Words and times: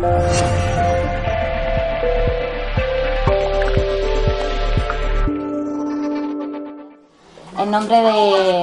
En 0.00 0.08
nombre 7.70 7.98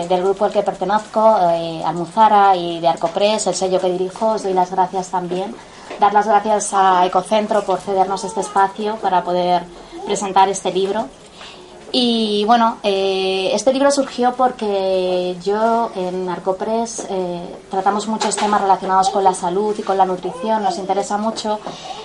del 0.10 0.24
grupo 0.24 0.46
al 0.46 0.52
que 0.52 0.64
pertenezco, 0.64 1.38
eh, 1.52 1.84
Almuzara 1.86 2.56
y 2.56 2.80
de 2.80 2.88
Arcopress, 2.88 3.46
el 3.46 3.54
sello 3.54 3.80
que 3.80 3.92
dirijo, 3.92 4.30
os 4.30 4.42
doy 4.44 4.54
las 4.54 4.72
gracias 4.72 5.10
también. 5.10 5.56
Dar 6.00 6.12
las 6.12 6.26
gracias 6.26 6.74
a 6.74 7.06
Ecocentro 7.06 7.64
por 7.64 7.82
cedernos 7.82 8.24
este 8.24 8.42
espacio 8.42 8.96
para 8.96 9.24
poder 9.24 9.62
presentar 10.08 10.50
este 10.50 10.72
libro. 10.72 11.06
Y 11.92 12.44
bueno, 12.46 12.80
eh, 12.84 13.52
este 13.54 13.72
libro 13.72 13.92
surgió 13.92 14.34
porque 14.36 15.38
yo 15.44 15.92
en 15.96 16.28
Arcopress 16.30 17.08
eh, 17.10 17.56
tratamos 17.72 18.08
muchos 18.08 18.36
temas 18.36 18.62
relacionados 18.62 19.10
con 19.10 19.24
la 19.24 19.34
salud 19.34 19.76
y 19.78 19.84
con 19.84 19.98
la 19.98 20.06
nutrición, 20.06 20.64
nos 20.64 20.78
interesa 20.78 21.18
mucho. 21.18 21.60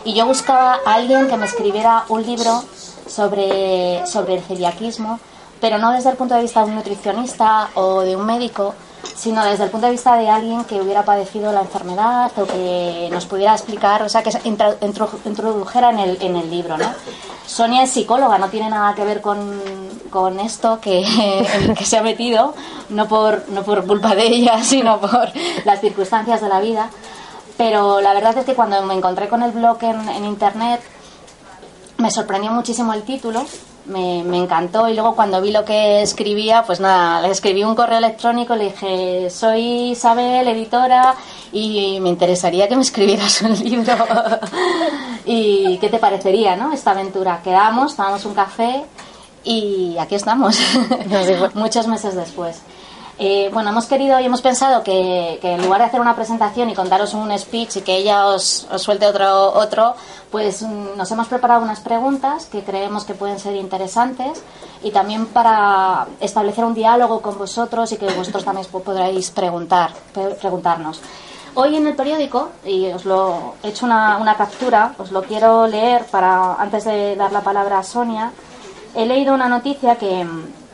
Y 0.05 0.15
yo 0.15 0.27
buscaba 0.27 0.79
a 0.87 0.95
alguien 0.95 1.29
que 1.29 1.37
me 1.37 1.47
escribiera 1.47 2.05
un 2.09 2.25
libro 2.25 2.63
sobre, 3.07 4.07
sobre 4.07 4.35
el 4.35 4.43
celiaquismo 4.43 5.19
pero 5.63 5.79
no 5.79 5.93
desde 5.93 6.11
el 6.11 6.17
punto 6.17 6.35
de 6.35 6.43
vista 6.43 6.65
de 6.65 6.71
un 6.71 6.75
nutricionista 6.75 7.69
o 7.75 8.01
de 8.01 8.17
un 8.17 8.27
médico, 8.27 8.75
sino 9.15 9.45
desde 9.45 9.65
el 9.65 9.71
punto 9.71 9.87
de 9.87 9.93
vista 9.93 10.17
de 10.17 10.29
alguien 10.29 10.65
que 10.65 10.81
hubiera 10.81 11.05
padecido 11.05 11.53
la 11.53 11.61
enfermedad 11.61 12.33
o 12.37 12.47
que 12.47 13.09
nos 13.11 13.27
pudiera 13.27 13.53
explicar, 13.53 14.03
o 14.03 14.09
sea, 14.09 14.23
que 14.23 14.31
introdujera 15.25 15.91
en 15.91 15.99
el, 15.99 16.23
en 16.23 16.37
el 16.37 16.51
libro, 16.51 16.77
¿no? 16.77 16.87
Sonia 17.47 17.83
es 17.83 17.91
psicóloga, 17.91 18.39
no 18.39 18.49
tiene 18.49 18.71
nada 18.71 18.95
que 18.95 19.05
ver 19.05 19.21
con, 19.21 19.61
con 20.11 20.41
esto 20.41 20.81
que, 20.81 21.05
que 21.79 21.85
se 21.85 21.99
ha 21.99 22.03
metido, 22.03 22.55
no 22.89 23.09
por, 23.09 23.49
no 23.51 23.63
por 23.63 23.87
culpa 23.87 24.15
de 24.15 24.27
ella, 24.27 24.63
sino 24.65 25.01
por 25.01 25.31
las 25.65 25.81
circunstancias 25.81 26.41
de 26.41 26.49
la 26.49 26.61
vida. 26.61 26.91
Pero 27.57 28.01
la 28.01 28.15
verdad 28.15 28.37
es 28.39 28.45
que 28.45 28.55
cuando 28.55 28.83
me 28.83 28.95
encontré 28.95 29.29
con 29.29 29.43
el 29.43 29.53
blog 29.53 29.83
en, 29.83 30.09
en 30.09 30.25
internet, 30.25 30.81
me 31.99 32.11
sorprendió 32.11 32.51
muchísimo 32.51 32.93
el 32.95 33.03
título 33.03 33.45
me, 33.87 34.21
encantó 34.37 34.89
y 34.89 34.95
luego 34.95 35.15
cuando 35.15 35.41
vi 35.41 35.51
lo 35.51 35.65
que 35.65 36.03
escribía, 36.03 36.63
pues 36.65 36.81
nada, 36.81 37.21
le 37.21 37.31
escribí 37.31 37.65
un 37.65 37.75
correo 37.75 37.99
electrónico, 37.99 38.55
le 38.55 38.65
dije, 38.65 39.31
soy 39.31 39.91
Isabel, 39.91 40.47
editora, 40.49 41.15
y 41.53 41.99
me 42.01 42.09
interesaría 42.09 42.69
que 42.69 42.77
me 42.77 42.83
escribieras 42.89 43.43
un 43.43 43.59
libro. 43.59 43.95
¿Y 45.25 45.79
qué 45.79 45.89
te 45.89 45.99
parecería, 45.99 46.57
no? 46.57 46.73
Esta 46.73 46.93
aventura. 46.93 47.41
Quedamos, 47.43 47.97
tomamos 47.97 48.25
un 48.25 48.35
café 48.35 48.85
y 49.45 49.97
aquí 49.99 50.15
estamos, 50.15 50.59
muchos 51.55 51.87
meses 51.89 52.15
después. 52.15 52.63
Eh, 53.19 53.51
bueno, 53.53 53.71
hemos 53.71 53.87
querido 53.87 54.19
y 54.21 54.25
hemos 54.25 54.41
pensado 54.41 54.83
que, 54.83 55.39
en 55.43 55.63
lugar 55.63 55.81
de 55.81 55.87
hacer 55.87 56.01
una 56.01 56.17
presentación 56.17 56.71
y 56.71 56.75
contaros 56.75 57.13
un 57.13 57.37
speech 57.39 57.77
y 57.77 57.81
que 57.83 57.97
ella 57.97 58.27
os, 58.27 58.67
suelte 58.77 59.07
otro, 59.07 59.53
otro, 59.53 59.95
pues 60.31 60.63
mm, 60.63 60.97
nos 60.97 61.11
hemos 61.11 61.29
preparado 61.29 61.63
unas 61.63 61.81
preguntas 61.81 62.47
que 62.47 62.63
creemos 62.63 63.05
que 63.05 63.15
pueden 63.15 63.39
ser 63.39 63.55
interesantes 63.57 64.43
y 64.83 64.91
también 64.91 65.27
para 65.27 66.07
establecer 66.21 66.65
un 66.65 66.75
diálogo 66.75 67.21
con 67.21 67.37
vosotros 67.37 67.93
y 67.93 67.99
que 67.99 68.07
vosotros 68.07 68.45
también 68.45 68.67
podréis 68.67 69.31
preguntar, 69.31 69.93
preguntarnos. 70.41 71.01
Hoy 71.55 71.77
en 71.77 71.87
el 71.87 71.95
periódico, 71.95 72.49
y 72.65 72.87
os 72.87 73.05
lo 73.05 73.57
he 73.63 73.69
hecho 73.69 73.85
una, 73.85 74.17
una 74.17 74.37
captura, 74.37 74.95
os 74.97 75.13
lo 75.13 75.23
quiero 75.23 75.67
leer 75.67 76.07
para 76.07 76.55
antes 76.55 76.85
de 76.85 77.15
dar 77.15 77.31
la 77.31 77.43
palabra 77.43 77.79
a 77.79 77.83
Sonia, 77.83 78.33
he 78.95 79.05
leído 79.05 79.35
una 79.35 79.51
noticia 79.51 79.97
que, 79.97 80.27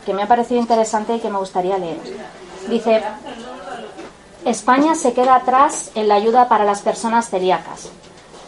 que 0.08 0.14
me 0.14 0.22
ha 0.22 0.26
parecido 0.26 0.58
interesante 0.58 1.14
y 1.14 1.20
que 1.20 1.28
me 1.28 1.36
gustaría 1.36 1.76
leer. 1.76 1.98
Dice, 2.66 3.02
España 4.46 4.94
se 4.94 5.12
queda 5.12 5.34
atrás 5.34 5.90
en 5.94 6.08
la 6.08 6.14
ayuda 6.14 6.48
para 6.48 6.64
las 6.64 6.80
personas 6.80 7.28
celíacas. 7.28 7.90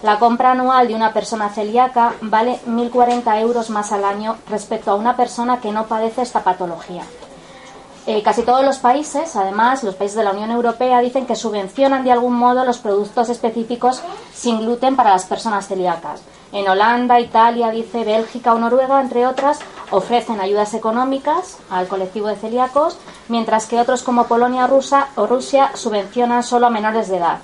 La 0.02 0.18
compra 0.18 0.52
anual 0.52 0.88
de 0.88 0.94
una 0.94 1.12
persona 1.12 1.50
celíaca 1.50 2.14
vale 2.22 2.60
1.040 2.66 3.42
euros 3.42 3.68
más 3.68 3.92
al 3.92 4.06
año 4.06 4.38
respecto 4.48 4.90
a 4.90 4.94
una 4.94 5.18
persona 5.18 5.60
que 5.60 5.70
no 5.70 5.84
padece 5.84 6.22
esta 6.22 6.42
patología. 6.42 7.02
Eh, 8.06 8.22
casi 8.22 8.42
todos 8.42 8.64
los 8.64 8.78
países, 8.78 9.36
además, 9.36 9.84
los 9.84 9.94
países 9.94 10.16
de 10.16 10.24
la 10.24 10.32
Unión 10.32 10.50
Europea, 10.50 11.00
dicen 11.00 11.26
que 11.26 11.36
subvencionan 11.36 12.02
de 12.02 12.12
algún 12.12 12.34
modo 12.34 12.64
los 12.64 12.78
productos 12.78 13.28
específicos 13.28 14.02
sin 14.34 14.60
gluten 14.60 14.96
para 14.96 15.10
las 15.10 15.26
personas 15.26 15.68
celíacas. 15.68 16.22
En 16.52 16.68
Holanda, 16.68 17.20
Italia, 17.20 17.70
dice 17.70 18.02
Bélgica 18.04 18.54
o 18.54 18.58
Noruega, 18.58 19.00
entre 19.00 19.26
otras, 19.26 19.60
ofrecen 19.90 20.40
ayudas 20.40 20.74
económicas 20.74 21.58
al 21.70 21.86
colectivo 21.86 22.26
de 22.28 22.36
celíacos, 22.36 22.98
mientras 23.28 23.66
que 23.66 23.78
otros 23.78 24.02
como 24.02 24.26
Polonia 24.26 24.68
o 25.16 25.26
Rusia 25.26 25.70
subvencionan 25.74 26.42
solo 26.42 26.66
a 26.66 26.70
menores 26.70 27.08
de 27.08 27.18
edad. 27.18 27.38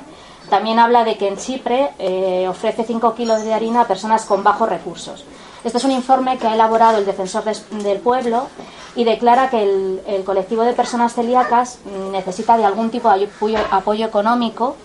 También 0.48 0.78
habla 0.78 1.04
de 1.04 1.16
que 1.16 1.28
en 1.28 1.36
Chipre 1.36 1.90
eh, 1.98 2.46
ofrece 2.48 2.84
5 2.84 3.14
kilos 3.14 3.42
de 3.42 3.52
harina 3.52 3.82
a 3.82 3.86
personas 3.86 4.24
con 4.24 4.42
bajos 4.42 4.68
recursos. 4.68 5.24
Este 5.66 5.78
es 5.78 5.84
un 5.84 5.90
informe 5.90 6.38
que 6.38 6.46
ha 6.46 6.54
elaborado 6.54 6.98
el 6.98 7.04
Defensor 7.04 7.42
del 7.42 7.98
Pueblo 7.98 8.46
y 8.94 9.02
declara 9.02 9.50
que 9.50 9.64
el, 9.64 10.22
colectivo 10.24 10.62
de 10.62 10.72
personas 10.74 11.12
celíacas 11.12 11.80
necesita 12.12 12.56
de 12.56 12.64
algún 12.64 12.88
tipo 12.88 13.10
de 13.10 13.28
apoyo 13.72 14.06
económico 14.06 14.76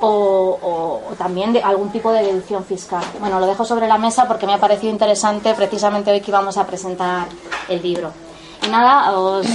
o, 0.00 1.00
también 1.16 1.52
de 1.52 1.62
algún 1.62 1.90
tipo 1.90 2.10
de 2.10 2.24
deducción 2.24 2.64
fiscal. 2.64 3.04
Bueno, 3.20 3.38
lo 3.38 3.46
dejo 3.46 3.64
sobre 3.64 3.86
la 3.86 3.98
mesa 3.98 4.26
porque 4.26 4.48
me 4.48 4.54
ha 4.54 4.58
parecido 4.58 4.92
interesante 4.92 5.54
precisamente 5.54 6.10
hoy 6.10 6.20
que 6.20 6.32
íbamos 6.32 6.58
a 6.58 6.66
presentar 6.66 7.28
el 7.68 7.80
libro. 7.80 8.25
Nada, 8.70 9.12
os, 9.12 9.46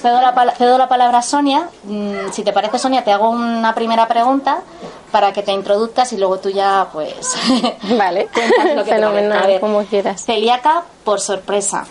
cedo, 0.00 0.20
la, 0.20 0.54
cedo, 0.56 0.78
la, 0.78 0.88
palabra 0.88 1.18
a 1.18 1.22
Sonia. 1.22 1.68
Mm, 1.84 2.30
si 2.32 2.42
te 2.42 2.52
parece, 2.52 2.78
Sonia, 2.78 3.04
te 3.04 3.12
hago 3.12 3.30
una 3.30 3.74
primera 3.74 4.06
pregunta 4.08 4.60
para 5.10 5.32
que 5.32 5.42
te 5.42 5.52
introduzcas 5.52 6.12
y 6.12 6.16
luego 6.18 6.38
tú 6.38 6.50
ya, 6.50 6.88
pues. 6.92 7.36
Vale, 7.98 8.28
lo 8.74 8.84
que 8.84 8.90
Fenomenal, 8.90 9.60
como 9.60 9.84
quieras. 9.84 10.24
Celíaca 10.24 10.82
por 11.04 11.20
sorpresa. 11.20 11.86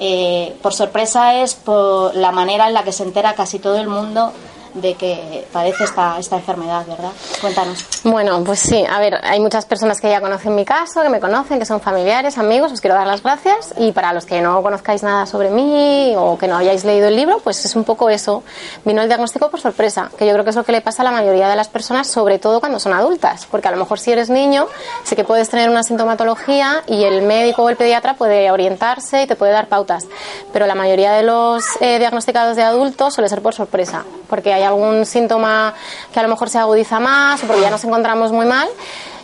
Eh, 0.00 0.56
por 0.62 0.72
sorpresa 0.74 1.34
es 1.34 1.54
por 1.54 2.14
la 2.14 2.30
manera 2.30 2.68
en 2.68 2.74
la 2.74 2.84
que 2.84 2.92
se 2.92 3.02
entera 3.02 3.34
casi 3.34 3.58
todo 3.58 3.78
el 3.78 3.88
mundo 3.88 4.32
de 4.74 4.94
que 4.94 5.46
padece 5.52 5.84
esta, 5.84 6.18
esta 6.18 6.36
enfermedad, 6.36 6.86
¿verdad? 6.86 7.10
Cuéntanos. 7.40 7.84
Bueno, 8.04 8.42
pues 8.44 8.60
sí, 8.60 8.84
a 8.88 8.98
ver, 8.98 9.18
hay 9.22 9.40
muchas 9.40 9.66
personas 9.66 10.00
que 10.00 10.08
ya 10.08 10.20
conocen 10.20 10.54
mi 10.54 10.64
caso, 10.64 11.02
que 11.02 11.08
me 11.08 11.20
conocen, 11.20 11.58
que 11.58 11.66
son 11.66 11.80
familiares, 11.80 12.38
amigos, 12.38 12.72
os 12.72 12.80
quiero 12.80 12.94
dar 12.94 13.06
las 13.06 13.22
gracias 13.22 13.74
y 13.76 13.92
para 13.92 14.12
los 14.12 14.24
que 14.24 14.40
no 14.40 14.62
conozcáis 14.62 15.02
nada 15.02 15.26
sobre 15.26 15.50
mí 15.50 16.14
o 16.16 16.38
que 16.38 16.48
no 16.48 16.56
hayáis 16.56 16.84
leído 16.84 17.08
el 17.08 17.16
libro, 17.16 17.40
pues 17.42 17.64
es 17.64 17.74
un 17.76 17.84
poco 17.84 18.10
eso. 18.10 18.42
Vino 18.84 19.02
el 19.02 19.08
diagnóstico 19.08 19.50
por 19.50 19.60
sorpresa, 19.60 20.10
que 20.16 20.26
yo 20.26 20.32
creo 20.32 20.44
que 20.44 20.50
es 20.50 20.56
lo 20.56 20.64
que 20.64 20.72
le 20.72 20.80
pasa 20.80 21.02
a 21.02 21.04
la 21.04 21.10
mayoría 21.10 21.48
de 21.48 21.56
las 21.56 21.68
personas, 21.68 22.06
sobre 22.06 22.38
todo 22.38 22.60
cuando 22.60 22.78
son 22.78 22.92
adultas, 22.92 23.46
porque 23.50 23.68
a 23.68 23.70
lo 23.70 23.76
mejor 23.76 23.98
si 23.98 24.12
eres 24.12 24.30
niño, 24.30 24.66
sí 25.04 25.16
que 25.16 25.24
puedes 25.24 25.48
tener 25.48 25.70
una 25.70 25.82
sintomatología 25.82 26.82
y 26.86 27.04
el 27.04 27.22
médico 27.22 27.62
o 27.62 27.68
el 27.68 27.76
pediatra 27.76 28.14
puede 28.14 28.50
orientarse 28.50 29.22
y 29.22 29.26
te 29.26 29.36
puede 29.36 29.52
dar 29.52 29.68
pautas, 29.68 30.06
pero 30.52 30.66
la 30.66 30.74
mayoría 30.74 31.12
de 31.12 31.22
los 31.22 31.64
eh, 31.80 31.98
diagnosticados 31.98 32.56
de 32.56 32.62
adultos 32.62 33.14
suele 33.14 33.28
ser 33.28 33.42
por 33.42 33.54
sorpresa, 33.54 34.04
porque 34.28 34.52
hay 34.52 34.57
algún 34.62 35.06
síntoma 35.06 35.74
que 36.12 36.20
a 36.20 36.22
lo 36.22 36.28
mejor 36.28 36.48
se 36.48 36.58
agudiza 36.58 37.00
más 37.00 37.42
o 37.42 37.46
porque 37.46 37.62
ya 37.62 37.70
nos 37.70 37.84
encontramos 37.84 38.32
muy 38.32 38.46
mal 38.46 38.68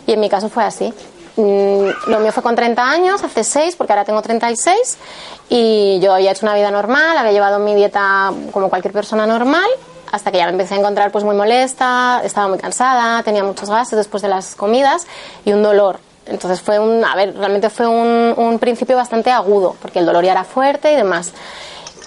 y 0.07 0.13
en 0.13 0.19
mi 0.19 0.29
caso 0.29 0.49
fue 0.49 0.63
así. 0.63 0.93
Mm, 1.37 1.89
lo 2.07 2.19
mío 2.19 2.31
fue 2.31 2.41
con 2.43 2.55
30 2.55 2.89
años, 2.89 3.23
hace 3.23 3.43
6, 3.43 3.75
porque 3.75 3.91
ahora 3.91 4.05
tengo 4.05 4.21
36, 4.21 4.97
y 5.49 5.99
yo 5.99 6.13
había 6.13 6.31
hecho 6.31 6.45
una 6.45 6.55
vida 6.55 6.71
normal, 6.71 7.17
había 7.17 7.33
llevado 7.33 7.59
mi 7.59 7.75
dieta 7.75 8.31
como 8.51 8.69
cualquier 8.69 8.93
persona 8.93 9.27
normal, 9.27 9.69
hasta 10.11 10.31
que 10.31 10.37
ya 10.37 10.45
me 10.45 10.53
empecé 10.53 10.75
a 10.75 10.77
encontrar 10.77 11.11
pues 11.11 11.25
muy 11.25 11.35
molesta, 11.35 12.21
estaba 12.23 12.47
muy 12.47 12.57
cansada, 12.57 13.21
tenía 13.23 13.43
muchos 13.43 13.69
gases 13.69 13.97
después 13.97 14.23
de 14.23 14.29
las 14.29 14.55
comidas 14.55 15.07
y 15.43 15.51
un 15.51 15.61
dolor. 15.61 15.99
Entonces 16.25 16.61
fue 16.61 16.79
un, 16.79 17.03
a 17.03 17.15
ver, 17.15 17.35
realmente 17.37 17.69
fue 17.69 17.85
un, 17.85 18.33
un 18.37 18.57
principio 18.57 18.95
bastante 18.95 19.29
agudo, 19.29 19.75
porque 19.81 19.99
el 19.99 20.05
dolor 20.05 20.23
ya 20.23 20.31
era 20.31 20.45
fuerte 20.45 20.93
y 20.93 20.95
demás. 20.95 21.33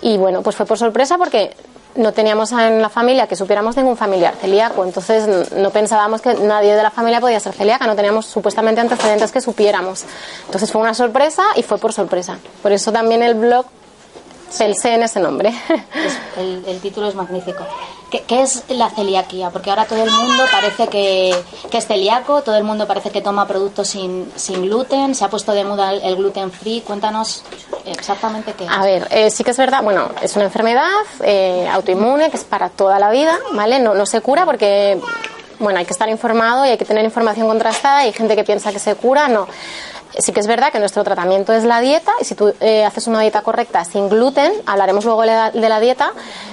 Y 0.01 0.17
bueno, 0.17 0.43
pues 0.43 0.57
fue 0.57 0.65
por 0.65 0.79
sorpresa 0.79 1.19
porque 1.19 1.55
no 1.99 2.13
teníamos 2.13 2.53
en 2.53 2.81
la 2.81 2.89
familia 2.89 3.27
que 3.27 3.37
supiéramos 3.37 3.77
ningún 3.77 3.97
familiar 3.97 4.35
celíaco, 4.41 4.85
entonces 4.85 5.53
no 5.53 5.71
pensábamos 5.71 6.23
que 6.23 6.33
nadie 6.35 6.75
de 6.75 6.83
la 6.83 6.91
familia 6.91 7.21
podía 7.21 7.41
ser 7.41 7.53
celíaca, 7.53 7.87
no 7.87 7.97
teníamos 7.97 8.27
supuestamente 8.27 8.81
antecedentes 8.81 9.33
que 9.33 9.41
supiéramos. 9.41 10.05
Entonces 10.47 10.71
fue 10.71 10.81
una 10.81 10.95
sorpresa 10.95 11.43
y 11.57 11.63
fue 11.63 11.79
por 11.79 11.93
sorpresa. 11.93 12.39
Por 12.63 12.73
eso 12.73 12.93
también 12.93 13.23
el 13.23 13.35
blog 13.35 13.67
pensé 14.57 14.95
en 14.95 15.03
ese 15.03 15.21
nombre. 15.21 15.53
el, 16.37 16.81
título 16.81 17.09
es 17.09 17.15
magnífico. 17.15 17.67
¿Qué, 18.11 18.25
es 18.43 18.65
la 18.69 18.89
celiaquía? 18.89 19.51
Porque 19.51 19.71
ahora 19.71 19.85
todo 19.85 20.03
el 20.03 20.11
mundo 20.11 20.45
parece 20.51 20.89
que, 20.89 21.31
es 21.71 21.87
celíaco, 21.87 22.43
todo 22.43 22.57
el 22.57 22.65
mundo 22.65 22.87
parece 22.87 23.11
que 23.11 23.21
toma 23.21 23.47
productos 23.47 23.89
sin, 23.89 24.33
sin 24.35 24.63
gluten, 24.63 25.15
se 25.15 25.25
ha 25.25 25.29
puesto 25.29 25.53
de 25.53 25.65
moda 25.65 25.93
el, 25.93 26.17
gluten 26.17 26.51
free. 26.51 26.81
Cuéntanos 26.81 27.43
exactamente 27.85 28.55
qué 28.55 28.65
es. 28.65 28.71
A 28.71 28.83
ver, 28.83 29.09
eh, 29.11 29.31
sí 29.31 29.45
que 29.45 29.51
es 29.51 29.59
verdad, 29.59 29.83
bueno, 29.83 30.11
es 30.23 30.35
una 30.37 30.47
enfermedad 30.47 30.89
eh, 31.23 31.69
autoinmune 31.71 32.31
que 32.31 32.39
es 32.39 32.45
para 32.45 32.71
toda 32.71 32.99
la 32.99 33.11
vida, 33.11 33.39
¿vale? 33.53 33.79
No, 33.79 33.95
no 33.95 34.07
se 34.07 34.21
cura 34.23 34.47
porque 34.47 34.99
bueno, 35.59 35.79
hay 35.79 35.85
que 35.85 35.93
estar 35.93 36.09
informado 36.09 36.65
y 36.65 36.71
hay 36.71 36.79
que 36.79 36.85
tener 36.85 37.05
información 37.05 37.49
contrastada. 37.49 37.99
Hay 37.99 38.13
gente 38.13 38.37
que 38.37 38.45
piensa 38.45 38.73
que 38.73 38.79
se 38.79 38.95
cura, 38.95 39.29
no. 39.29 39.49
Sí 40.17 40.33
que 40.33 40.41
es 40.41 40.47
verdad 40.47 40.73
que 40.73 40.79
nuestro 40.79 41.05
tratamiento 41.05 41.53
es 41.53 41.65
la 41.65 41.81
dieta 41.81 42.13
y 42.21 42.25
si 42.25 42.35
tú 42.35 42.53
eh, 42.61 42.85
haces 42.85 43.07
una 43.07 43.21
dieta 43.21 43.43
correcta 43.43 43.85
sin 43.85 44.09
gluten, 44.09 44.53
hablaremos 44.67 45.05
luego 45.05 45.23
de 45.23 45.69
la, 45.69 45.81
dieta, 45.81 46.13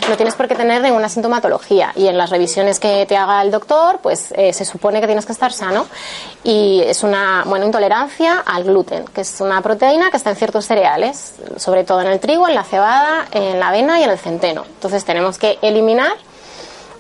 no 0.10 0.16
tienes 0.16 0.36
por 0.36 0.48
qué 0.48 0.56
tener 0.56 0.82
ninguna 0.82 1.10
sintomatología 1.10 1.92
y 1.96 2.08
en 2.08 2.18
las 2.18 2.30
revisiones 2.30 2.80
que 2.80 3.06
te 3.06 3.18
haga 3.18 3.42
el 3.42 3.52
doctor, 3.52 4.00
pues 4.02 4.34
eh, 4.36 4.54
se 4.54 4.66
supone 4.66 5.02
que 5.02 5.08
tienes 5.08 5.26
que 5.26 5.32
estar 5.32 5.52
sano 5.54 5.88
y 6.44 6.82
es 6.86 7.04
una 7.04 7.44
buena 7.46 7.66
intolerancia 7.66 8.44
al 8.46 8.64
gluten, 8.64 9.06
que 9.06 9.22
es 9.22 9.42
una 9.42 9.62
proteína 9.62 10.12
que 10.12 10.18
está 10.18 10.30
en 10.30 10.36
ciertos 10.36 10.66
cereales, 10.66 11.36
sobre 11.58 11.84
todo 11.84 12.02
en 12.02 12.08
el 12.08 12.20
trigo, 12.20 12.48
en 12.48 12.56
la 12.56 12.64
cebada, 12.64 13.26
en 13.32 13.60
la 13.60 13.70
avena 13.70 14.00
y 14.00 14.04
en 14.04 14.10
el 14.10 14.20
centeno. 14.20 14.66
Entonces 14.66 15.06
tenemos 15.06 15.38
que 15.38 15.58
eliminar 15.62 16.14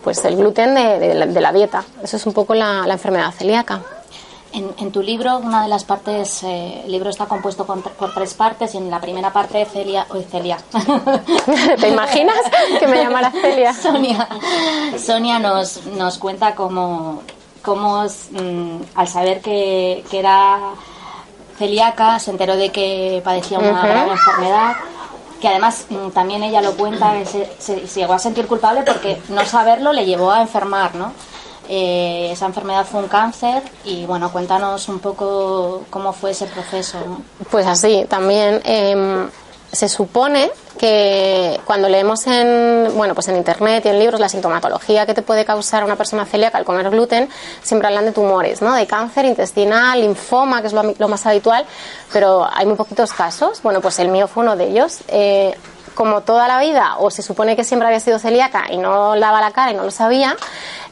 pues 0.04 0.24
el 0.24 0.36
gluten 0.36 0.75
de, 0.75 1.42
la, 1.42 1.52
dieta. 1.52 1.84
Eso 2.04 2.18
es 2.18 2.25
un 2.28 2.34
poco 2.34 2.54
la 2.54 2.86
enfermedad 2.88 3.31
celíaca. 3.31 3.81
En, 4.56 4.92
tu 4.94 5.02
libro, 5.02 5.38
una 5.40 5.63
de 5.63 5.68
las 5.68 5.84
partes, 5.84 6.42
eh, 6.44 6.84
el 6.86 6.92
libro 6.92 7.10
está 7.10 7.25
compuesto 7.25 7.66
por 7.66 8.13
tres 8.13 8.34
partes 8.36 8.74
y 8.74 8.78
en 8.78 8.90
la 8.90 9.02
primera 9.02 9.34
parte 9.34 9.66
Celia, 9.66 10.07
o 10.10 10.22
Celia. 10.22 10.57
¿Te 11.81 11.90
imaginas 11.90 12.38
que 12.80 12.88
me 12.88 13.04
llamara 13.04 13.31
Celia? 13.31 13.74
Sonia, 13.81 14.30
Sonia 14.98 15.40
nos, 15.40 15.86
nos 15.88 16.18
cuenta 16.18 16.56
cómo, 16.56 17.22
cómo 17.62 18.06
mm, 18.06 18.78
al 18.96 19.07
saber 19.10 19.42
que, 19.42 20.06
era 20.13 20.60
celíaca 21.57 22.19
se 22.19 22.31
enteró 22.31 22.56
de 22.56 22.72
que 22.72 23.22
padecía 23.25 23.60
una 23.60 23.86
grave 23.86 24.12
enfermedad 24.12 24.75
que 25.42 25.50
además 25.50 25.86
mm, 25.90 26.10
también 26.12 26.44
ella 26.44 26.62
lo 26.62 26.78
cuenta, 26.78 27.13
se, 27.25 27.52
se, 27.60 28.00
llegó 28.00 28.13
a 28.13 28.19
sentir 28.19 28.48
culpable 28.48 28.84
porque 28.84 29.22
no 29.28 29.44
saberlo 29.46 29.92
le 29.92 30.06
llevó 30.06 30.31
a 30.31 30.42
enfermar, 30.42 30.96
¿no? 30.96 31.12
Eh, 31.69 32.29
esa 32.31 32.45
enfermedad 32.45 32.85
fue 32.85 33.01
un 33.01 33.07
cáncer 33.07 33.63
y 33.83 34.06
bueno, 34.06 34.31
cuéntanos 34.31 34.88
un 34.89 35.00
poco 35.00 35.83
cómo 35.89 36.13
fue 36.13 36.31
ese 36.31 36.45
proceso. 36.45 36.97
Pues 37.50 37.65
así, 37.65 38.06
también 38.09 38.62
em, 38.63 39.29
se 39.71 39.89
supone 39.89 40.51
que 40.77 41.59
cuando 41.65 41.88
leemos 41.88 42.27
en 42.27 42.91
bueno 42.95 43.13
pues 43.13 43.27
en 43.29 43.38
internet 43.38 43.85
y 43.85 43.89
en 43.89 44.00
libros 44.00 44.19
la 44.19 44.27
sintomatología 44.27 45.06
que 45.06 45.13
te 45.13 45.21
puede 45.21 45.45
causar 45.45 45.85
una 45.85 45.95
persona 45.95 46.25
celíaca 46.25 46.57
al 46.57 46.65
comer 46.65 46.89
gluten 46.89 47.29
siempre 47.62 47.88
hablan 47.88 48.06
de 48.06 48.11
tumores 48.11 48.61
no 48.61 48.73
de 48.73 48.85
cáncer 48.85 49.23
intestinal 49.23 50.01
linfoma 50.01 50.61
que 50.61 50.68
es 50.68 50.73
lo, 50.73 51.07
más 51.07 51.25
habitual 51.25 51.65
pero 52.11 52.47
hay 52.51 52.65
muy 52.65 52.75
poquitos 52.75 53.13
casos. 53.13 53.61
Bueno 53.61 53.81
pues 53.81 54.00
el 54.00 54.09
mío 54.09 54.27
fue 54.27 54.44
uno 54.44 54.56
de 54.56 54.68
ellos. 54.68 55.00
Eh, 55.07 55.56
como 55.95 56.21
toda 56.21 56.47
la 56.47 56.59
vida 56.59 56.97
o 57.00 57.09
se 57.09 57.21
supone 57.21 57.56
que 57.56 57.63
siempre 57.63 57.88
había 57.88 58.00
sido 58.00 58.19
celíaca 58.19 58.65
y 58.69 58.77
no 58.77 59.15
lava 59.15 59.42
la 59.42 59.51
cara 59.51 59.71
y 59.71 59.75
no 59.75 59.83
lo 59.83 59.92
sabía 59.92 60.36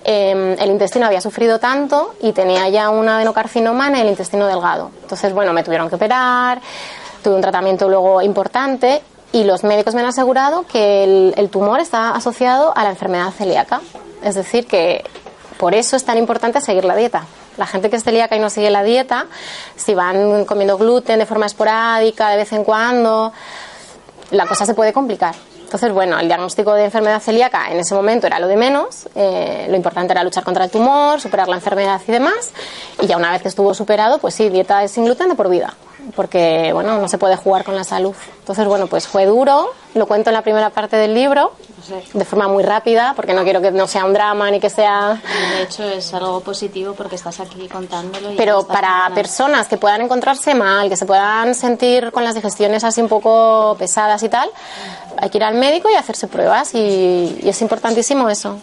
Em, 0.05 0.53
el 0.59 0.69
intestino 0.69 1.05
había 1.05 1.21
sufrido 1.21 1.59
tanto 1.59 2.15
y 2.21 2.33
tenía 2.33 2.67
ya 2.67 2.89
una 2.89 3.15
adenocarcinoma 3.15 3.87
en 3.87 3.95
el 3.95 4.09
intestino 4.09 4.47
delgado. 4.47 4.91
Entonces, 5.01 5.33
bueno, 5.33 5.53
me 5.53 5.63
tuvieron 5.63 5.87
que 5.87 5.95
operar, 5.95 6.59
tuve 7.23 7.35
un 7.35 7.41
tratamiento 7.41 7.87
luego 7.87 8.21
importante 8.21 9.01
y 9.31 9.45
los 9.45 9.63
médicos 9.63 9.95
me 9.95 10.01
han 10.01 10.07
asegurado 10.07 10.65
que 10.67 11.31
el, 11.35 11.49
tumor 11.49 11.79
está 11.79 12.11
asociado 12.11 12.75
a 12.75 12.83
la 12.83 12.89
enfermedad 12.89 13.31
celíaca. 13.31 13.81
Es 14.21 14.35
decir, 14.35 14.67
que 14.67 15.05
por 15.57 15.73
eso 15.73 15.95
es 15.95 16.03
tan 16.03 16.17
importante 16.17 16.59
seguir 16.59 16.83
la 16.83 16.95
dieta. 16.95 17.25
La 17.55 17.65
gente 17.65 17.89
que 17.89 17.95
es 17.95 18.03
celíaca 18.03 18.35
y 18.35 18.39
no 18.39 18.49
sigue 18.49 18.71
la 18.71 18.83
dieta, 18.83 19.27
si 19.77 19.93
van 19.93 20.43
comiendo 20.43 20.77
gluten 20.77 21.19
de 21.19 21.25
forma 21.25 21.45
esporádica, 21.45 22.29
de 22.29 22.37
vez 22.37 22.51
en 22.51 22.63
cuando, 22.63 23.31
la 24.33 24.45
cosa 24.45 24.65
se 24.65 24.73
puede 24.73 24.91
complicar. 24.91 25.35
Entonces, 25.63 25.91
bueno, 25.91 26.19
el 26.19 26.27
diagnóstico 26.27 26.73
de 26.73 26.85
enfermedad 26.85 27.19
celíaca 27.19 27.71
en 27.71 27.79
ese 27.79 27.95
momento 27.95 28.27
era 28.27 28.37
lo 28.37 28.47
de 28.47 28.57
menos. 28.57 29.09
Eh, 29.15 29.65
lo 29.69 29.75
importante 29.75 30.13
era 30.13 30.23
luchar 30.23 30.43
contra 30.43 30.65
el 30.65 30.69
tumor, 30.69 31.19
superar 31.19 31.47
la 31.47 31.55
enfermedad 31.55 31.99
y 32.07 32.11
demás. 32.11 32.51
Y 33.01 33.07
ya 33.07 33.17
una 33.17 33.31
vez 33.31 33.41
que 33.41 33.47
estuvo 33.47 33.73
superado, 33.73 34.19
pues 34.19 34.35
sí, 34.35 34.49
dieta 34.49 34.87
sin 34.87 35.05
gluten 35.05 35.29
de 35.29 35.35
por 35.35 35.49
vida 35.49 35.73
porque 36.15 36.71
bueno, 36.73 36.99
no 36.99 37.07
se 37.07 37.17
puede 37.17 37.35
jugar 37.35 37.63
con 37.63 37.75
la 37.75 37.83
salud. 37.83 38.15
Entonces, 38.39 38.67
bueno, 38.67 38.87
pues 38.87 39.07
fue 39.07 39.25
duro, 39.25 39.71
lo 39.93 40.05
cuento 40.07 40.29
en 40.29 40.35
la 40.35 40.41
primera 40.41 40.69
parte 40.69 40.97
del 40.97 41.13
libro, 41.13 41.53
de 42.13 42.25
forma 42.25 42.47
muy 42.47 42.63
rápida, 42.63 43.13
porque 43.15 43.33
no 43.33 43.43
quiero 43.43 43.61
que 43.61 43.71
no 43.71 43.87
sea 43.87 44.05
un 44.05 44.13
drama 44.13 44.49
ni 44.51 44.59
que 44.59 44.69
sea... 44.69 45.21
De 45.57 45.63
hecho, 45.63 45.83
es 45.83 46.13
algo 46.13 46.41
positivo 46.41 46.93
porque 46.93 47.15
estás 47.15 47.39
aquí 47.39 47.67
contándolo. 47.67 48.31
Pero 48.37 48.65
para 48.67 49.09
personas 49.13 49.67
que 49.67 49.77
puedan 49.77 50.01
encontrarse 50.01 50.55
mal, 50.55 50.89
que 50.89 50.97
se 50.97 51.05
puedan 51.05 51.55
sentir 51.55 52.11
con 52.11 52.23
las 52.23 52.35
digestiones 52.35 52.83
así 52.83 53.01
un 53.01 53.09
poco 53.09 53.75
pesadas 53.77 54.23
y 54.23 54.29
tal, 54.29 54.49
hay 55.17 55.29
que 55.29 55.37
ir 55.37 55.43
al 55.43 55.55
médico 55.55 55.89
y 55.89 55.95
hacerse 55.95 56.27
pruebas 56.27 56.73
y 56.73 57.39
es 57.43 57.61
importantísimo 57.61 58.29
eso 58.29 58.57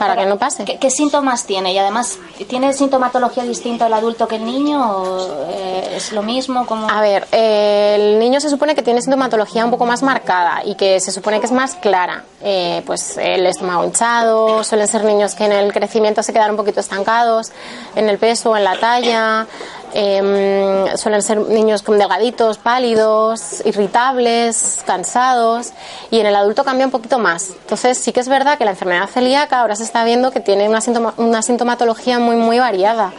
para 0.00 0.16
que 0.16 0.24
no 0.24 0.38
pase. 0.38 0.64
¿Qué, 0.64 0.90
síntomas 0.90 1.44
tiene? 1.44 1.74
Y 1.74 1.78
además, 1.78 2.18
¿tiene 2.48 2.72
sintomatología 2.72 3.42
distinta 3.42 3.86
el 3.86 3.92
adulto 3.92 4.26
que 4.26 4.36
el 4.36 4.46
niño? 4.46 4.96
¿O 4.96 5.46
eh, 5.50 5.92
es 5.96 6.12
lo 6.12 6.22
mismo? 6.22 6.64
Como... 6.64 6.88
A 6.88 7.02
ver, 7.02 7.28
eh, 7.32 7.96
el 7.98 8.18
niño 8.18 8.40
se 8.40 8.48
supone 8.48 8.74
que 8.74 8.82
tiene 8.82 9.02
sintomatología 9.02 9.62
un 9.62 9.70
poco 9.70 9.84
más 9.84 10.02
marcada 10.02 10.62
y 10.64 10.74
que 10.74 11.00
se 11.00 11.12
supone 11.12 11.38
que 11.38 11.44
es 11.44 11.52
más 11.52 11.74
clara. 11.74 12.24
Eh, 12.42 12.82
pues 12.86 13.18
el 13.18 13.44
estómago 13.44 13.84
hinchado, 13.84 14.64
suelen 14.64 14.88
ser 14.88 15.04
niños 15.04 15.34
que 15.34 15.44
en 15.44 15.52
el 15.52 15.70
crecimiento 15.70 16.22
se 16.22 16.32
quedan 16.32 16.52
un 16.52 16.56
poquito 16.56 16.80
estancados, 16.80 17.52
en 17.94 18.08
el 18.08 18.16
peso, 18.16 18.56
en 18.56 18.64
la 18.64 18.80
talla. 18.80 19.46
Em, 19.92 20.96
suelen 20.96 21.22
ser 21.22 21.38
niños 21.40 21.84
delgaditos, 21.84 22.58
pálidos, 22.58 23.62
irritables, 23.64 24.82
cansados 24.86 25.72
y 26.10 26.20
en 26.20 26.26
el 26.26 26.36
adulto 26.36 26.62
cambia 26.64 26.86
un 26.86 26.92
poquito 26.92 27.18
más. 27.18 27.50
Entonces 27.50 27.98
sí 27.98 28.12
que 28.12 28.20
es 28.20 28.28
verdad 28.28 28.56
que 28.56 28.64
la 28.64 28.70
enfermedad 28.70 29.08
celíaca 29.08 29.60
ahora 29.60 29.74
se 29.74 29.82
está 29.82 30.04
viendo 30.04 30.30
que 30.30 30.40
tiene 30.40 30.68
una, 30.68 30.80
una 31.16 31.42
sintomatología 31.42 32.18
muy 32.18 32.36
muy 32.36 32.58
variada. 32.58 33.12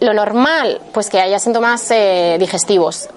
Lo 0.00 0.14
normal, 0.14 0.80
pues 0.92 1.08
que 1.10 1.20
haya 1.20 1.38
síntomas 1.38 1.90
eh, 1.90 2.36
digestivos 2.38 3.08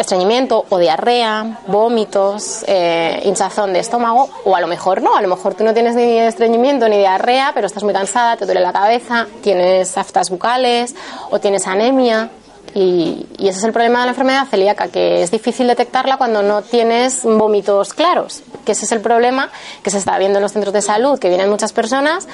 estreñimiento 0.00 0.64
o 0.68 0.78
diarrea, 0.78 1.58
vómitos, 1.66 2.64
eh, 2.66 3.20
hinchazón 3.24 3.72
de 3.72 3.80
estómago, 3.80 4.28
o 4.44 4.56
a 4.56 4.60
lo 4.60 4.66
mejor 4.66 5.02
no, 5.02 5.16
a 5.16 5.22
lo 5.22 5.28
mejor 5.28 5.54
tú 5.54 5.64
no 5.64 5.74
tienes 5.74 5.94
ni 5.94 6.18
estreñimiento 6.18 6.88
ni 6.88 6.98
diarrea, 6.98 7.52
pero 7.54 7.66
estás 7.66 7.82
muy 7.82 7.92
cansada, 7.92 8.36
te 8.36 8.44
duele 8.44 8.60
la 8.60 8.72
cabeza, 8.72 9.26
tienes 9.42 9.96
aftas 9.96 10.30
bucales 10.30 10.94
o 11.30 11.38
tienes 11.38 11.66
anemia. 11.66 12.30
Y, 12.74 13.26
ese 13.38 13.58
es 13.58 13.64
el 13.64 13.72
problema 13.72 14.00
de 14.00 14.06
la 14.06 14.10
enfermedad 14.10 14.46
celíaca, 14.48 14.88
que 14.88 15.22
es 15.22 15.30
difícil 15.30 15.66
detectarla 15.66 16.18
cuando 16.18 16.42
no 16.42 16.62
tienes 16.62 17.24
vómitos 17.24 17.94
claros, 17.94 18.42
que 18.64 18.72
ese 18.72 18.84
es 18.84 18.92
el 18.92 19.00
problema 19.00 19.50
que 19.82 19.90
se 19.90 19.98
está 19.98 20.18
viendo 20.18 20.38
en 20.38 20.42
los 20.42 20.52
centros 20.52 20.72
de 20.72 20.82
salud, 20.82 21.18
que 21.18 21.28
vienen 21.28 21.50
muchas 21.50 21.72
personas, 21.72 22.28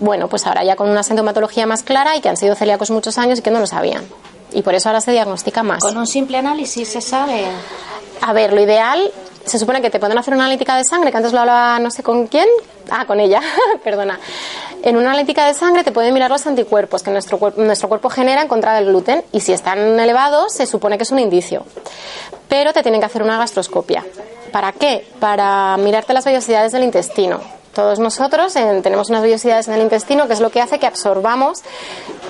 bueno, 0.00 0.28
pues 0.28 0.46
ahora 0.46 0.64
ya 0.64 0.76
con 0.76 0.88
una 0.88 1.02
sintomatología 1.02 1.66
más 1.66 1.82
clara 1.82 2.16
y 2.16 2.20
que 2.20 2.28
han 2.28 2.36
sido 2.36 2.54
celíacos 2.54 2.90
muchos 2.90 3.18
años 3.18 3.38
y 3.38 3.42
que 3.42 3.50
no 3.50 3.60
lo 3.60 3.66
sabían 3.66 4.04
y 4.52 4.62
por 4.62 4.74
eso 4.74 4.88
ahora 4.88 5.00
se 5.00 5.12
diagnostica 5.12 5.62
más. 5.62 5.82
¿Con 5.82 5.96
un 5.96 6.06
simple 6.06 6.38
análisis 6.38 6.88
se 6.88 7.00
sabe? 7.00 7.46
A 8.20 8.32
ver, 8.32 8.52
lo 8.52 8.60
ideal, 8.60 9.10
se 9.44 9.58
supone 9.58 9.80
que 9.80 9.90
te 9.90 9.98
pueden 9.98 10.18
hacer 10.18 10.34
una 10.34 10.44
analítica 10.44 10.76
de 10.76 10.84
sangre, 10.84 11.10
que 11.10 11.16
antes 11.16 11.32
lo 11.32 11.40
hablaba 11.40 11.78
no 11.78 11.90
sé 11.90 12.02
con 12.02 12.26
quién, 12.26 12.46
ah, 12.90 13.06
con 13.06 13.20
ella, 13.20 13.40
perdona. 13.84 14.18
En 14.82 14.96
una 14.96 15.10
analítica 15.10 15.46
de 15.46 15.54
sangre 15.54 15.84
te 15.84 15.92
pueden 15.92 16.12
mirar 16.14 16.30
los 16.30 16.46
anticuerpos 16.46 17.02
que 17.02 17.10
nuestro, 17.10 17.38
nuestro 17.56 17.88
cuerpo 17.88 18.10
genera 18.10 18.42
en 18.42 18.48
contra 18.48 18.74
del 18.74 18.86
gluten 18.86 19.24
y 19.32 19.40
si 19.40 19.52
están 19.52 19.78
elevados 20.00 20.52
se 20.52 20.66
supone 20.66 20.96
que 20.96 21.04
es 21.04 21.10
un 21.10 21.18
indicio. 21.18 21.64
Pero 22.48 22.72
te 22.72 22.82
tienen 22.82 23.00
que 23.00 23.06
hacer 23.06 23.22
una 23.22 23.38
gastroscopia. 23.38 24.04
¿Para 24.52 24.72
qué? 24.72 25.06
Para 25.20 25.76
mirarte 25.76 26.12
las 26.12 26.24
vellosidades 26.24 26.72
del 26.72 26.82
intestino 26.82 27.59
todos 27.74 28.00
nosotros 28.00 28.52
tenemos 28.52 29.10
unas 29.10 29.22
vellosidades 29.22 29.68
en 29.68 29.74
el 29.74 29.82
intestino 29.82 30.26
que 30.26 30.32
es 30.32 30.40
lo 30.40 30.50
que 30.50 30.60
hace 30.60 30.78
que 30.78 30.86
absorbamos 30.86 31.62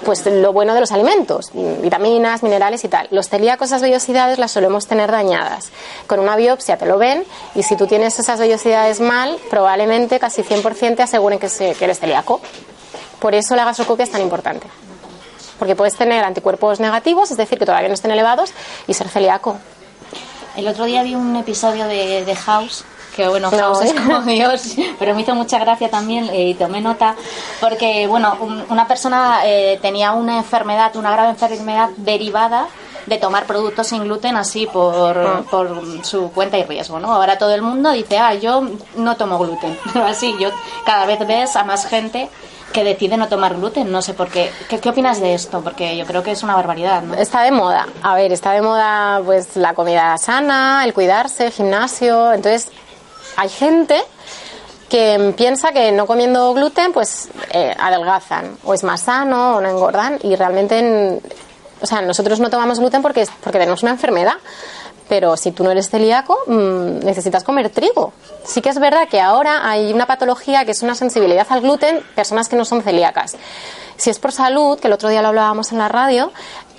pues 0.05 0.25
lo 0.27 0.53
bueno 0.53 0.75
de 0.75 0.81
los 0.81 0.93
alimentos, 0.93 1.51
vitaminas, 1.53 2.43
minerales 2.43 2.85
y 2.85 2.89
tal. 2.89 3.09
Los 3.11 3.29
celíacos 3.29 3.69
esas 3.69 3.83
vellosidades 3.83 4.39
las 4.39 4.51
solemos 4.53 4.87
tener 4.87 5.11
dañadas. 5.11 5.71
Con 6.07 6.21
una 6.21 6.37
biopsia 6.37 6.77
te 6.77 6.87
lo 6.87 6.99
ven 6.99 7.25
y 7.55 7.63
si 7.63 7.77
tú 7.77 7.87
tienes 7.87 8.19
esas 8.19 8.39
vellosidades 8.39 9.01
mal, 9.01 9.39
probablemente 9.49 10.19
casi 10.19 10.43
100% 10.43 10.97
te 10.97 11.03
aseguren 11.03 11.39
que, 11.39 11.49
que 11.49 11.85
eres 11.85 12.01
celíaco. 12.01 12.41
Por 13.19 13.35
eso 13.35 13.57
la 13.57 13.65
gastroscopia 13.65 14.05
es 14.05 14.11
tan 14.11 14.23
importante. 14.23 14.67
Porque 15.59 15.77
puedes 15.77 15.95
tener 15.95 16.25
anticuerpos 16.25 16.81
negativos, 16.81 17.31
es 17.31 17.37
decir, 17.37 17.59
que 17.59 17.67
todavía 17.67 17.89
no 17.89 17.95
estén 17.95 18.11
elevados, 18.11 18.53
y 18.87 18.95
ser 18.95 19.09
celíaco. 19.09 19.59
El 20.57 20.67
otro 20.67 20.87
día 20.87 21.03
vi 21.03 21.15
un 21.15 21.37
episodio 21.37 21.87
de, 21.87 22.25
de 22.25 22.35
House 22.35 22.85
que 23.21 23.29
bueno, 23.29 23.51
House 23.51 23.83
es 23.83 23.93
como 23.93 24.23
Dios, 24.27 24.75
pero 24.99 25.15
me 25.15 25.21
hizo 25.23 25.35
mucha 25.35 25.59
gracia 25.59 25.91
también 25.91 26.29
eh, 26.31 26.49
y 26.49 26.55
tomé 26.55 26.81
nota 26.81 27.15
porque, 27.61 28.07
bueno, 28.07 28.37
una 28.71 28.89
persona 28.89 29.41
eh, 29.45 29.79
tenía 29.83 30.13
una 30.13 30.39
enfermedad, 30.39 30.97
una 30.97 31.11
grave 31.13 31.31
enfermedad 31.31 31.91
derivada 31.99 32.69
de 33.05 33.19
tomar 33.19 33.45
productos 33.45 33.89
sin 33.89 34.05
gluten 34.05 34.37
así 34.37 34.67
por, 34.67 35.19
ah. 35.19 35.43
por 35.51 36.05
su 36.05 36.31
cuenta 36.33 36.57
y 36.57 36.65
riesgo, 36.65 36.99
¿no? 36.99 37.13
Ahora 37.13 37.37
todo 37.37 37.55
el 37.55 37.61
mundo 37.61 37.93
dice, 37.93 38.19
ah, 38.19 38.35
yo 38.35 38.63
no 38.97 39.17
tomo 39.17 39.39
gluten, 39.39 39.79
pero 39.93 40.07
así 40.07 40.35
yo 40.41 40.49
cada 40.87 41.05
vez 41.05 41.19
ves 41.27 41.57
a 41.57 41.65
más 41.65 41.87
gente 41.87 42.31
que 42.73 42.85
decide 42.85 43.17
no 43.17 43.29
tomar 43.29 43.57
gluten. 43.57 43.91
No 43.91 44.01
sé 44.01 44.15
por 44.15 44.29
qué. 44.29 44.51
qué. 44.69 44.79
¿Qué, 44.79 44.89
opinas 44.89 45.21
de 45.21 45.35
esto? 45.35 45.61
Porque 45.61 45.97
yo 45.97 46.07
creo 46.07 46.23
que 46.23 46.31
es 46.31 46.43
una 46.45 46.55
barbaridad. 46.55 47.03
¿no? 47.03 47.15
Está 47.15 47.43
de 47.43 47.51
moda. 47.51 47.87
A 48.03 48.15
ver, 48.15 48.33
está 48.33 48.53
de 48.53 48.63
moda 48.63 49.21
pues 49.25 49.57
la 49.57 49.75
comida 49.75 50.17
sana, 50.19 50.85
el 50.85 50.95
cuidarse, 50.95 51.47
el 51.47 51.53
gimnasio. 51.53 52.33
Entonces, 52.33 52.69
hay 53.37 53.49
gente 53.49 54.03
que 54.89 55.35
piensa 55.37 55.73
que 55.73 55.93
no 55.93 56.07
comiendo 56.07 56.53
gluten 56.53 56.93
pues 56.93 57.29
eh, 57.53 57.75
adelgazan 57.79 58.59
o 58.65 58.75
es 58.75 58.83
más 58.83 59.03
sano 59.03 59.57
o 59.57 59.61
no 59.61 59.69
engordan 59.69 60.19
y 60.23 60.35
realmente 60.35 61.21
O 61.81 61.87
sea, 61.87 62.03
nosotros 62.03 62.41
no 62.41 62.51
tomamos 62.51 62.79
gluten 62.79 63.01
porque, 63.01 63.27
porque 63.43 63.59
tenemos 63.59 63.83
una 63.83 63.93
enfermedad, 63.93 64.35
pero 65.09 65.37
si 65.37 65.51
tú 65.53 65.65
no 65.65 65.71
eres 65.71 65.89
celíaco, 65.89 66.39
mm, 66.47 67.05
necesitas 67.05 67.43
comer 67.43 67.71
trigo. 67.71 68.13
Sí 68.45 68.61
que 68.61 68.69
es 68.69 68.79
verdad 68.79 69.09
que 69.09 69.21
ahora 69.21 69.69
hay 69.69 69.93
una 69.93 70.07
patología 70.07 70.65
que 70.65 70.73
es 70.73 70.83
una 70.83 70.95
sensibilidad 70.95 71.47
al 71.51 71.63
gluten, 71.63 72.03
personas 72.15 72.49
que 72.49 72.57
no 72.57 72.65
son 72.65 72.83
celíacas. 72.83 73.37
Si 73.97 74.11
es 74.11 74.19
por 74.19 74.33
salud, 74.33 74.79
que 74.79 74.89
el 74.89 74.93
otro 74.93 75.09
día 75.09 75.23
lo 75.23 75.29
hablábamos 75.29 75.73
en 75.73 75.79
la 75.79 75.89
radio, 75.89 76.33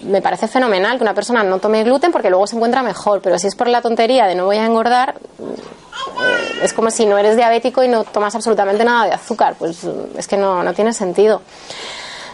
me 0.03 0.21
parece 0.21 0.47
fenomenal 0.47 0.97
que 0.97 1.03
una 1.03 1.13
persona 1.13 1.43
no 1.43 1.59
tome 1.59 1.83
gluten 1.83 2.11
porque 2.11 2.29
luego 2.29 2.47
se 2.47 2.55
encuentra 2.55 2.83
mejor, 2.83 3.21
pero 3.21 3.37
si 3.39 3.47
es 3.47 3.55
por 3.55 3.67
la 3.67 3.81
tontería 3.81 4.27
de 4.27 4.35
no 4.35 4.45
voy 4.45 4.57
a 4.57 4.65
engordar, 4.65 5.15
eh, 5.39 6.59
es 6.63 6.73
como 6.73 6.91
si 6.91 7.05
no 7.05 7.17
eres 7.17 7.35
diabético 7.35 7.83
y 7.83 7.87
no 7.87 8.03
tomas 8.03 8.35
absolutamente 8.35 8.83
nada 8.83 9.05
de 9.05 9.13
azúcar, 9.13 9.55
pues 9.57 9.85
es 10.17 10.27
que 10.27 10.37
no, 10.37 10.63
no 10.63 10.73
tiene 10.73 10.93
sentido. 10.93 11.41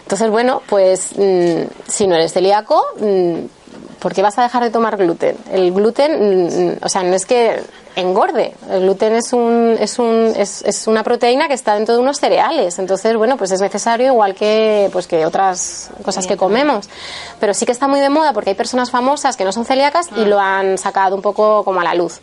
Entonces, 0.02 0.30
bueno, 0.30 0.62
pues 0.66 1.10
mm, 1.16 1.62
si 1.86 2.06
no 2.06 2.14
eres 2.14 2.32
celíaco, 2.32 2.82
mm, 2.98 3.57
¿por 3.98 4.14
qué 4.14 4.22
vas 4.22 4.38
a 4.38 4.42
dejar 4.42 4.62
de 4.62 4.70
tomar 4.70 4.96
gluten? 4.96 5.36
El 5.52 5.72
gluten, 5.72 6.72
mm, 6.72 6.84
o 6.84 6.88
sea, 6.88 7.02
no 7.02 7.14
es 7.14 7.26
que 7.26 7.60
engorde. 7.98 8.54
El 8.70 8.82
gluten 8.82 9.14
es, 9.14 9.32
un, 9.32 9.76
es, 9.78 9.98
un, 9.98 10.32
es, 10.36 10.62
es, 10.62 10.86
una 10.86 11.02
proteína 11.02 11.48
que 11.48 11.54
está 11.54 11.74
dentro 11.74 11.94
de 11.96 12.00
unos 12.00 12.18
cereales. 12.18 12.78
Entonces, 12.78 13.16
bueno, 13.16 13.36
pues 13.36 13.50
es 13.50 13.60
necesario 13.60 14.06
igual 14.06 14.34
que, 14.34 14.88
pues 14.92 15.06
que 15.06 15.26
otras 15.26 15.90
cosas 16.04 16.26
que 16.26 16.36
comemos. 16.36 16.88
Pero 17.40 17.54
sí 17.54 17.66
que 17.66 17.72
está 17.72 17.88
muy 17.88 18.00
de 18.00 18.08
moda 18.08 18.32
porque 18.32 18.50
hay 18.50 18.56
personas 18.56 18.90
famosas 18.90 19.36
que 19.36 19.44
no 19.44 19.52
son 19.52 19.64
celíacas 19.64 20.06
y 20.16 20.24
lo 20.24 20.38
han 20.38 20.78
sacado 20.78 21.16
un 21.16 21.22
poco 21.22 21.64
como 21.64 21.80
a 21.80 21.84
la 21.84 21.94
luz. 21.94 22.20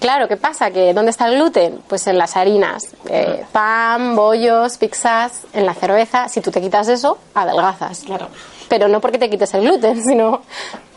Claro, 0.00 0.26
¿qué 0.26 0.36
pasa? 0.36 0.70
que 0.70 0.94
¿Dónde 0.94 1.10
está 1.10 1.28
el 1.28 1.36
gluten? 1.36 1.80
Pues 1.86 2.06
en 2.06 2.16
las 2.16 2.36
harinas. 2.36 2.88
Eh, 3.08 3.44
pan, 3.52 4.16
bollos, 4.16 4.78
pizzas, 4.78 5.42
en 5.52 5.66
la 5.66 5.74
cerveza. 5.74 6.28
Si 6.28 6.40
tú 6.40 6.50
te 6.50 6.60
quitas 6.60 6.88
eso, 6.88 7.18
adelgazas. 7.34 8.00
Claro. 8.00 8.28
Pero 8.68 8.88
no 8.88 9.00
porque 9.00 9.18
te 9.18 9.30
quites 9.30 9.54
el 9.54 9.62
gluten, 9.62 10.02
sino 10.08 10.42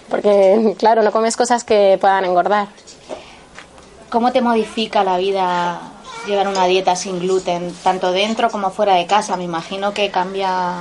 porque, 0.09 0.75
claro, 0.77 1.03
no 1.03 1.11
comes 1.11 1.35
cosas 1.35 1.63
que 1.63 1.97
puedan 1.99 2.25
engordar. 2.25 2.67
¿Cómo 4.09 4.31
te 4.31 4.41
modifica 4.41 5.03
la 5.03 5.17
vida 5.17 5.81
llevar 6.25 6.47
una 6.47 6.65
dieta 6.65 6.95
sin 6.95 7.19
gluten, 7.19 7.73
tanto 7.83 8.11
dentro 8.11 8.49
como 8.49 8.69
fuera 8.69 8.95
de 8.95 9.05
casa? 9.05 9.35
Me 9.35 9.43
imagino 9.43 9.93
que 9.93 10.09
cambia. 10.09 10.75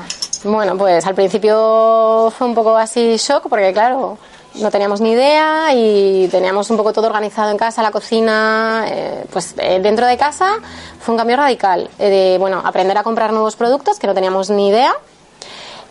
Bueno, 0.44 0.76
pues 0.76 1.04
al 1.06 1.14
principio 1.14 2.32
fue 2.36 2.46
un 2.46 2.54
poco 2.54 2.76
así 2.76 3.16
shock, 3.16 3.48
porque 3.48 3.72
claro, 3.72 4.16
no 4.60 4.70
teníamos 4.70 5.00
ni 5.00 5.12
idea 5.12 5.74
y 5.74 6.28
teníamos 6.28 6.70
un 6.70 6.76
poco 6.76 6.92
todo 6.92 7.06
organizado 7.06 7.50
en 7.50 7.56
casa, 7.56 7.82
la 7.82 7.90
cocina, 7.90 8.84
eh, 8.88 9.24
pues 9.32 9.54
eh, 9.58 9.80
dentro 9.82 10.06
de 10.06 10.16
casa 10.16 10.58
fue 11.00 11.14
un 11.14 11.18
cambio 11.18 11.36
radical 11.36 11.90
eh, 11.98 12.08
de, 12.08 12.38
bueno, 12.38 12.62
aprender 12.64 12.96
a 12.96 13.02
comprar 13.02 13.32
nuevos 13.32 13.56
productos 13.56 13.98
que 13.98 14.06
no 14.06 14.14
teníamos 14.14 14.50
ni 14.50 14.68
idea 14.68 14.94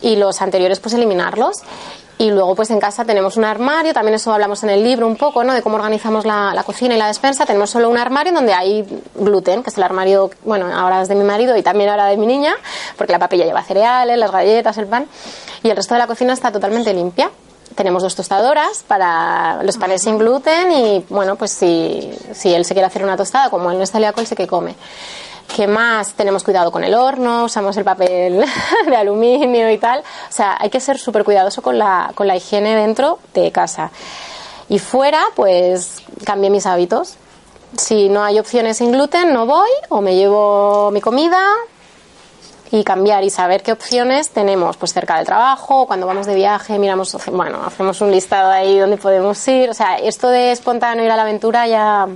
y 0.01 0.15
los 0.15 0.41
anteriores 0.41 0.79
pues 0.79 0.93
eliminarlos 0.93 1.63
y 2.17 2.31
luego, 2.31 2.55
pues 2.55 2.69
en 2.69 2.79
casa 2.79 3.03
tenemos 3.03 3.35
un 3.35 3.43
armario, 3.43 3.93
también 3.93 4.15
eso 4.15 4.31
hablamos 4.31 4.63
en 4.63 4.69
el 4.69 4.83
libro 4.83 5.05
un 5.05 5.17
poco, 5.17 5.43
¿no? 5.43 5.53
De 5.53 5.61
cómo 5.61 5.75
organizamos 5.75 6.25
la, 6.25 6.63
cocina 6.65 6.95
y 6.95 6.97
la 6.97 7.07
despensa. 7.07 7.45
Tenemos 7.45 7.69
solo 7.69 7.89
un 7.89 7.97
armario 7.97 8.31
donde 8.31 8.53
hay 8.53 8.85
gluten, 9.15 9.61
que 9.63 9.69
es 9.69 9.77
el 9.77 9.83
armario, 9.83 10.29
bueno, 10.45 10.67
ahora 10.73 11.01
es 11.01 11.09
de 11.09 11.15
mi 11.15 11.25
marido 11.25 11.57
y 11.57 11.61
también 11.61 11.89
ahora 11.89 12.05
de 12.05 12.15
mi 12.15 12.25
niña, 12.25 12.55
porque 12.97 13.11
la 13.11 13.19
papilla 13.19 13.43
lleva 13.43 13.63
cereales, 13.63 14.17
las 14.17 14.31
galletas, 14.31 14.77
el 14.77 14.87
pan. 14.87 15.07
Y 15.61 15.69
el 15.69 15.75
resto 15.75 15.93
de 15.93 15.99
la 15.99 16.07
cocina 16.07 16.31
está 16.31 16.53
totalmente 16.53 16.93
limpia. 16.93 17.29
Tenemos 17.75 18.01
dos 18.01 18.15
tostadoras 18.15 18.83
para 18.87 19.61
los 19.63 19.75
panes 19.75 20.01
sin 20.01 20.17
gluten 20.17 20.71
y, 20.71 21.05
bueno, 21.09 21.35
pues 21.35 21.51
si, 21.51 22.17
si 22.33 22.53
él 22.53 22.63
se 22.63 22.73
quiere 22.73 22.87
hacer 22.87 23.03
una 23.03 23.17
tostada, 23.17 23.49
como 23.49 23.71
él 23.71 23.77
no 23.77 23.83
es 23.83 23.91
celíaco, 23.91 24.21
él 24.21 24.27
sí 24.27 24.35
que 24.35 24.47
come. 24.47 24.75
¿Qué 25.53 25.67
más? 25.67 26.13
Tenemos 26.13 26.43
cuidado 26.43 26.71
con 26.71 26.83
el 26.83 26.93
horno, 26.93 27.45
usamos 27.45 27.77
el 27.77 27.83
papel 27.83 28.43
de 28.85 28.95
aluminio 28.95 29.69
y 29.71 29.77
tal. 29.77 29.99
O 29.99 30.31
sea, 30.31 30.57
hay 30.59 30.69
que 30.69 30.79
ser 30.79 30.97
súper 30.97 31.23
cuidadoso 31.23 31.61
con 31.61 31.77
la, 31.77 32.11
con 32.15 32.27
la 32.27 32.35
higiene 32.35 32.75
dentro 32.75 33.19
de 33.33 33.51
casa. 33.51 33.91
Y 34.67 34.79
fuera, 34.79 35.23
pues 35.35 36.03
cambié 36.25 36.49
mis 36.49 36.65
hábitos. 36.65 37.15
Si 37.77 38.09
no 38.09 38.23
hay 38.23 38.39
opciones 38.39 38.77
sin 38.77 38.91
gluten, 38.91 39.33
no 39.33 39.45
voy 39.45 39.69
o 39.89 40.01
me 40.01 40.15
llevo 40.15 40.91
mi 40.91 41.01
comida, 41.01 41.41
y 42.71 42.83
cambiar 42.83 43.23
y 43.23 43.29
saber 43.29 43.63
qué 43.63 43.71
opciones 43.71 44.29
tenemos 44.29 44.77
pues 44.77 44.93
cerca 44.93 45.17
del 45.17 45.25
trabajo, 45.25 45.85
cuando 45.87 46.07
vamos 46.07 46.25
de 46.25 46.35
viaje, 46.35 46.79
miramos, 46.79 47.15
bueno, 47.31 47.59
hacemos 47.65 48.01
un 48.01 48.11
listado 48.11 48.51
ahí 48.51 48.79
donde 48.79 48.97
podemos 48.97 49.47
ir, 49.47 49.69
o 49.69 49.73
sea, 49.73 49.97
esto 49.97 50.29
de 50.29 50.51
espontáneo 50.51 51.05
ir 51.05 51.11
a 51.11 51.15
la 51.15 51.23
aventura 51.23 51.67
ya 51.67 52.07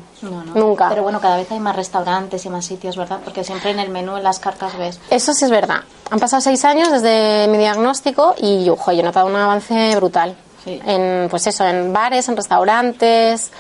nunca. 0.56 0.90
Pero 0.90 1.04
bueno, 1.04 1.20
cada 1.20 1.38
vez 1.38 1.52
hay 1.52 1.60
más 1.60 1.76
restaurantes 1.76 2.46
y 2.46 2.50
más 2.50 2.66
sitios, 2.66 2.98
¿verdad? 2.98 3.20
Porque 3.24 3.44
siempre 3.44 3.72
en 3.72 3.80
el 3.80 3.90
menú, 3.90 4.18
en 4.18 4.24
las 4.24 4.40
cartas 4.40 4.78
ves. 4.78 5.00
Eso 5.10 5.34
sí 5.34 5.46
es 5.46 5.52
verdad. 5.52 5.82
Han 6.12 6.20
pasado 6.20 6.42
seis 6.42 6.66
años 6.66 6.92
desde 6.92 7.48
mi 7.48 7.58
diagnóstico 7.58 8.36
y, 8.38 8.70
ojo, 8.70 8.92
yo 8.92 9.02
he 9.02 9.04
notado 9.04 9.28
un 9.28 9.36
avance 9.36 9.96
brutal. 9.96 10.36
En, 10.66 11.30
pues 11.30 11.48
eso, 11.48 11.66
en 11.66 11.94
bares, 11.94 12.28
en 12.30 12.36
restaurantes, 12.36 13.52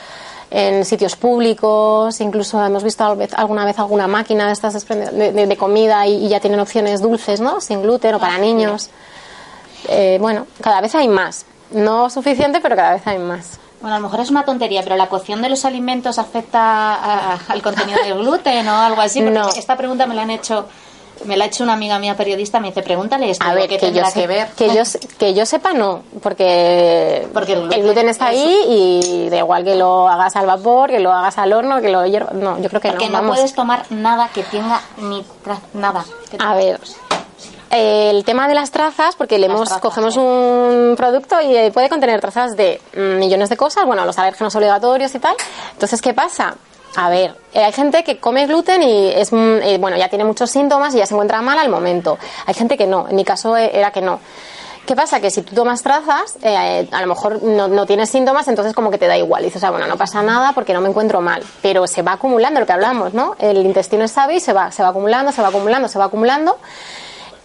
en 0.52 0.84
sitios 0.84 1.16
públicos, 1.16 2.20
incluso 2.22 2.64
hemos 2.64 2.84
visto 2.84 3.04
alguna 3.36 3.66
vez 3.66 3.78
alguna 3.78 4.08
máquina 4.08 4.48
de 4.48 4.54
estas 4.54 4.88
de, 4.88 5.58
comida 5.58 6.08
y, 6.08 6.28
ya 6.28 6.40
tienen 6.40 6.60
opciones 6.60 7.02
dulces, 7.02 7.40
¿no? 7.40 7.62
Sin 7.62 7.82
gluten 7.82 8.16
o 8.16 8.20
para 8.20 8.36
ah, 8.36 8.40
niños. 8.40 8.90
Eh, 9.88 10.18
bueno, 10.20 10.48
cada 10.62 10.82
vez 10.82 10.96
hay 10.96 11.08
más. 11.08 11.46
No 11.72 12.10
suficiente, 12.10 12.60
pero 12.62 12.76
cada 12.76 12.94
vez 12.94 13.06
hay 13.06 13.20
más. 13.20 13.60
Bueno, 13.82 13.96
a 13.96 14.00
lo 14.00 14.04
mejor 14.04 14.20
es 14.20 14.30
una 14.32 14.44
tontería, 14.44 14.82
pero 14.84 14.96
la 14.98 15.08
cocción 15.08 15.42
de 15.42 15.50
los 15.50 15.64
alimentos 15.66 16.18
afecta 16.18 17.36
al 17.36 17.62
contenido 17.62 18.00
del 18.04 18.18
gluten 18.18 18.68
o 18.68 18.76
algo 18.76 19.02
así. 19.02 19.22
no. 19.22 19.50
Esta 19.50 19.78
pregunta 19.78 20.06
me 20.06 20.16
la 20.16 20.24
han 20.24 20.32
hecho 20.32 20.66
me 21.26 21.38
la 21.38 21.46
ha 21.46 21.48
hecho 21.48 21.64
una 21.64 21.74
amiga 21.74 22.00
mía 22.00 22.16
periodista, 22.16 22.60
me 22.60 22.70
dice, 22.70 22.82
pregúntale 22.82 23.30
esto. 23.30 23.46
A 23.46 23.54
ver, 23.54 23.70
que, 23.70 23.92
yo, 23.92 24.04
que, 24.14 24.28
ver? 24.28 24.48
que, 24.50 24.74
yo, 24.74 24.84
que 25.18 25.34
yo 25.34 25.46
sepa 25.46 25.74
no, 25.74 26.04
porque, 26.22 27.28
porque 27.34 27.54
el, 27.54 27.84
gluten, 27.84 28.10
está 28.10 28.28
ahí 28.28 28.64
y 28.68 29.30
da 29.30 29.38
igual 29.38 29.64
que 29.64 29.76
lo 29.76 30.08
hagas 30.08 30.36
al 30.36 30.46
vapor, 30.46 30.90
que 30.90 31.00
lo 31.00 31.12
hagas 31.12 31.38
al 31.38 31.54
horno, 31.54 31.82
que 31.82 31.90
lo 31.90 32.06
hierva. 32.06 32.32
No, 32.34 32.60
yo 32.60 32.70
creo 32.70 32.82
que 32.82 32.90
porque 32.90 33.10
no. 33.10 33.22
no 33.22 33.34
puedes 33.34 33.54
tomar 33.54 33.86
nada 33.90 34.30
que 34.34 34.44
tenga 34.44 34.82
ni 34.98 35.26
nada. 35.74 36.06
A 36.40 36.56
ver, 36.56 36.80
el 37.72 38.24
tema 38.26 38.48
de 38.48 38.56
las 38.56 38.72
trazas, 38.72 39.16
porque 39.16 39.38
le 39.38 39.46
hemos, 39.46 39.70
cogemos 39.74 40.18
un 40.18 40.96
producto 40.98 41.38
y 41.42 41.70
puede 41.72 41.90
contener 41.90 42.20
trazas 42.22 42.56
de 42.56 42.82
millones 42.94 43.50
de 43.50 43.58
cosas, 43.58 43.86
bueno, 43.86 44.06
los 44.06 44.18
alérgenos 44.18 44.56
obligatorios 44.56 45.14
y 45.14 45.20
tal. 45.20 45.36
Entonces, 45.74 46.02
¿qué 46.02 46.14
pasa? 46.14 46.56
A 46.96 47.10
ver, 47.10 47.36
eh, 47.54 47.64
hay 47.64 47.72
gente 47.72 48.04
que 48.04 48.18
come 48.18 48.48
gluten 48.48 48.82
y 48.82 49.10
es 49.10 49.32
mm, 49.32 49.58
eh, 49.62 49.78
bueno 49.80 49.98
ya 49.98 50.10
tiene 50.10 50.26
muchos 50.26 50.50
síntomas 50.50 50.94
y 50.96 50.98
ya 50.98 51.06
se 51.06 51.14
encuentra 51.14 51.42
mal 51.42 51.60
al 51.60 51.70
momento. 51.70 52.18
Hay 52.46 52.54
gente 52.54 52.78
que 52.78 52.88
no. 52.88 53.08
En 53.08 53.16
mi 53.16 53.24
caso 53.24 53.56
eh, 53.56 53.72
era 53.74 53.92
que 53.92 54.02
no. 54.02 54.20
¿Qué 54.86 54.96
pasa? 54.96 55.20
Que 55.20 55.30
si 55.30 55.44
tú 55.44 55.54
tomas 55.54 55.84
trazas, 55.84 56.40
a 56.44 57.02
lo 57.02 57.08
mejor 57.08 57.44
no, 57.44 57.68
no, 57.68 57.86
tienes 57.86 58.10
síntomas, 58.10 58.48
entonces 58.48 58.74
como 58.74 58.90
que 58.90 58.98
te 58.98 59.06
da 59.06 59.16
igual. 59.16 59.44
dices, 59.44 59.64
ah, 59.64 59.70
bueno, 59.70 59.86
no 59.86 59.98
pasa 59.98 60.24
nada 60.24 60.54
porque 60.54 60.74
no 60.74 60.82
me 60.82 60.90
encuentro 60.90 61.22
mal. 61.22 61.44
Pero 61.62 61.86
se 61.86 62.02
va 62.02 62.14
acumulando 62.14 62.60
lo 62.60 62.66
que 62.66 62.72
hablamos, 62.74 63.14
¿no? 63.14 63.36
El 63.38 63.58
intestino 63.58 64.04
es 64.04 64.12
sabio 64.12 64.38
y 64.38 64.40
se 64.40 64.52
va, 64.52 64.72
se 64.72 64.82
va 64.82 64.90
acumulando, 64.90 65.32
se 65.32 65.44
va 65.44 65.50
acumulando, 65.50 65.88
se 65.88 66.00
va 66.00 66.06
acumulando. 66.06 66.58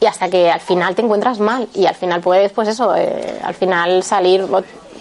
Y 0.01 0.07
hasta 0.07 0.31
que 0.31 0.51
al 0.51 0.61
final 0.61 0.95
te 0.95 1.03
encuentras 1.03 1.39
mal. 1.39 1.69
Y 1.75 1.85
al 1.85 1.95
final 1.95 2.23
puedes, 2.23 2.51
pues 2.51 2.67
eso, 2.67 2.93
al 2.93 3.55
final 3.55 4.03
salir 4.03 4.47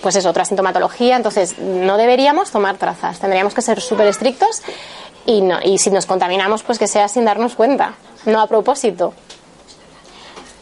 pues 0.03 0.17
es 0.17 0.25
otra 0.25 0.45
sintomatología, 0.45 1.15
entonces 1.15 1.57
no 1.57 1.97
deberíamos 1.97 2.51
tomar 2.51 2.77
trazas, 2.77 3.19
tendríamos 3.19 3.53
que 3.53 3.61
ser 3.61 3.81
súper 3.81 4.07
estrictos 4.07 4.61
y, 5.25 5.41
no, 5.41 5.59
y 5.63 5.79
si 5.79 5.89
nos 5.89 6.05
contaminamos, 6.05 6.61
pues 6.61 6.77
que 6.77 6.87
sea 6.87 7.07
sin 7.07 7.23
darnos 7.23 7.55
cuenta, 7.55 7.93
no 8.25 8.41
a 8.41 8.47
propósito. 8.47 9.13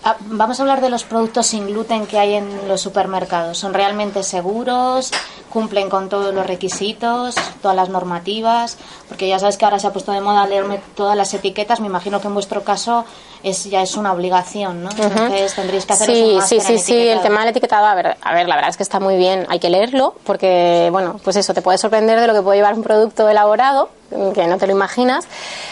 Ah, 0.03 0.15
vamos 0.21 0.60
a 0.60 0.63
hablar 0.63 0.81
de 0.81 0.89
los 0.89 1.03
productos 1.03 1.48
sin 1.48 1.67
gluten 1.67 2.07
que 2.07 2.17
hay 2.17 2.33
en 2.33 2.67
los 2.67 2.81
supermercados. 2.81 3.60
¿Son 3.60 3.71
realmente 3.71 4.24
seguros? 4.24 5.12
¿Cumplen 5.51 5.89
con 5.89 6.10
todos 6.10 6.34
los 6.34 6.48
requisitos, 6.48 7.36
todas 7.62 7.75
las 7.75 7.89
normativas? 7.89 8.77
Porque 9.08 9.27
ya 9.27 9.38
sabes 9.38 9.58
que 9.58 9.65
ahora 9.65 9.79
se 9.79 9.88
ha 9.88 9.93
puesto 9.93 10.12
de 10.12 10.22
moda 10.22 10.48
leerme 10.48 10.81
todas 10.96 11.17
las 11.17 11.34
etiquetas. 11.34 11.79
Me 11.81 11.88
imagino 11.88 12.22
que 12.22 12.27
en 12.27 12.34
vuestro 12.34 12.63
caso 12.63 13.05
es 13.43 13.65
ya 13.65 13.81
es 13.81 13.96
una 13.98 14.13
obligación, 14.13 14.84
¿no? 14.84 14.89
Entonces 14.91 15.53
tendréis 15.53 15.86
que 15.86 15.93
hacer 15.93 16.08
Sí, 16.08 16.38
sí, 16.48 16.60
sí, 16.62 16.77
sí. 16.79 17.08
El 17.08 17.22
tema 17.22 17.41
del 17.41 17.50
etiquetado, 17.50 17.86
a 17.86 17.96
ver, 17.96 18.17
a 18.22 18.34
ver, 18.34 18.48
la 18.48 18.55
verdad 18.55 18.70
es 18.70 18.77
que 18.77 18.84
está 18.84 19.00
muy 19.00 19.17
bien. 19.17 19.46
Hay 19.50 19.60
que 19.60 19.70
leerlo 19.70 20.15
porque, 20.24 20.89
bueno, 20.91 21.20
pues 21.24 21.36
eso 21.36 21.53
te 21.53 21.62
puede 21.62 21.77
sorprender 21.77 22.20
de 22.20 22.27
lo 22.27 22.34
que 22.34 22.41
puede 22.41 22.58
llevar 22.58 22.74
un 22.74 22.84
producto 22.84 23.27
elaborado 23.29 23.89
que 24.34 24.48
no 24.48 24.58
te 24.58 24.67
lo 24.67 24.74
imaginas. 24.74 25.25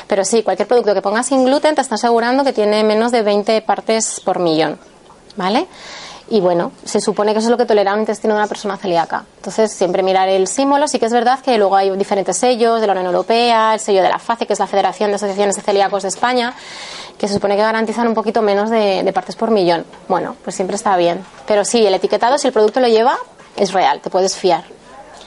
Pero 0.08 0.26
sí, 0.26 0.44
cualquier 0.44 0.68
producto 0.68 0.94
que 0.94 1.02
pongas 1.02 1.28
sin 1.28 1.46
gluten 1.46 1.76
te 1.76 1.82
está 1.82 1.96
asegurando 1.96 2.44
que 2.44 2.54
tiene 2.54 2.84
menos 2.84 3.12
de 3.12 3.22
20 3.22 3.62
partes 3.62 4.22
por 4.24 4.40
millón. 4.40 4.80
¿Vale? 5.36 5.68
Y 6.32 6.42
bueno, 6.42 6.72
se 6.86 7.02
supone 7.02 7.34
que 7.34 7.40
eso 7.40 7.48
es 7.48 7.52
lo 7.52 7.58
que 7.58 7.66
tolera 7.66 7.94
un 7.94 8.02
intestino 8.02 8.36
de 8.36 8.40
una 8.42 8.48
persona 8.48 8.78
celíaca. 8.78 9.26
Entonces, 9.38 9.72
siempre 9.74 10.04
mirar 10.04 10.30
el 10.30 10.48
símbolo. 10.48 10.88
Sí 10.88 11.00
que 11.00 11.08
es 11.08 11.12
verdad 11.12 11.40
que 11.40 11.58
luego 11.58 11.76
hay 11.76 11.90
diferentes 11.98 12.38
sellos 12.38 12.82
de 12.82 12.88
la 12.88 12.94
Unión 12.94 13.08
Europea, 13.08 13.74
el 13.74 13.80
sello 13.80 14.04
de 14.04 14.10
la 14.10 14.20
FACE, 14.20 14.46
que 14.46 14.54
es 14.54 14.60
la 14.60 14.68
Federación 14.68 15.10
de 15.10 15.16
Asociaciones 15.16 15.56
de 15.56 15.64
Celíacos 15.64 16.04
de 16.04 16.10
España, 16.10 16.54
que 17.18 17.28
se 17.28 17.34
supone 17.34 17.56
que 17.56 17.64
garantizan 17.64 18.08
un 18.08 18.14
poquito 18.14 18.42
menos 18.44 18.70
de, 18.70 19.02
de 19.04 19.14
partes 19.14 19.36
por 19.36 19.50
millón. 19.50 19.86
Bueno, 20.08 20.36
pues 20.44 20.56
siempre 20.56 20.76
está 20.76 20.96
bien. 20.98 21.26
Pero 21.48 21.66
sí, 21.66 21.86
el 21.86 21.94
etiquetado, 21.96 22.38
si 22.38 22.48
el 22.48 22.54
producto 22.54 22.80
lo 22.80 22.88
lleva, 22.88 23.18
es 23.56 23.74
real, 23.74 24.00
te 24.00 24.10
puedes 24.12 24.38
fiar. 24.38 24.64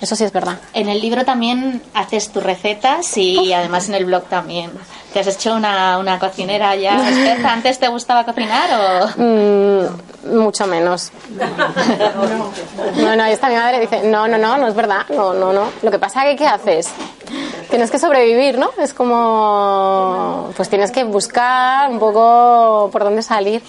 Eso 0.03 0.17
sí 0.17 0.25
es 0.25 0.33
verdad. 0.33 0.59
En 0.75 0.89
el 0.89 1.01
libro 1.01 1.25
también 1.25 1.81
haces 1.95 2.31
tus 2.31 2.43
recetas 2.43 3.17
y 3.17 3.53
además 3.53 3.89
en 3.89 3.95
el 3.95 4.05
blog 4.05 4.25
también. 4.25 4.73
¿Te 5.13 5.21
has 5.21 5.29
hecho 5.29 5.55
una, 5.55 5.97
una 5.99 6.19
cocinera 6.19 6.75
ya 6.75 7.09
experta? 7.09 7.53
¿Antes 7.53 7.79
te 7.79 7.87
gustaba 7.87 8.25
cocinar 8.25 8.69
o...? 8.73 9.23
Mm, 9.23 10.37
mucho 10.43 10.67
menos. 10.67 11.13
No, 12.97 13.15
no, 13.15 13.25
esta 13.27 13.49
mi 13.49 13.55
madre 13.55 13.79
dice, 13.79 14.03
no, 14.03 14.27
no, 14.27 14.39
no, 14.39 14.59
no 14.59 14.67
es 14.67 14.75
verdad, 14.75 15.07
no, 15.11 15.35
no, 15.35 15.53
no. 15.53 15.71
Lo 15.83 15.91
que 15.93 16.01
pasa 16.01 16.27
es 16.27 16.33
que, 16.33 16.37
¿qué 16.39 16.47
haces? 16.49 16.91
Tienes 17.71 17.89
que 17.93 18.01
sobrevivir, 18.01 18.59
¿no? 18.59 18.71
Es 18.79 18.95
como, 18.95 20.51
pues 20.57 20.69
tienes 20.69 20.91
que 20.91 21.05
buscar 21.05 21.89
un 21.89 22.01
poco 22.01 22.91
por 22.91 23.05
dónde 23.05 23.23
salir. 23.23 23.63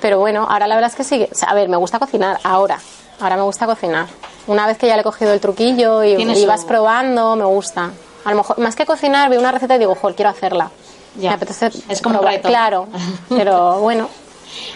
Pero 0.00 0.18
bueno, 0.18 0.46
ahora 0.48 0.66
la 0.66 0.76
verdad 0.76 0.90
es 0.90 0.96
que 0.96 1.04
sí, 1.04 1.28
a 1.46 1.54
ver, 1.54 1.68
me 1.68 1.76
gusta 1.76 1.98
cocinar, 1.98 2.38
ahora, 2.42 2.78
ahora 3.20 3.36
me 3.36 3.42
gusta 3.42 3.66
cocinar. 3.66 4.06
Una 4.46 4.66
vez 4.66 4.76
que 4.78 4.86
ya 4.86 4.94
le 4.94 5.00
he 5.00 5.04
cogido 5.04 5.32
el 5.32 5.40
truquillo 5.40 6.04
y, 6.04 6.12
y 6.20 6.46
vas 6.46 6.64
probando, 6.64 7.34
me 7.36 7.44
gusta. 7.44 7.90
A 8.24 8.30
lo 8.30 8.36
mejor, 8.36 8.58
más 8.58 8.76
que 8.76 8.84
cocinar, 8.86 9.28
veo 9.30 9.40
una 9.40 9.52
receta 9.52 9.76
y 9.76 9.78
digo, 9.78 9.94
joder, 9.94 10.14
quiero 10.16 10.30
hacerla. 10.30 10.70
Ya. 11.16 11.30
Me 11.30 11.36
apetece 11.36 11.70
Es 11.88 12.02
como 12.02 12.16
un 12.16 12.20
probar. 12.20 12.34
reto. 12.36 12.48
Claro, 12.48 12.88
pero 13.28 13.78
bueno. 13.80 14.08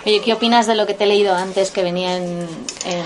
Oye, 0.04 0.20
¿qué 0.22 0.32
opinas 0.32 0.66
de 0.66 0.74
lo 0.74 0.86
que 0.86 0.94
te 0.94 1.04
he 1.04 1.06
leído 1.06 1.34
antes 1.34 1.70
que 1.70 1.82
venía 1.84 2.16
en, 2.16 2.48
en, 2.84 3.04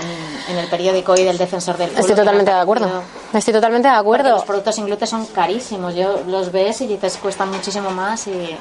en 0.49 0.57
el 0.57 0.67
periódico 0.69 1.15
y 1.15 1.23
del 1.23 1.37
Defensor 1.37 1.77
del 1.77 1.87
Pueblo? 1.89 2.01
Estoy 2.01 2.15
totalmente 2.15 2.49
me 2.51 2.55
de 2.55 2.61
acuerdo. 2.63 3.03
Estoy 3.33 3.53
totalmente 3.53 3.87
de 3.87 3.93
Porque 3.93 3.99
acuerdo. 4.01 4.29
los 4.37 4.43
productos 4.43 4.75
sin 4.75 4.85
gluten 4.85 5.07
son 5.07 5.25
carísimos. 5.27 5.93
Yo 5.93 6.21
los 6.27 6.51
ves 6.51 6.81
y 6.81 6.87
dices 6.87 7.17
cuestan 7.21 7.51
muchísimo 7.51 7.91
más 7.91 8.25
y... 8.27 8.57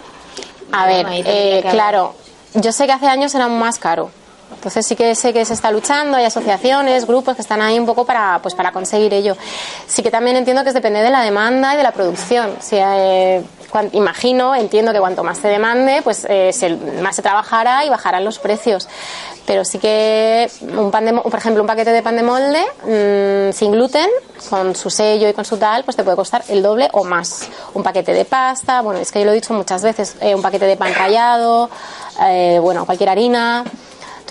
A 0.73 0.91
y 0.91 0.95
ver, 0.95 1.07
bueno, 1.07 1.23
eh, 1.27 1.65
claro, 1.71 2.15
yo 2.55 2.73
sé 2.73 2.87
que 2.87 2.93
hace 2.93 3.07
años 3.07 3.35
era 3.35 3.49
más 3.49 3.79
caro. 3.79 4.11
Entonces 4.55 4.87
sí 4.87 4.97
que 4.97 5.15
sé 5.15 5.33
que 5.33 5.45
se 5.45 5.55
está 5.55 5.71
luchando, 5.71 6.17
hay 6.17 6.25
asociaciones, 6.25 7.07
grupos 7.07 7.37
que 7.37 7.43
están 7.43 7.63
ahí 7.63 7.79
un 7.79 7.87
poco 7.87 8.05
para, 8.05 8.39
pues, 8.43 8.55
para 8.55 8.73
conseguir 8.73 9.13
ello. 9.15 9.37
Sí 9.87 10.03
que 10.03 10.11
también 10.11 10.37
entiendo 10.37 10.63
que 10.63 10.69
es 10.71 10.75
depende 10.75 11.01
de 11.01 11.11
la 11.11 11.23
demanda 11.23 11.75
y 11.75 11.77
de 11.77 11.83
la 11.83 11.93
producción. 11.93 12.57
Eh, 12.71 13.43
imagino, 13.93 14.55
entiendo 14.55 14.93
que 14.93 14.99
cuanto 14.99 15.25
más 15.25 15.39
se 15.39 15.49
demande, 15.49 16.01
pues 16.03 16.27
eh, 16.29 16.53
más 17.01 17.17
se 17.17 17.23
trabajará 17.23 17.85
y 17.85 17.89
bajarán 17.89 18.25
los 18.25 18.39
precios. 18.39 18.89
Pero 19.47 19.65
sí 19.65 19.79
que 19.79 20.51
un 20.77 20.91
pan 20.91 21.05
de, 21.05 21.13
por 21.13 21.35
ejemplo, 21.35 21.63
un 21.63 21.67
paquete 21.67 21.91
de 21.91 22.03
pan 22.03 22.17
de 22.17 22.23
molde 22.23 22.63
mm, 22.85 23.53
sin 23.53 23.73
gluten, 23.73 24.09
con 24.49 24.75
su 24.77 24.91
sello 24.91 25.29
y 25.29 25.33
con 25.33 25.45
su 25.45 25.57
tal, 25.57 25.85
pues 25.85 25.97
te 25.97 26.05
puede 26.05 26.17
costar 26.17 26.45
el 26.49 26.63
doble 26.63 26.89
o 26.93 27.05
más. 27.05 27.49
Un 27.75 27.83
paquete 27.83 28.13
de 28.13 28.25
pasta, 28.25 28.83
bueno, 28.83 29.01
es 29.01 29.11
que 29.11 29.21
yo 29.21 29.25
lo 29.25 29.33
he 29.33 29.35
dicho 29.35 29.55
muchas 29.55 29.83
veces, 29.83 30.17
eh, 30.21 30.35
un 30.35 30.43
paquete 30.43 30.67
de 30.67 30.77
pan 30.77 30.95
rallado, 30.95 31.71
eh, 32.23 32.59
bueno, 32.61 32.85
cualquier 32.87 33.11
harina. 33.11 33.65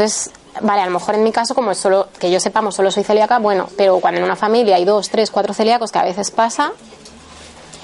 Entonces, 0.02 0.32
vale, 0.62 0.82
a 0.82 0.86
lo 0.88 0.92
mejor 0.94 1.14
en 1.14 1.24
mi 1.24 1.32
caso, 1.32 1.54
como 1.54 1.70
es 1.70 1.78
solo, 1.78 2.08
que 2.18 2.32
yo 2.32 2.40
sepamos, 2.40 2.74
solo 2.74 2.90
soy 2.90 3.04
celíaca, 3.04 3.38
bueno, 3.38 3.70
pero 3.78 4.00
cuando 4.00 4.18
en 4.20 4.24
una 4.26 4.36
familia 4.36 4.78
hay 4.78 4.84
dos, 4.84 5.10
tres, 5.10 5.30
cuatro 5.30 5.54
celíacos, 5.54 5.92
que 5.92 6.00
a 6.00 6.04
veces 6.04 6.32
pasa, 6.32 6.72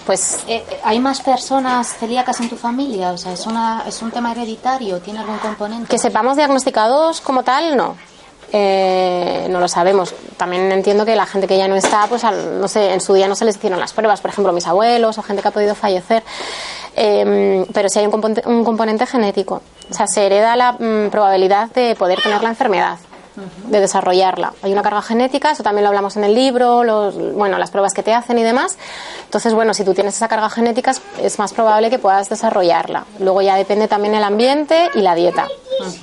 pues 0.08 0.40
Eh, 0.48 0.64
eh, 0.68 0.80
¿Hay 0.84 1.00
más 1.00 1.22
personas 1.22 1.96
celíacas 2.00 2.40
en 2.40 2.50
tu 2.50 2.56
familia? 2.56 3.12
O 3.12 3.18
sea, 3.20 3.34
¿es, 3.34 3.46
una, 3.46 3.84
¿es 3.88 4.02
un 4.02 4.10
tema 4.10 4.32
hereditario? 4.32 5.00
¿Tiene 5.00 5.20
algún 5.20 5.38
componente? 5.38 5.88
que 5.90 6.00
sepamos 6.00 6.38
diagnosticados 6.38 7.22
como 7.22 7.44
tal, 7.44 7.78
no. 7.78 7.96
Eh, 8.52 9.46
no 9.52 9.60
lo 9.60 9.68
sabemos. 9.68 10.16
También 10.38 10.72
entiendo 10.72 11.06
que 11.06 11.16
la 11.16 11.28
gente 11.28 11.46
que 11.48 11.58
ya 11.58 11.68
no 11.68 11.76
está, 11.76 12.08
pues 12.08 12.24
al- 12.24 12.60
no 12.60 12.68
sé, 12.68 12.94
en 12.94 13.02
su 13.02 13.14
día 13.14 13.28
no 13.28 13.36
se 13.36 13.46
les 13.46 13.58
hicieron 13.58 13.80
las 13.80 13.94
pruebas, 13.94 14.22
por 14.22 14.32
ejemplo, 14.32 14.52
mis 14.54 14.66
abuelos 14.66 15.20
o 15.20 15.22
gente 15.22 15.44
que 15.44 15.50
ha 15.50 15.52
podido 15.52 15.76
fallecer. 15.76 16.24
Eh, 16.96 17.64
pero 17.74 17.90
sí 17.90 18.00
hay 18.00 18.06
un 18.06 18.12
componente, 18.12 18.42
un 18.48 18.64
componente 18.64 19.06
genético. 19.06 19.62
O 19.90 19.94
sea, 19.94 20.08
se 20.08 20.26
hereda 20.26 20.56
la 20.56 20.74
mm, 20.74 21.10
probabilidad 21.12 21.70
de 21.72 21.96
poder 21.96 22.22
tener 22.22 22.42
la 22.44 22.50
enfermedad, 22.50 22.98
de 23.68 23.80
desarrollarla. 23.80 24.54
Hay 24.64 24.74
una 24.74 24.82
carga 24.82 25.02
genética, 25.04 25.52
eso 25.52 25.62
también 25.62 25.84
lo 25.84 25.90
hablamos 25.90 26.18
en 26.18 26.24
el 26.24 26.34
libro, 26.34 26.84
los, 26.84 27.16
bueno, 27.36 27.60
las 27.60 27.70
pruebas 27.70 27.94
que 27.94 28.02
te 28.02 28.12
hacen 28.14 28.40
y 28.40 28.44
demás. 28.44 28.78
Entonces, 29.26 29.54
bueno, 29.54 29.76
si 29.76 29.84
tú 29.86 29.94
tienes 29.94 30.16
esa 30.16 30.28
carga 30.28 30.50
genética, 30.50 30.92
es- 31.22 31.38
más 31.38 31.54
probable 31.54 31.92
que 31.92 32.00
puedas 32.00 32.30
desarrollarla. 32.30 33.06
Luego 33.20 33.44
ya 33.44 33.56
depende 33.56 33.88
también 33.88 34.16
el 34.16 34.24
ambiente 34.24 34.90
y 34.96 35.02
la 35.02 35.14
dieta. 35.14 35.48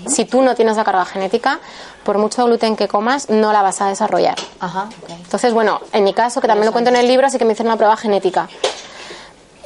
Si 0.07 0.25
tú 0.27 0.43
no 0.43 0.55
tienes 0.55 0.77
la 0.77 0.85
carga 0.85 1.05
genética, 1.05 1.59
por 2.05 2.19
mucho 2.19 2.45
gluten 2.47 2.77
que 2.77 2.87
comas, 2.87 3.29
no 3.31 3.53
la 3.53 3.63
vas 3.63 3.81
a 3.81 3.89
desarrollar. 3.89 4.37
Ajá. 4.61 4.89
Entonces, 5.09 5.53
bueno, 5.53 5.81
en 5.93 6.05
mi 6.05 6.15
caso, 6.15 6.41
que 6.41 6.47
también 6.47 6.67
lo 6.67 6.73
cuento 6.73 6.91
en 6.91 6.97
el 6.97 7.09
libro, 7.09 7.29
sí 7.31 7.39
que 7.39 7.45
me 7.45 7.53
hicieron 7.55 7.73
una 7.73 7.77
prueba 7.79 7.97
genética. 7.97 8.49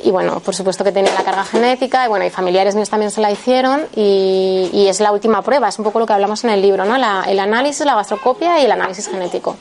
Y 0.04 0.10
bueno, 0.10 0.40
por 0.40 0.54
supuesto 0.54 0.84
que 0.84 0.92
tenía 0.92 1.12
la 1.12 1.22
carga 1.24 1.44
genética, 1.44 2.04
y 2.04 2.08
bueno, 2.08 2.24
y 2.24 2.30
familiares 2.30 2.74
míos 2.76 2.88
también 2.88 3.10
se 3.10 3.20
la 3.20 3.30
hicieron, 3.32 3.86
y, 3.96 4.70
y 4.72 4.86
es 4.88 5.00
la 5.00 5.10
última 5.12 5.42
prueba, 5.42 5.68
es 5.68 5.78
un 5.78 5.84
poco 5.84 5.98
lo 5.98 6.06
que 6.06 6.12
hablamos 6.12 6.44
en 6.44 6.50
el 6.50 6.62
libro, 6.62 6.84
¿no? 6.84 6.96
La- 6.98 7.24
el 7.26 7.38
análisis, 7.40 7.84
la 7.84 7.94
gastrocopia 7.96 8.60
y 8.60 8.64
el 8.64 8.72
análisis 8.72 9.08
genético. 9.08 9.56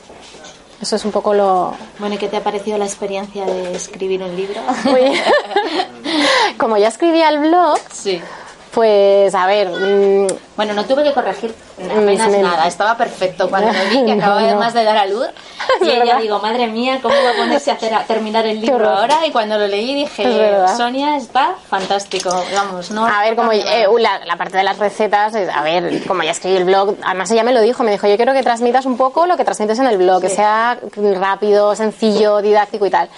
Eso 0.80 0.94
es 0.94 1.04
un 1.04 1.10
poco 1.10 1.34
lo... 1.34 1.74
Bueno, 1.98 2.14
¿y 2.14 2.18
qué 2.18 2.28
te 2.28 2.36
ha 2.36 2.44
parecido 2.44 2.78
la 2.78 2.84
experiencia 2.84 3.44
de 3.44 3.74
escribir 3.74 4.22
un 4.22 4.36
libro? 4.36 4.60
Muy- 4.84 5.20
Como 6.56 6.76
ya 6.76 6.86
escribía 6.88 7.28
el 7.30 7.38
blog, 7.40 7.78
sí. 7.92 8.20
pues 8.72 9.34
a 9.34 9.46
ver, 9.46 9.68
mm, 9.68 10.26
Bueno, 10.56 10.74
no 10.74 10.84
tuve 10.84 11.02
que 11.02 11.12
corregir 11.12 11.52
apenas 11.84 12.28
men- 12.30 12.42
nada, 12.42 12.66
estaba 12.66 12.96
perfecto. 12.96 13.48
Cuando 13.48 13.72
me 13.72 13.84
vi 13.86 14.04
que 14.04 14.12
acababa 14.18 14.40
no. 14.40 14.46
además 14.46 14.74
de 14.74 14.84
dar 14.84 14.96
a 14.96 15.06
luz, 15.06 15.26
y 15.82 15.88
Es 15.88 16.02
ella 16.02 16.16
digo, 16.18 16.38
madre 16.40 16.66
mía, 16.66 16.98
¿cómo 17.02 17.14
va 17.14 17.30
a 17.30 17.34
ponerse 17.34 17.70
a, 17.70 17.74
hacer, 17.74 17.94
a 17.94 18.04
terminar 18.04 18.46
el 18.46 18.60
libro 18.60 18.88
ahora? 18.88 19.26
Y 19.26 19.30
cuando 19.32 19.58
lo 19.58 19.66
leí 19.66 20.02
Es 20.02 20.10
dije, 20.16 20.28
verdad. 20.38 20.76
Sonia 20.76 21.16
está 21.16 21.54
fantástico, 21.68 22.30
vamos, 22.54 22.90
no... 22.90 23.06
A 23.06 23.22
ver, 23.22 23.36
como 23.36 23.52
eh, 23.52 23.86
la, 23.98 24.24
la 24.24 24.36
parte 24.36 24.56
de 24.56 24.62
las 24.64 24.78
recetas, 24.78 25.34
eh, 25.34 25.48
a 25.54 25.62
ver, 25.62 26.04
como 26.06 26.22
ya 26.22 26.30
escribí 26.30 26.56
el 26.56 26.64
blog, 26.64 26.96
además 27.02 27.30
ella 27.30 27.44
me 27.44 27.52
lo 27.52 27.60
dijo, 27.60 27.82
me 27.82 27.90
dijo, 27.90 28.06
yo 28.06 28.16
quiero 28.16 28.32
que 28.32 28.42
transmitas 28.42 28.86
un 28.86 28.96
poco 28.96 29.26
lo 29.26 29.36
que 29.36 29.44
transmites 29.44 29.78
en 29.78 29.86
el 29.86 29.98
blog, 29.98 30.20
que 30.22 30.28
sea 30.30 30.78
rápido, 31.20 31.74
sencillo, 31.74 32.40
didáctico 32.42 32.86
y 32.86 32.90
tal. 32.90 33.08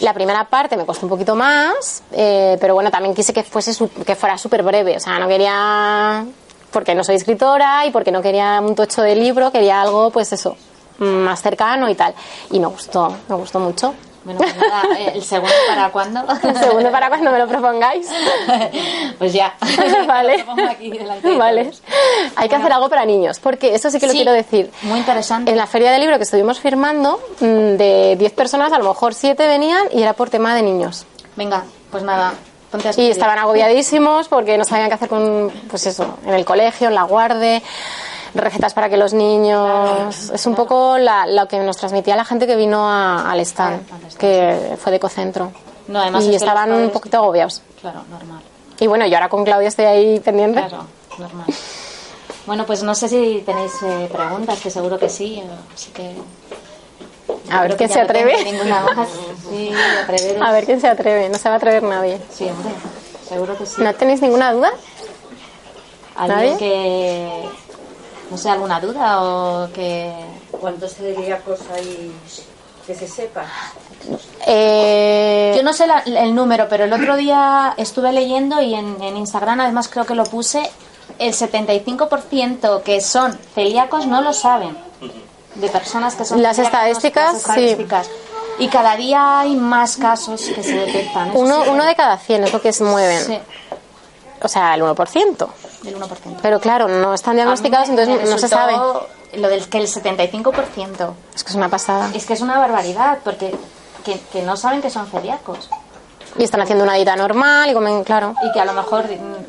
La 0.00 0.12
primera 0.14 0.44
parte 0.44 0.76
me 0.76 0.84
costó 0.84 1.06
un 1.06 1.10
poquito 1.10 1.36
más, 1.36 2.02
eh, 2.12 2.56
pero 2.60 2.74
bueno, 2.74 2.90
también 2.90 3.14
quise 3.14 3.32
que 3.32 3.44
fuese 3.44 3.72
que 4.04 4.16
fuera 4.16 4.36
súper 4.36 4.62
breve, 4.64 4.96
o 4.96 5.00
sea, 5.00 5.18
no 5.20 5.28
quería 5.28 6.24
porque 6.72 6.94
no 6.94 7.04
soy 7.04 7.16
escritora 7.16 7.86
y 7.86 7.90
porque 7.90 8.10
no 8.10 8.22
quería 8.22 8.60
un 8.60 8.74
tocho 8.74 9.02
de 9.02 9.14
libro, 9.14 9.52
quería 9.52 9.82
algo, 9.82 10.10
pues 10.10 10.32
eso, 10.32 10.56
más 10.98 11.42
cercano 11.42 11.88
y 11.88 11.94
tal. 11.94 12.14
Y 12.50 12.58
me 12.60 12.66
gustó, 12.66 13.14
me 13.28 13.36
gustó 13.36 13.60
mucho. 13.60 13.94
Bueno, 14.24 14.38
pues 14.38 14.56
nada, 14.56 14.84
eh, 15.00 15.12
¿el 15.16 15.22
segundo 15.24 15.52
para 15.66 15.90
cuándo? 15.90 16.24
El 16.44 16.56
segundo 16.56 16.92
para 16.92 17.08
cuando 17.08 17.32
me 17.32 17.38
lo 17.40 17.48
propongáis. 17.48 18.08
pues 19.18 19.32
ya. 19.32 19.52
vale. 20.06 20.38
Lo 20.38 20.46
pongo 20.46 20.62
aquí 20.70 20.90
delante 20.90 21.28
de 21.28 21.36
Vale. 21.36 21.64
todos. 21.64 21.82
Hay 22.36 22.48
que 22.48 22.54
hacer 22.54 22.72
algo 22.72 22.88
para 22.88 23.04
niños, 23.04 23.40
porque 23.40 23.74
eso 23.74 23.90
sí 23.90 23.98
que 23.98 24.06
lo 24.06 24.12
Sí, 24.12 24.18
quiero 24.18 24.30
decir. 24.32 24.70
Muy 24.82 25.00
interesante. 25.00 25.50
En 25.50 25.56
la 25.56 25.66
feria 25.66 25.90
del 25.90 26.02
libro 26.02 26.18
que 26.18 26.22
estuvimos 26.22 26.60
firmando, 26.60 27.18
mm, 27.40 27.44
de 27.76 28.14
10 28.16 28.32
personas, 28.34 28.72
a 28.72 28.78
lo 28.78 28.84
mejor 28.84 29.12
7 29.12 29.44
venían 29.48 29.88
y 29.92 30.02
era 30.02 30.12
por 30.12 30.30
tema 30.30 30.54
de 30.54 30.62
niños. 30.62 31.04
Venga, 31.34 31.64
pues 31.90 32.04
nada, 32.04 32.34
Y 32.96 33.10
estaban 33.10 33.38
agobiadísimos 33.38 34.28
porque 34.28 34.56
no 34.58 34.64
sabían 34.64 34.88
qué 34.88 34.94
hacer 34.94 35.08
con, 35.08 35.50
pues 35.68 35.86
eso, 35.86 36.18
en 36.26 36.34
el 36.34 36.44
colegio, 36.44 36.88
en 36.88 36.94
la 36.94 37.02
guarde, 37.02 37.62
recetas 38.34 38.72
para 38.74 38.88
que 38.88 38.96
los 38.96 39.12
niños. 39.12 40.30
es 40.30 40.46
un 40.46 40.54
poco 40.54 40.96
la- 40.98 41.26
lo 41.26 41.46
que 41.48 41.58
nos 41.58 41.76
transmitía 41.76 42.16
la 42.16 42.24
gente 42.24 42.46
que 42.46 42.56
vino 42.56 42.88
a- 42.88 43.30
al 43.30 43.40
stand, 43.40 43.86
Claro, 43.86 44.04
que 44.18 44.76
fue 44.80 44.90
de 44.90 44.96
Ecocentro. 44.96 45.52
No, 45.88 45.98
además 46.00 46.24
y 46.24 46.30
es 46.30 46.36
estaban 46.36 46.72
un 46.72 46.90
poquito 46.90 47.18
agobiados. 47.18 47.60
Claro, 47.80 48.02
normal. 48.10 48.40
Y 48.80 48.86
bueno, 48.86 49.06
yo 49.06 49.16
ahora 49.16 49.28
con 49.28 49.44
Claudia 49.44 49.68
estoy 49.68 49.84
ahí 49.84 50.20
pendiente. 50.20 50.60
Claro, 50.60 50.84
normal. 51.18 51.46
Bueno, 52.46 52.64
pues 52.66 52.82
no 52.82 52.94
sé 52.94 53.08
si 53.08 53.42
tenéis 53.46 53.72
eh, 53.84 54.08
preguntas, 54.12 54.58
que 54.60 54.70
seguro 54.70 54.98
que 54.98 55.08
sí, 55.08 55.42
así 55.74 55.90
que... 55.92 56.12
A 57.52 57.62
ver 57.62 57.76
quién 57.76 57.90
se 57.90 57.98
no 57.98 58.04
atreve. 58.04 58.34
Sí. 59.50 59.72
A 60.40 60.52
ver 60.52 60.64
quién 60.64 60.80
se 60.80 60.88
atreve, 60.88 61.28
no 61.28 61.38
se 61.38 61.48
va 61.48 61.54
a 61.54 61.58
atrever 61.58 61.82
nadie. 61.82 62.20
Sí, 62.30 62.48
hombre, 62.48 62.70
seguro 63.28 63.56
que 63.58 63.66
sí. 63.66 63.82
¿No 63.82 63.94
tenéis 63.94 64.20
ninguna 64.22 64.52
duda? 64.52 64.72
¿Alguien 66.16 66.38
nadie? 66.38 66.56
que... 66.58 67.48
No 68.30 68.38
sé, 68.38 68.48
alguna 68.50 68.80
duda 68.80 69.22
o 69.22 69.72
que... 69.72 70.12
¿Cuántos 70.50 70.94
celíacos 70.94 71.60
hay 71.74 72.12
que 72.86 72.94
se 72.94 73.06
sepa? 73.06 73.44
Eh, 74.46 75.52
Yo 75.56 75.62
no 75.62 75.72
sé 75.72 75.86
la- 75.86 76.00
el 76.00 76.34
número, 76.34 76.66
pero 76.68 76.84
el 76.84 76.92
otro 76.92 77.16
día 77.16 77.74
estuve 77.76 78.12
leyendo 78.12 78.60
y 78.60 78.74
en, 78.74 79.00
en 79.02 79.16
Instagram 79.16 79.60
además 79.60 79.88
creo 79.88 80.04
que 80.04 80.14
lo 80.14 80.24
puse, 80.24 80.62
el 81.18 81.32
75% 81.34 82.82
que 82.82 83.00
son 83.00 83.38
celíacos 83.54 84.06
no 84.06 84.20
lo 84.22 84.32
saben. 84.32 84.76
De 85.54 85.68
personas 85.68 86.14
que 86.14 86.24
son 86.24 86.42
Las 86.42 86.58
estadísticas, 86.58 87.32
las 87.34 87.42
estadísticas. 87.42 88.08
Y 88.58 88.68
cada 88.68 88.96
día 88.96 89.40
hay 89.40 89.56
más 89.56 89.96
casos 89.96 90.42
que 90.54 90.62
se 90.62 90.74
detectan. 90.74 91.30
Uno, 91.34 91.64
sí, 91.64 91.70
uno 91.70 91.84
de 91.84 91.94
cada 91.94 92.18
100 92.18 92.44
es 92.44 92.52
lo 92.52 92.60
que 92.60 92.72
se 92.72 92.84
mueven. 92.84 93.24
Sí, 93.24 93.38
O 94.42 94.48
sea, 94.48 94.74
el 94.74 94.82
1%. 94.82 95.48
del 95.82 95.96
1%. 95.96 96.08
Pero 96.42 96.60
claro, 96.60 96.88
no 96.88 97.14
están 97.14 97.36
diagnosticados, 97.36 97.88
entonces 97.88 98.28
no 98.28 98.38
se 98.38 98.48
sabe. 98.48 98.74
Lo 99.34 99.48
del 99.48 99.66
que 99.68 99.78
el 99.78 99.88
75%. 99.88 101.12
Es 101.34 101.42
que 101.44 101.50
es 101.50 101.54
una 101.56 101.68
pasada. 101.68 102.10
Es 102.14 102.26
que 102.26 102.34
es 102.34 102.40
una 102.42 102.58
barbaridad, 102.58 103.18
porque 103.24 103.54
que, 104.04 104.20
que 104.32 104.42
no 104.42 104.56
saben 104.56 104.82
que 104.82 104.90
son 104.90 105.06
celíacos. 105.10 105.70
Y 106.38 106.44
están 106.44 106.62
haciendo 106.62 106.84
una 106.84 106.94
dieta 106.94 107.14
normal 107.16 107.70
y 107.70 107.74
comen, 107.74 108.04
claro. 108.04 108.34
y 108.42 108.52
que 108.52 108.60
a 108.60 108.64
lo 108.64 108.72
mejor 108.72 109.04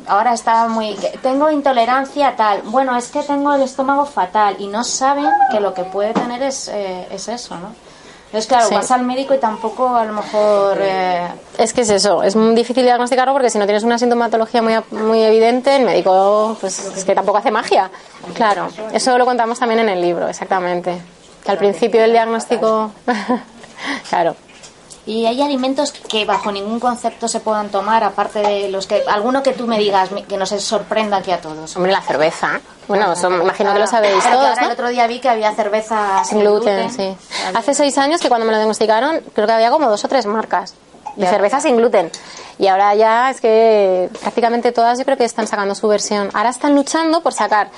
ahora 0.06 0.34
está 0.34 0.68
muy 0.68 0.94
tengo 1.22 1.50
intolerancia 1.50 2.36
tal 2.36 2.60
bueno 2.64 2.94
es 2.96 3.08
que 3.08 3.22
tengo 3.22 3.54
el 3.54 3.62
estómago 3.62 4.04
fatal 4.04 4.56
y 4.58 4.66
no 4.66 4.84
saben 4.84 5.26
que 5.50 5.60
lo 5.60 5.72
que 5.72 5.84
puede 5.84 6.12
tener 6.12 6.42
es, 6.42 6.68
eh, 6.68 7.08
es 7.10 7.28
eso 7.28 7.54
no 7.56 7.68
Entonces, 8.26 8.48
claro, 8.48 8.68
Sí. 8.68 8.74
vas 8.74 8.90
al 8.90 9.02
médico 9.04 9.32
y 9.32 9.38
tampoco 9.38 9.94
a 9.94 10.04
lo 10.04 10.12
mejor... 10.12 10.76
eh, 10.80 11.28
Es 11.56 11.72
que 11.72 11.82
es 11.82 11.90
eso, 11.90 12.22
es 12.22 12.34
muy 12.36 12.54
difícil 12.54 12.82
diagnosticarlo 12.84 13.32
porque 13.32 13.48
si 13.48 13.58
no 13.58 13.64
tienes 13.64 13.84
una 13.84 13.96
sintomatología 13.98 14.60
muy, 14.60 14.74
muy 14.90 15.22
evidente, 15.22 15.76
el 15.76 15.84
médico 15.84 16.56
pues 16.60 16.78
es 16.80 17.04
que 17.04 17.14
tampoco 17.14 17.38
hace 17.38 17.50
magia. 17.50 17.90
Claro, 18.34 18.68
eso 18.92 19.16
lo 19.16 19.24
contamos 19.24 19.58
también 19.58 19.80
en 19.80 19.88
el 19.88 20.00
libro, 20.02 20.28
exactamente. 20.28 21.00
Que 21.44 21.50
al 21.50 21.58
principio 21.58 22.00
del 22.02 22.12
diagnóstico... 22.12 22.90
claro. 24.10 24.34
Y 25.06 25.26
hay 25.26 25.42
alimentos 25.42 25.92
que 25.92 26.24
bajo 26.24 26.50
ningún 26.50 26.80
concepto 26.80 27.28
se 27.28 27.40
puedan 27.40 27.68
tomar, 27.68 28.02
aparte 28.04 28.38
de 28.38 28.68
los 28.70 28.86
que... 28.86 29.02
Alguno 29.06 29.42
que 29.42 29.52
tú 29.52 29.66
me 29.66 29.78
digas 29.78 30.08
que 30.26 30.36
nos 30.38 30.48
sorprenda 30.48 31.18
aquí 31.18 31.30
a 31.30 31.40
todos. 31.40 31.76
Hombre, 31.76 31.92
la 31.92 32.00
cerveza. 32.00 32.60
Bueno, 32.88 33.12
imagino 33.42 33.72
que 33.74 33.78
lo 33.78 33.86
sabéis 33.86 34.22
Pero 34.24 34.36
todos, 34.36 34.58
¿no? 34.58 34.66
El 34.66 34.72
otro 34.72 34.88
día 34.88 35.06
vi 35.06 35.20
que 35.20 35.28
había 35.28 35.54
cerveza 35.54 36.24
Sin 36.24 36.40
gluten, 36.40 36.90
sí. 36.90 37.14
Hace 37.54 37.74
seis 37.74 37.98
años 37.98 38.20
que 38.20 38.28
cuando 38.28 38.46
me 38.46 38.52
lo 38.52 38.58
diagnosticaron, 38.58 39.20
creo 39.34 39.46
que 39.46 39.52
había 39.52 39.70
como 39.70 39.88
dos 39.90 40.04
o 40.04 40.08
tres 40.08 40.26
marcas 40.26 40.74
de 41.16 41.26
cerveza 41.26 41.60
sin 41.60 41.76
gluten. 41.76 42.10
Y 42.58 42.66
ahora 42.68 42.94
ya 42.94 43.30
es 43.30 43.40
que 43.40 44.08
prácticamente 44.20 44.72
todas 44.72 44.98
yo 44.98 45.04
creo 45.04 45.16
que 45.16 45.24
están 45.24 45.46
sacando 45.46 45.74
su 45.74 45.86
versión. 45.88 46.30
Ahora 46.32 46.50
están 46.50 46.74
luchando 46.74 47.22
por 47.22 47.32
sacar 47.32 47.70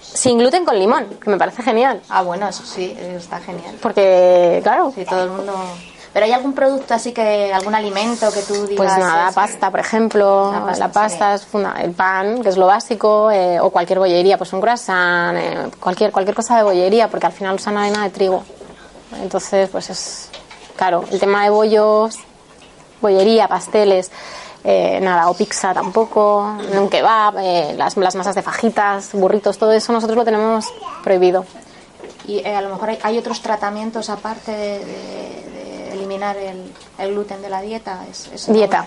sin 0.00 0.38
gluten 0.38 0.64
con 0.64 0.78
limón, 0.78 1.06
que 1.22 1.30
me 1.30 1.36
parece 1.38 1.62
genial. 1.62 2.00
Ah, 2.08 2.22
bueno, 2.22 2.48
eso 2.48 2.64
sí, 2.64 2.96
está 3.16 3.40
genial. 3.40 3.76
Porque, 3.80 4.60
claro, 4.62 4.92
Sí, 4.94 5.04
todo 5.04 5.24
el 5.24 5.30
mundo... 5.30 5.54
¿Pero 6.12 6.26
hay 6.26 6.32
algún 6.32 6.52
producto 6.52 6.92
así 6.94 7.12
que... 7.12 7.52
algún 7.54 7.74
alimento 7.74 8.30
que 8.30 8.42
tú 8.42 8.52
digas... 8.66 8.76
pues 8.76 8.98
nada, 8.98 9.28
es- 9.30 9.34
pasta, 9.34 9.70
por 9.70 9.80
ejemplo, 9.80 10.52
La 10.52 10.76
la 10.76 10.92
pasta, 10.92 11.34
es 11.34 11.46
funda- 11.46 11.80
el 11.82 11.92
pan, 11.92 12.42
que 12.42 12.50
es 12.50 12.56
lo 12.58 12.66
básico, 12.66 13.30
eh, 13.30 13.58
o 13.60 13.70
cualquier 13.70 13.98
bollería, 13.98 14.36
pues 14.36 14.52
un 14.52 14.60
croissant, 14.60 15.38
eh, 15.38 15.70
cualquier, 15.80 16.12
cualquier 16.12 16.34
cosa 16.36 16.56
de 16.58 16.64
bollería, 16.64 17.08
porque 17.08 17.26
al 17.26 17.32
final 17.32 17.54
usan 17.54 17.78
harina 17.78 18.02
de 18.04 18.10
trigo. 18.10 18.42
Entonces, 19.22 19.68
pues 19.70 19.88
es, 19.90 20.28
claro, 20.76 21.04
el 21.10 21.18
tema 21.18 21.44
de 21.44 21.50
bollos, 21.50 22.18
bollería, 23.00 23.48
pasteles, 23.48 24.10
eh, 24.64 25.00
nada, 25.00 25.28
o 25.30 25.34
pizza 25.34 25.72
tampoco, 25.74 26.38
un 26.78 26.88
kebab, 26.90 27.38
eh, 27.38 27.74
las, 27.76 27.96
las 27.96 28.14
masas 28.16 28.34
de 28.34 28.42
fajitas, 28.42 29.10
burritos, 29.12 29.56
todo 29.58 29.72
eso 29.72 29.92
nosotros 29.92 30.16
lo 30.18 30.24
tenemos 30.24 30.66
prohibido. 31.02 31.44
Y 32.28 32.38
eh, 32.38 32.54
a 32.54 32.60
lo 32.60 32.68
mejor 32.68 32.90
hay, 32.90 32.98
hay 33.02 33.18
otros 33.18 33.40
tratamientos 33.42 34.08
aparte 34.08 34.52
de 34.52 35.51
eliminar 36.22 36.36
el, 36.36 36.72
el 36.98 37.12
gluten 37.12 37.42
de 37.42 37.48
la 37.48 37.60
dieta. 37.60 38.04
Es, 38.10 38.30
es 38.32 38.52
Dieta. 38.52 38.84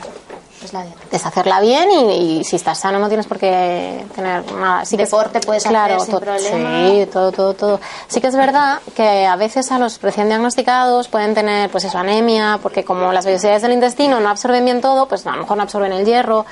Es 0.63 0.71
la 0.71 0.83
dieta. 0.83 0.99
deshacerla 1.11 1.59
bien 1.59 1.91
y, 1.91 2.39
y 2.39 2.43
si 2.45 2.55
estás 2.55 2.79
sano 2.79 2.97
no 2.97 3.07
tienes 3.07 3.27
por 3.27 3.37
qué 3.37 4.05
tener 4.15 4.49
nada. 4.53 4.85
Sí 4.85 4.95
que 4.95 5.03
Deporte 5.03 5.41
puedes 5.41 5.65
hacer 5.65 5.99
sin 5.99 6.17
problema. 6.17 6.89
Sí, 6.89 7.05
todo, 7.11 7.31
todo, 7.31 7.53
todo. 7.53 7.79
Sí 8.07 8.21
que 8.21 8.27
es 8.27 8.35
verdad 8.35 8.79
que 8.95 9.25
a 9.25 9.35
veces 9.35 9.71
a 9.71 9.77
los 9.77 10.01
recién 10.01 10.27
diagnosticados 10.29 11.09
pueden 11.09 11.33
tener 11.35 11.69
pues 11.69 11.83
eso, 11.83 11.97
anemia, 11.97 12.59
porque 12.63 12.83
como 12.85 13.11
las 13.11 13.25
vellosidades 13.25 13.61
del 13.63 13.73
intestino 13.73 14.19
no 14.21 14.29
absorben 14.29 14.63
bien 14.63 14.79
todo, 14.81 15.07
pues 15.07 15.27
a 15.27 15.31
lo 15.31 15.41
mejor 15.41 15.57
no 15.57 15.63
absorben 15.63 15.91
el 15.91 16.05
hierro, 16.05 16.45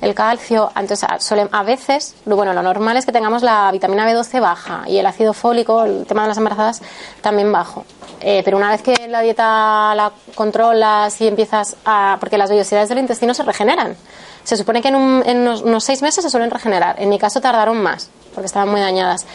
el 0.00 0.14
calcio. 0.14 0.70
Entonces 0.76 1.08
a, 1.08 1.62
veces, 1.62 2.14
bueno, 2.24 2.52
lo 2.52 2.62
normal 2.62 2.96
es 2.96 3.06
que 3.06 3.12
tengamos 3.12 3.42
la 3.42 3.70
vitamina 3.72 4.10
B12 4.10 4.40
baja 4.40 4.82
y 4.86 4.98
el 4.98 5.06
ácido 5.06 5.32
fólico, 5.32 5.84
el 5.84 6.06
tema 6.06 6.22
de 6.22 6.28
las 6.28 6.38
embarazadas, 6.38 6.82
también 7.20 7.52
bajo. 7.52 7.84
Eh, 8.20 8.42
pero 8.44 8.56
una 8.56 8.70
vez 8.70 8.82
que 8.82 9.08
la 9.08 9.20
dieta 9.20 9.94
la 9.94 10.12
controlas 10.34 11.20
y 11.20 11.28
empiezas 11.28 11.76
a... 11.84 12.16
porque 12.20 12.36
las 12.38 12.50
vellosidades 12.50 12.88
del 12.88 12.98
intestino 12.98 13.32
se 13.34 13.42
regeneran. 13.42 13.96
Se 14.44 14.56
supone 14.56 14.80
que 14.82 14.88
en, 14.88 14.96
un- 14.96 15.22
unos, 15.26 15.62
unos 15.62 15.84
seis 15.84 16.02
meses 16.02 16.24
se 16.24 16.30
suelen 16.30 16.50
regenerar. 16.50 16.96
En 17.00 17.08
mi 17.08 17.18
caso 17.18 17.40
tardaron 17.40 17.80
más, 17.82 18.10
porque 18.34 18.46
estaban 18.46 18.68
muy 18.68 18.80
dañadas. 18.80 19.26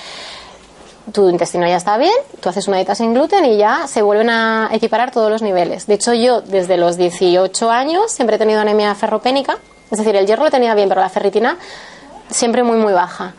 Tu 1.13 1.29
intestino 1.29 1.67
ya 1.67 1.75
está 1.77 1.97
bien, 1.97 2.13
tú 2.41 2.49
haces 2.49 2.67
una 2.67 2.77
dieta 2.77 2.95
sin 2.95 3.13
gluten 3.13 3.45
y 3.45 3.57
ya 3.57 3.85
se 3.87 4.01
vuelven 4.01 4.31
a 4.31 4.69
equiparar 4.71 5.11
todos 5.11 5.29
los 5.29 5.43
niveles. 5.43 5.85
De 5.85 5.93
hecho, 5.93 6.13
yo 6.15 6.41
desde 6.41 6.77
los 6.77 6.97
18 6.97 7.69
años 7.69 8.11
siempre 8.11 8.37
he 8.37 8.39
tenido 8.39 8.59
anemia 8.61 8.95
ferropénica, 8.95 9.59
es 9.91 9.97
decir, 9.97 10.15
el 10.15 10.25
hierro 10.25 10.43
lo 10.43 10.51
tenía 10.51 10.73
bien, 10.75 10.89
pero 10.89 11.01
la 11.01 11.09
ferritina 11.09 11.57
siempre 12.29 12.63
muy, 12.63 12.77
muy 12.77 12.93
baja. 12.93 13.33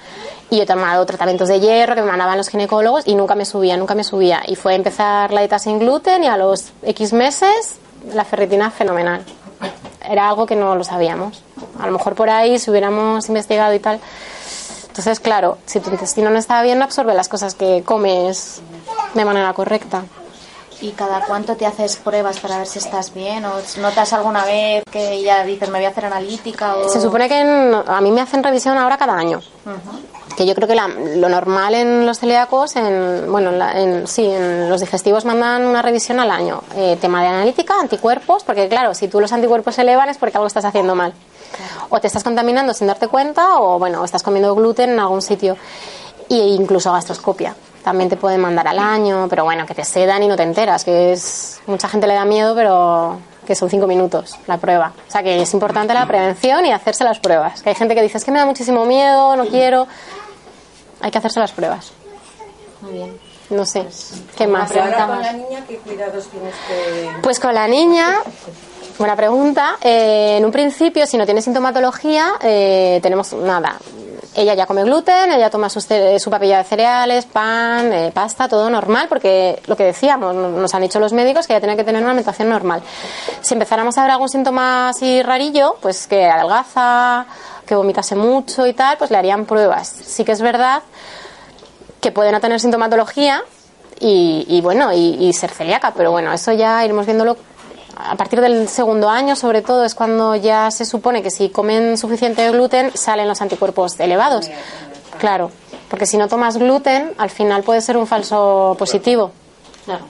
Y 0.49 0.59
yo 0.59 0.63
he 0.63 0.67
tomado 0.67 1.05
tratamientos 1.07 1.49
de 1.49 1.59
hierro 1.59 1.95
que 1.95 2.03
me 2.03 2.09
mandaban 2.09 2.39
los 2.39 2.49
ginecólogos 2.49 3.07
y 3.07 3.17
nunca 3.17 3.35
me 3.35 3.45
subía, 3.45 3.77
nunca 3.77 3.95
me 3.95 4.05
subía. 4.05 4.43
Y 4.47 4.55
fue 4.55 4.75
empezar 4.75 5.33
la 5.33 5.41
dieta 5.41 5.59
sin 5.59 5.79
gluten 5.79 6.23
y 6.23 6.29
a 6.29 6.37
los 6.37 6.73
X 6.85 7.13
meses 7.13 7.77
la 8.15 8.25
ferritina 8.25 8.71
fenomenal. 8.71 9.25
Era 10.09 10.29
algo 10.29 10.47
que 10.47 10.55
no 10.55 10.77
lo 10.77 10.85
sabíamos. 10.85 11.43
A 11.81 11.87
lo 11.87 11.93
mejor 11.93 12.15
por 12.15 12.31
ahí, 12.31 12.61
si 12.61 12.71
hubiéramos 12.71 13.29
investigado 13.29 13.75
y 13.75 13.81
tal. 13.81 13.99
Entonces, 14.87 15.19
claro, 15.19 15.59
si 15.67 15.81
tu 15.81 15.91
intestino 15.91 16.31
no 16.31 16.39
está 16.39 16.63
bien, 16.63 16.79
no 16.79 16.85
absorbe 16.85 17.13
las 17.13 17.29
cosas 17.29 17.55
que 17.55 17.83
comes 17.83 18.63
de 19.15 19.25
manera 19.25 19.53
correcta. 19.53 20.05
¿Y 20.81 20.91
cada 20.91 21.25
cuánto 21.25 21.57
te 21.57 21.65
haces 21.65 21.97
pruebas 21.97 22.39
para 22.39 22.59
ver 22.59 22.67
si 22.67 22.79
estás 22.79 23.15
bien? 23.15 23.45
¿O 23.47 23.53
notas 23.81 24.13
alguna 24.13 24.45
vez 24.45 24.85
que 24.91 25.23
ya 25.23 25.43
dices 25.45 25.71
me 25.71 25.79
voy 25.79 25.87
a 25.87 25.89
hacer 25.89 26.05
analítica? 26.05 26.77
O... 26.77 26.89
Se 26.91 27.01
supone 27.01 27.29
que 27.29 27.41
en- 27.41 27.75
a 27.75 28.01
mí 28.03 28.11
me 28.11 28.21
hacen 28.21 28.43
revisión 28.43 28.77
ahora 28.77 28.99
cada 28.99 29.15
año. 29.15 29.41
Que 30.37 30.45
yo 30.45 30.55
creo 30.55 30.69
que 30.69 30.75
la- 30.75 30.89
lo 30.89 31.31
normal 31.31 31.75
en 31.75 32.05
los 32.05 32.19
celíacos, 32.19 32.77
en, 32.77 33.33
bueno, 33.33 33.49
en, 33.51 33.59
la- 33.59 33.81
en- 33.81 34.07
sí, 34.07 34.27
en 34.27 34.69
los 34.69 34.81
digestivos 34.83 35.25
mandan 35.25 35.65
una 35.65 35.81
revisión 35.81 36.21
al 36.21 36.31
año. 36.31 36.63
Eh, 36.75 36.99
tema 37.01 37.23
de 37.23 37.29
analítica, 37.29 37.81
anticuerpos, 37.81 38.45
porque 38.45 38.69
claro, 38.69 38.93
si 38.93 39.09
tú 39.09 39.19
los 39.19 39.33
anticuerpos 39.33 39.77
se 39.77 39.81
elevan 39.83 40.11
es 40.11 40.19
porque 40.19 40.37
algo 40.37 40.47
estás 40.47 40.67
haciendo 40.67 40.95
mal. 40.95 41.15
O 41.89 41.99
te 42.01 42.09
estás 42.09 42.23
contaminando 42.23 42.75
sin 42.75 42.87
darte 42.89 43.09
cuenta, 43.09 43.61
o 43.61 43.79
bueno, 43.79 44.05
estás 44.05 44.23
comiendo 44.23 44.55
gluten 44.55 44.91
en 44.91 45.01
algún 45.01 45.23
sitio. 45.23 45.57
E 46.29 46.35
incluso 46.35 46.93
gastroscopia. 46.93 47.55
También 47.87 48.11
te 48.11 48.17
pueden 48.17 48.41
mandar 48.41 48.67
al 48.67 48.81
año, 48.81 49.29
pero 49.31 49.45
bueno, 49.45 49.65
que 49.65 49.73
te 49.73 49.85
sedan 49.85 50.21
y 50.21 50.27
no 50.27 50.35
te 50.35 50.43
enteras, 50.43 50.83
que 50.85 51.13
es. 51.13 51.61
Mucha 51.67 51.87
gente 51.89 52.09
le 52.09 52.15
da 52.15 52.25
miedo, 52.25 52.53
pero 52.57 53.21
que 53.47 53.55
son 53.55 53.71
cinco 53.71 53.87
minutos 53.87 54.35
la 54.49 54.59
prueba. 54.59 54.93
O 55.07 55.09
sea 55.13 55.23
que 55.23 55.41
es 55.41 55.55
importante 55.55 55.95
la 55.95 56.05
prevención 56.05 56.67
y 56.67 56.73
hacerse 56.73 57.05
las 57.05 57.21
pruebas. 57.21 57.63
Que 57.63 57.69
hay 57.69 57.75
gente 57.77 57.95
que 57.95 58.03
dice, 58.03 58.19
es 58.19 58.25
que 58.25 58.33
me 58.33 58.41
da 58.41 58.45
muchísimo 58.45 58.85
miedo, 58.87 59.37
no 59.37 59.47
quiero. 59.47 59.87
Hay 61.01 61.13
que 61.13 61.19
hacerse 61.19 61.39
las 61.39 61.53
pruebas. 61.53 61.93
Muy 62.81 62.93
bien. 62.95 63.17
No 63.51 63.65
sé. 63.65 63.87
¿Qué 64.37 64.43
Y 64.43 64.47
más? 64.49 64.69
ahora 64.75 65.07
con 65.07 65.23
la 65.23 65.33
niña, 65.35 65.65
¿qué 65.69 65.77
cuidados 65.79 66.27
tienes 66.27 66.55
que...? 66.67 67.09
Pues 67.23 67.39
con 67.39 67.55
la 67.55 67.69
niña, 67.69 68.17
buena 68.99 69.15
pregunta. 69.15 69.77
Eh, 69.81 70.39
en 70.39 70.45
un 70.45 70.51
principio, 70.51 71.07
si 71.07 71.17
no 71.17 71.25
tiene 71.25 71.41
sintomatología, 71.41 72.33
eh, 72.43 72.99
tenemos 73.01 73.33
nada. 73.35 73.77
Ella 74.39 74.53
ya 74.53 74.67
come 74.67 74.85
gluten, 74.85 75.33
ella 75.33 75.49
toma 75.49 75.71
ce- 75.71 76.19
su 76.21 76.31
papilla 76.31 76.59
de 76.59 76.65
cereales, 76.65 77.25
pan, 77.25 77.91
eh, 77.91 78.11
pasta, 78.13 78.49
todo 78.49 78.69
normal, 78.69 79.07
porque 79.09 79.63
lo 79.67 79.77
que 79.77 79.85
decíamos, 79.85 80.35
no- 80.35 80.51
nos 80.51 80.75
han 80.75 80.83
dicho 80.83 81.01
los 81.01 81.15
médicos 81.15 81.47
que 81.47 81.55
ella 81.55 81.61
tiene 81.61 81.75
que 81.75 81.85
tener 81.85 82.03
una 82.03 82.11
alimentación 82.11 82.51
normal. 82.51 82.83
Si 83.41 83.55
empezáramos 83.55 83.97
a 83.97 84.03
ver 84.03 84.11
algún 84.11 84.29
síntoma 84.29 84.91
así 84.91 85.23
rarillo, 85.23 85.77
pues 85.81 86.07
que 86.07 86.27
adelgaza, 86.27 87.25
que 87.67 87.75
vomitase 87.75 88.15
mucho 88.15 88.67
y 88.67 88.75
tal, 88.75 88.99
pues 88.99 89.11
le 89.11 89.17
harían 89.17 89.47
pruebas. 89.47 89.89
Sí 89.89 90.23
que 90.23 90.33
es 90.33 90.43
verdad 90.43 90.83
que 92.01 92.13
puede 92.13 92.31
no 92.31 92.39
tener 92.41 92.61
sintomatología 92.61 93.43
y, 93.99 94.45
y 94.49 94.61
bueno, 94.61 94.93
y, 94.93 95.17
y 95.19 95.33
ser 95.33 95.51
celíaca, 95.51 95.95
pero 95.97 96.11
bueno, 96.11 96.31
eso 96.35 96.53
ya 96.53 96.85
iremos 96.85 97.07
viéndolo 97.07 97.37
a 97.97 98.15
partir 98.17 98.41
del 98.41 98.69
segundo 98.69 99.09
año, 99.09 99.37
sobre 99.37 99.63
todo, 99.63 99.85
es 99.85 99.95
cuando 99.95 100.37
ya 100.37 100.71
se 100.71 100.85
supone 100.85 101.23
que 101.23 101.31
si 101.31 101.49
comen 101.49 101.97
suficiente 101.97 102.49
gluten 102.51 102.93
salen 102.95 103.27
los 103.27 103.41
anticuerpos 103.41 103.99
elevados. 103.99 104.51
Claro, 105.19 105.51
porque 105.89 106.07
si 106.07 106.19
no 106.19 106.29
tomas 106.29 106.59
gluten, 106.59 107.15
al 107.17 107.31
final 107.31 107.63
puede 107.63 107.81
ser 107.81 107.97
un 107.97 108.07
falso 108.07 108.77
positivo. 108.79 109.33
Claro. 109.87 110.05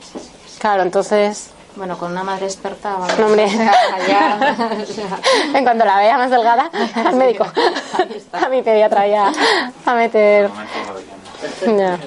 Claro, 0.59 0.83
entonces, 0.83 1.51
Bueno, 1.77 1.97
con 1.99 2.11
una 2.11 2.25
madre 2.25 2.47
experta... 2.47 2.95
vamos. 2.95 3.19
No, 3.19 3.27
hombre. 3.27 3.47
En 5.55 5.63
cuanto 5.63 5.85
la 5.85 5.99
vea 5.99 6.19
más 6.19 6.31
delgada, 6.31 6.71
al 6.95 7.15
médico, 7.15 7.47
a 8.33 8.49
mi 8.49 8.63
pediatra 8.63 9.07
ya, 9.07 9.33
a 9.85 9.95
meter 9.95 10.51
Ya. 11.67 11.99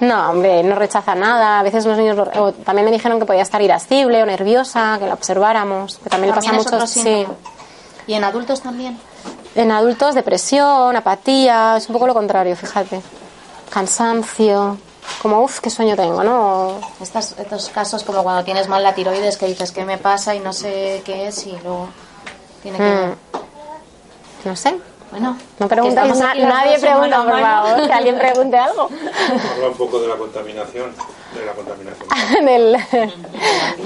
No, 0.00 0.30
hombre, 0.30 0.62
no 0.62 0.76
rechaza 0.76 1.14
nada. 1.14 1.58
A 1.58 1.62
veces 1.62 1.84
los 1.84 1.96
niños 1.98 2.16
lo- 2.16 2.42
o 2.44 2.52
también 2.52 2.84
me 2.86 2.92
dijeron 2.92 3.18
que 3.18 3.26
podía 3.26 3.42
estar 3.42 3.60
irascible 3.60 4.22
o 4.22 4.26
nerviosa, 4.26 4.96
que 5.00 5.06
la 5.06 5.14
observáramos, 5.14 5.98
que 5.98 6.08
también, 6.10 6.30
le 6.34 6.40
pasa 6.40 6.52
mucho. 6.52 6.86
Sí. 6.86 7.26
¿Y 8.06 8.14
en 8.14 8.24
adultos 8.24 8.60
también? 8.62 8.98
En 9.54 9.72
adultos, 9.72 10.14
depresión, 10.14 10.94
apatía, 10.96 11.76
es 11.76 11.88
un 11.88 11.94
poco 11.94 12.06
lo 12.06 12.14
contrario, 12.14 12.54
fíjate. 12.54 13.00
Cansancio, 13.70 14.78
como 15.20 15.42
uff, 15.42 15.60
qué 15.60 15.68
sueño 15.70 15.96
tengo, 15.96 16.22
¿no? 16.22 16.74
Estas, 17.00 17.34
estos 17.38 17.68
casos 17.70 18.04
como 18.04 18.22
cuando 18.22 18.44
tienes 18.44 18.68
mal 18.68 18.82
la 18.82 18.94
tiroides 18.94 19.36
que 19.36 19.46
dices 19.46 19.72
qué 19.72 19.84
me 19.84 19.98
pasa 19.98 20.34
y 20.34 20.40
no 20.40 20.52
sé 20.52 21.02
qué 21.04 21.28
es 21.28 21.46
y 21.46 21.52
luego 21.62 21.88
tiene 22.62 22.78
que... 22.78 22.84
Mm. 22.84 24.48
No 24.48 24.56
sé. 24.56 24.76
Bueno, 25.10 25.36
No 25.58 25.68
preguntáis, 25.68 26.16
na- 26.18 26.34
nadie 26.34 26.78
pregunta, 26.78 27.22
por 27.24 27.40
favor, 27.40 27.86
que 27.86 27.92
alguien 27.92 28.18
pregunte 28.18 28.56
algo. 28.58 28.88
Habla 29.54 29.68
un 29.68 29.74
poco 29.76 30.00
de 30.00 30.08
la 30.08 30.16
contaminación, 30.16 30.92
de 31.34 31.46
la 31.46 31.52
contaminación. 31.52 32.08
Del- 32.44 32.76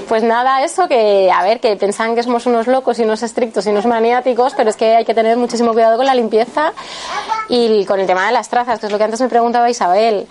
pues 0.09 0.21
nada, 0.23 0.63
eso 0.63 0.87
que, 0.87 1.31
a 1.33 1.43
ver, 1.43 1.59
que 1.61 1.75
pensan 1.77 2.13
que 2.15 2.23
somos 2.23 2.45
unos 2.45 2.67
locos 2.67 2.99
y 2.99 3.03
unos 3.03 3.23
estrictos 3.23 3.65
y 3.65 3.69
unos 3.69 3.85
maniáticos, 3.85 4.53
pero 4.55 4.69
es 4.69 4.75
que 4.75 4.95
hay 4.97 5.05
que 5.05 5.13
tener 5.13 5.37
muchísimo 5.37 5.71
cuidado 5.73 5.95
con 5.97 6.05
la 6.05 6.13
limpieza 6.15 6.73
y 7.47 7.85
con 7.85 7.99
el 7.99 8.05
tema 8.07 8.25
de 8.27 8.33
las 8.33 8.49
trazas, 8.49 8.79
que 8.79 8.87
es 8.87 8.91
lo 8.91 8.97
que 8.97 9.05
antes 9.05 9.21
me 9.21 9.29
preguntaba 9.29 9.69
Isabel. 9.69 10.27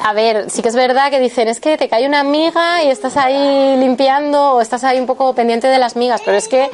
A 0.00 0.12
ver, 0.14 0.48
sí 0.50 0.62
que 0.62 0.68
es 0.68 0.74
verdad 0.74 1.10
que 1.10 1.20
dicen, 1.20 1.48
es 1.48 1.60
que 1.60 1.76
te 1.76 1.88
cae 1.88 2.06
una 2.06 2.22
miga 2.22 2.82
y 2.82 2.88
estás 2.88 3.16
ahí 3.18 3.76
limpiando 3.76 4.52
o 4.54 4.60
estás 4.60 4.84
ahí 4.84 4.98
un 4.98 5.06
poco 5.06 5.34
pendiente 5.34 5.66
de 5.68 5.78
las 5.78 5.96
migas, 5.96 6.22
pero 6.24 6.36
es 6.36 6.48
que 6.48 6.70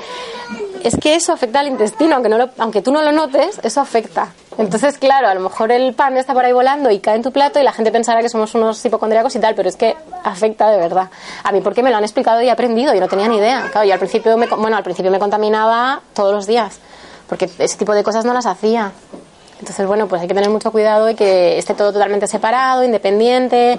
es 0.85 0.97
que 0.97 1.17
eso 1.17 1.33
afecta 1.33 1.59
al 1.59 1.67
intestino, 1.67 2.15
aunque, 2.15 2.29
no 2.29 2.39
lo- 2.39 2.51
aunque 2.59 2.81
tú 2.83 2.93
no 2.93 3.03
lo 3.03 3.11
notes, 3.11 3.61
eso 3.65 3.81
afecta. 3.81 4.29
Entonces, 4.59 4.97
claro, 4.99 5.27
a 5.29 5.35
lo 5.35 5.41
mejor 5.41 5.73
el 5.73 5.93
pan 5.95 6.17
está 6.17 6.33
por 6.35 6.45
ahí 6.45 6.53
volando 6.53 6.89
y 6.93 7.01
cae 7.01 7.17
en 7.17 7.23
tu 7.23 7.33
plato 7.33 7.59
y 7.59 7.65
la 7.65 7.73
gente 7.73 7.91
pensará 7.91 8.21
que 8.23 8.29
somos 8.29 8.55
unos 8.55 8.85
hipocondríacos 8.85 9.35
y 9.35 9.41
tal, 9.41 9.57
pero 9.57 9.69
es 9.69 9.77
que 9.77 9.97
afecta 10.23 10.71
de 10.71 10.79
verdad. 10.79 11.11
A 11.43 11.51
mí 11.51 11.61
porque 11.61 11.83
me 11.83 11.91
lo 11.91 11.97
han 11.97 12.05
explicado 12.05 12.41
y 12.43 12.47
he 12.47 12.51
aprendido, 12.53 12.95
yo 12.95 13.01
no 13.01 13.09
tenía 13.09 13.27
ni 13.27 13.39
idea. 13.39 13.69
Claro, 13.73 13.87
yo 13.89 13.93
al 13.93 13.99
principio 13.99 14.37
me, 14.37 14.47
bueno, 14.47 14.77
al 14.77 14.85
principio 14.85 15.11
me 15.11 15.19
contaminaba 15.19 16.01
todos 16.15 16.33
los 16.33 16.47
días, 16.47 16.79
porque 17.29 17.51
ese 17.59 17.77
tipo 17.77 17.93
de 17.93 18.05
cosas 18.05 18.25
no 18.25 18.33
las 18.33 18.47
hacía. 18.47 18.93
Entonces, 19.59 19.87
bueno, 19.87 20.07
pues 20.09 20.23
hay 20.23 20.29
que 20.29 20.35
tener 20.35 20.51
mucho 20.51 20.71
cuidado 20.71 21.11
y 21.11 21.15
que 21.15 21.59
esté 21.59 21.75
todo 21.75 21.93
totalmente 21.93 22.27
separado, 22.27 22.85
independiente, 22.85 23.79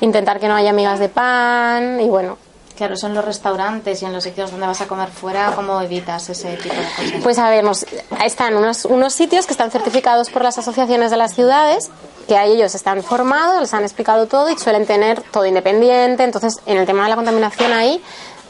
intentar 0.00 0.38
que 0.40 0.48
no 0.48 0.54
haya 0.54 0.72
migas 0.72 0.98
de 0.98 1.08
pan 1.08 2.00
y 2.00 2.08
bueno, 2.08 2.38
Claro, 2.76 2.94
son 2.94 3.14
los 3.14 3.24
restaurantes 3.24 4.02
y 4.02 4.04
en 4.04 4.12
los 4.12 4.22
sitios 4.22 4.50
donde 4.50 4.66
vas 4.66 4.82
a 4.82 4.86
comer 4.86 5.08
fuera, 5.08 5.50
¿cómo 5.56 5.80
evitas 5.80 6.28
ese 6.28 6.58
tipo 6.58 6.74
de 6.74 6.82
cosas? 6.82 7.20
Pues 7.22 7.38
a 7.38 7.48
ver, 7.48 7.64
nos- 7.64 7.86
están 8.22 8.54
unos, 8.54 8.84
unos 8.84 9.14
sitios 9.14 9.46
que 9.46 9.52
están 9.52 9.70
certificados 9.70 10.28
por 10.28 10.42
las 10.44 10.58
asociaciones 10.58 11.10
de 11.10 11.16
las 11.16 11.32
ciudades, 11.34 11.88
que 12.28 12.36
a 12.36 12.44
ellos 12.44 12.74
están 12.74 13.02
formados, 13.02 13.62
les 13.62 13.72
han 13.72 13.82
explicado 13.82 14.26
todo 14.26 14.50
y 14.50 14.58
suelen 14.58 14.84
tener 14.84 15.22
todo 15.22 15.46
independiente. 15.46 16.22
Entonces, 16.24 16.60
en 16.66 16.76
el 16.76 16.84
tema 16.84 17.04
de 17.04 17.08
la 17.08 17.16
contaminación 17.16 17.72
ahí 17.72 18.02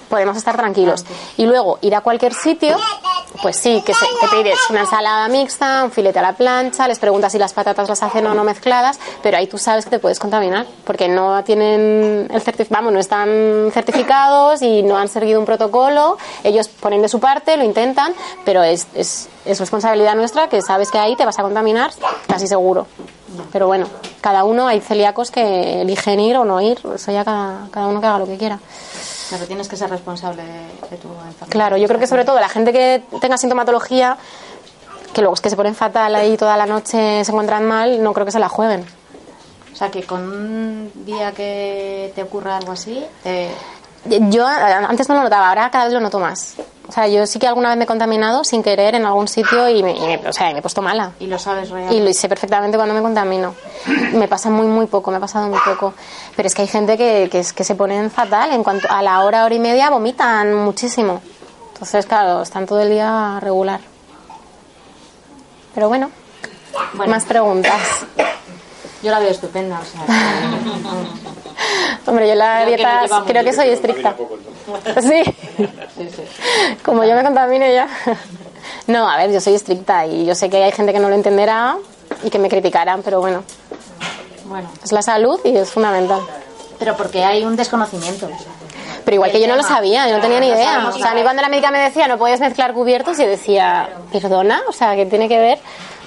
podemos 0.09 0.37
estar 0.37 0.57
tranquilos. 0.57 1.05
Y 1.37 1.47
luego, 1.47 1.79
ir 1.83 1.95
a 1.95 2.01
cualquier 2.01 2.35
sitio, 2.35 2.77
pues 3.43 3.57
sí, 3.57 3.83
que, 3.85 3.93
se, 3.95 4.07
que 4.21 4.29
pides 4.29 4.59
una 4.71 4.81
ensalada 4.81 5.29
mixta, 5.29 5.83
un 5.85 5.91
filete 5.91 6.19
a 6.19 6.23
la 6.23 6.33
plancha, 6.33 6.89
les 6.89 6.99
preguntas 6.99 7.33
si 7.33 7.39
las 7.39 7.53
patatas 7.53 7.89
las 7.89 8.03
hacen 8.03 8.27
o 8.27 8.35
no 8.35 8.45
mezcladas, 8.45 8.99
pero 9.23 9.37
ahí 9.37 9.47
tú 9.47 9.59
sabes 9.59 9.85
que 9.85 9.91
te 9.91 9.99
puedes 9.99 10.19
contaminar, 10.19 10.67
porque 10.85 11.09
no 11.09 11.43
tienen 11.45 12.29
el 12.33 12.43
certif- 12.43 12.69
vamos, 12.71 12.93
no 12.93 12.99
están 13.01 13.71
certificados 13.73 14.63
y 14.63 14.83
no 14.83 14.97
han 14.97 15.09
seguido 15.09 15.39
un 15.41 15.47
protocolo, 15.47 16.17
ellos 16.45 16.69
ponen 16.69 17.03
de 17.03 17.09
su 17.09 17.21
parte, 17.21 17.57
lo 17.57 17.65
intentan, 17.65 18.15
pero 18.45 18.63
es, 18.63 18.87
es, 18.95 19.29
es 19.45 19.61
responsabilidad 19.61 20.15
nuestra 20.15 20.49
que 20.49 20.63
sabes 20.63 20.91
que 20.91 20.99
ahí 20.99 21.17
te 21.17 21.25
vas 21.25 21.39
a 21.39 21.43
contaminar 21.43 21.91
casi 22.29 22.47
seguro. 22.47 22.87
Pero 23.53 23.67
bueno, 23.67 23.87
cada 24.23 24.45
uno, 24.45 24.67
hay 24.67 24.81
celíacos 24.81 25.31
que 25.31 25.83
eligen 25.83 26.21
ir 26.21 26.37
o 26.39 26.45
no 26.45 26.61
ir, 26.63 26.79
eso 26.95 27.13
ya 27.13 27.25
cada, 27.25 27.69
cada 27.71 27.87
uno 27.87 28.01
que 28.01 28.07
haga 28.07 28.19
lo 28.21 28.27
que 28.27 28.39
quiera. 28.39 28.59
Claro, 29.29 29.47
tienes 29.47 29.69
que 29.69 29.77
ser 29.77 29.91
responsable 29.91 30.43
de, 30.43 30.89
de 30.91 30.97
tu 30.97 31.09
enfermedad. 31.09 31.49
Claro, 31.49 31.77
yo 31.77 31.89
creo 31.89 31.99
que 31.99 32.07
sobre 32.07 32.25
todo 32.25 32.39
la 32.39 32.49
gente 32.49 32.73
que 32.73 33.03
tenga 33.21 33.37
sintomatología, 33.37 34.17
que 35.13 35.21
luego 35.21 35.35
es 35.35 35.41
que 35.41 35.51
se 35.51 35.57
ponen 35.57 35.75
fatal 35.75 36.15
ahí 36.15 36.37
toda 36.37 36.57
la 36.57 36.67
noche, 36.67 37.25
se 37.25 37.31
encuentran 37.31 37.65
mal, 37.67 38.03
no 38.03 38.13
creo 38.13 38.27
que 38.27 38.33
se 38.33 38.39
la 38.39 38.49
jueguen. 38.49 38.85
O 39.73 39.77
sea, 39.77 39.91
que 39.91 40.05
con 40.05 40.23
un 40.23 40.93
día 41.05 41.33
que 41.33 42.13
te 42.15 42.23
ocurra 42.23 42.57
algo 42.57 42.73
así, 42.73 43.05
te... 43.23 43.51
Yo 44.07 44.49
eh, 44.49 44.73
antes 44.73 45.09
no 45.09 45.17
lo 45.17 45.23
notaba, 45.25 45.49
ahora 45.49 45.71
cada 45.71 45.85
vez 45.85 45.95
lo 45.95 46.01
noto 46.01 46.19
más. 46.21 46.55
O 46.89 46.93
sea, 46.93 47.09
yo 47.09 47.27
sí 47.27 47.39
que 47.41 47.49
alguna 47.49 47.71
vez 47.71 47.79
me 47.79 47.85
he 47.85 47.87
contaminado 47.87 48.45
sin 48.45 48.63
querer 48.63 48.95
en 48.95 49.07
algún 49.07 49.27
sitio 49.27 49.69
y 49.69 49.83
me, 49.83 49.93
y 49.97 50.01
me- 50.01 50.29
o 50.29 50.33
sea, 50.33 50.53
me 50.53 50.59
he 50.59 50.63
puesto 50.63 50.83
mala. 50.83 51.13
y 51.19 51.27
lo 51.27 51.39
sabes 51.39 51.69
real. 51.71 51.93
Y 51.93 52.01
lo 52.01 52.13
sé 52.13 52.29
perfectamente 52.29 52.77
cuando 52.77 52.95
me 52.95 53.03
contamino. 53.03 53.55
Me 54.13 54.29
pasa 54.29 54.51
muy, 54.51 54.67
muy 54.67 54.87
poco, 54.87 55.11
me 55.11 55.17
ha 55.17 55.21
pasado 55.21 55.49
muy 55.49 55.59
poco. 55.65 55.95
Pero 56.37 56.47
es 56.47 56.55
que 56.55 56.63
hay 56.63 56.69
gente 56.69 56.97
que, 56.97 57.29
que 57.31 57.65
se 57.65 57.75
ponen 57.75 58.11
fatal. 58.11 58.53
En 58.53 58.63
cuanto 58.63 58.87
a 58.91 59.03
la 59.03 59.25
hora, 59.25 59.45
hora 59.45 59.55
y 59.55 59.59
media, 59.59 59.91
vomitan 59.91 60.55
muchísimo. 60.55 61.21
Entonces, 61.73 62.07
claro, 62.07 62.43
están 62.43 62.67
todo 62.67 62.81
el 62.81 62.89
día 62.91 63.39
regular. 63.41 63.81
Pero 65.75 65.89
bueno, 65.89 66.11
Bueno. 66.95 67.11
más 67.13 67.25
preguntas. 67.25 67.81
Yo 69.03 69.11
la 69.11 69.19
veo 69.19 69.31
estupenda, 69.31 69.81
o 69.81 69.85
sea... 69.85 70.01
Hombre, 72.07 72.29
yo 72.29 72.35
la 72.35 72.63
Creo 72.63 72.67
que 72.71 72.77
dieta 72.77 73.03
llevamos 73.03 73.29
creo 73.29 73.45
que 73.45 73.53
soy 73.53 73.69
estricta. 73.71 74.15
poco. 74.15 74.37
Sí. 75.01 75.23
Sí, 75.97 76.11
sí. 76.15 76.23
Como 76.85 77.05
yo 77.05 77.15
me 77.15 77.23
contamine 77.23 77.73
ya. 77.75 77.89
No, 78.89 79.09
a 79.09 79.17
ver, 79.17 79.33
yo 79.33 79.41
soy 79.41 79.55
estricta 79.55 80.07
y 80.07 80.25
yo 80.27 80.35
sé 80.35 80.49
que 80.51 80.63
hay 80.63 80.73
gente 80.73 80.93
que 80.93 80.99
no 81.01 81.09
lo 81.09 81.15
entenderá 81.15 81.77
y 82.25 82.31
que 82.31 82.39
me 82.39 82.49
criticarán, 82.49 83.03
pero 83.03 83.21
bueno, 83.21 83.43
Bueno, 84.45 84.69
es 84.85 84.93
la 84.93 85.03
salud 85.03 85.41
y 85.45 85.57
es 85.57 85.71
fundamental. 85.71 86.21
pero 86.79 86.97
porque 86.97 87.25
hay 87.25 87.45
un 87.45 87.57
desconocimiento. 87.57 88.29
Pero 89.05 89.15
igual 89.17 89.31
que 89.33 89.41
yo 89.41 89.47
no 89.49 89.57
lo 89.57 89.63
sabía, 89.63 90.09
yo 90.09 90.17
no 90.17 90.21
tenía 90.21 90.41
ni 90.41 90.49
idea. 90.49 90.89
O 90.89 90.93
sea, 90.99 91.13
a 91.13 91.15
mí 91.15 91.23
cuando 91.23 91.43
la 91.43 91.49
médica 91.49 91.71
me 91.71 91.79
decía 91.81 92.07
no 92.09 92.19
puedes 92.19 92.41
mezclar 92.41 92.75
cubiertos, 92.75 93.19
yo 93.19 93.27
decía, 93.27 93.89
perdona, 94.13 94.61
o 94.69 94.73
sea, 94.73 94.95
¿qué 94.97 95.07
tiene 95.07 95.29
que 95.29 95.39
ver? 95.39 95.59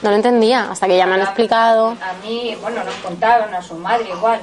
No 0.02 0.10
lo 0.12 0.16
entendía, 0.16 0.72
hasta 0.72 0.88
que 0.88 0.98
ya 0.98 1.06
me 1.06 1.16
han 1.16 1.22
explicado. 1.22 1.90
A 1.90 2.14
mí, 2.26 2.58
bueno, 2.62 2.84
nos 2.84 2.94
contaron 2.96 3.54
a 3.54 3.62
su 3.62 3.76
madre 3.76 4.10
igual, 4.10 4.40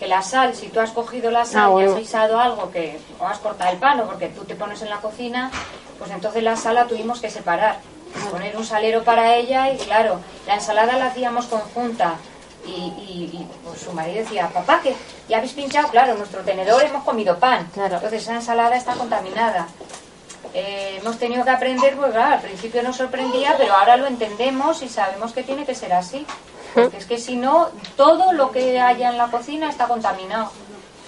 que 0.00 0.06
la 0.08 0.20
sal, 0.22 0.54
si 0.54 0.68
tú 0.68 0.80
has 0.80 0.90
cogido 0.90 1.30
la 1.30 1.44
sal 1.44 1.62
Ah, 1.64 1.68
y 1.68 1.72
bueno. 1.72 1.92
has 1.92 1.98
guisado 1.98 2.40
algo 2.40 2.70
que, 2.70 2.98
o 3.20 3.26
has 3.26 3.38
cortado 3.38 3.70
el 3.70 3.78
pan, 3.78 4.00
o 4.00 4.06
porque 4.06 4.28
tú 4.28 4.44
te 4.44 4.56
pones 4.56 4.82
en 4.82 4.90
la 4.90 4.96
cocina, 4.96 5.50
pues 5.98 6.10
entonces 6.10 6.42
la 6.42 6.56
sal 6.56 6.74
la 6.74 6.86
tuvimos 6.86 7.20
que 7.20 7.30
separar. 7.30 7.78
Poner 8.30 8.56
un 8.56 8.64
salero 8.64 9.04
para 9.04 9.34
ella 9.36 9.70
y 9.72 9.76
claro, 9.76 10.20
la 10.46 10.54
ensalada 10.54 10.96
la 10.96 11.06
hacíamos 11.06 11.46
conjunta. 11.46 12.14
Y, 12.64 12.70
y- 12.70 13.30
y, 13.32 13.48
pues 13.64 13.80
su 13.80 13.92
marido 13.92 14.18
decía, 14.24 14.48
papá, 14.48 14.80
que 14.82 14.96
ya 15.28 15.36
habéis 15.36 15.52
pinchado, 15.52 15.86
claro, 15.88 16.14
nuestro 16.16 16.40
tenedor 16.40 16.82
hemos 16.82 17.04
comido 17.04 17.38
pan. 17.38 17.68
Claro. 17.72 17.94
Entonces 17.96 18.22
esa 18.22 18.34
ensalada 18.34 18.74
está 18.74 18.94
contaminada. 18.94 19.68
Eh, 20.58 20.96
hemos 21.02 21.18
tenido 21.18 21.44
que 21.44 21.50
aprender, 21.50 21.94
pues 21.96 22.12
claro, 22.12 22.36
al 22.36 22.40
principio 22.40 22.82
nos 22.82 22.96
sorprendía, 22.96 23.56
pero 23.58 23.74
ahora 23.74 23.98
lo 23.98 24.06
entendemos 24.06 24.80
y 24.80 24.88
sabemos 24.88 25.34
que 25.34 25.42
tiene 25.42 25.66
que 25.66 25.74
ser 25.74 25.92
así. 25.92 26.24
Porque 26.72 26.96
es 26.96 27.04
que 27.04 27.18
si 27.18 27.36
no, 27.36 27.68
todo 27.94 28.32
lo 28.32 28.52
que 28.52 28.80
haya 28.80 29.10
en 29.10 29.18
la 29.18 29.26
cocina 29.26 29.68
está 29.68 29.86
contaminado. 29.86 30.50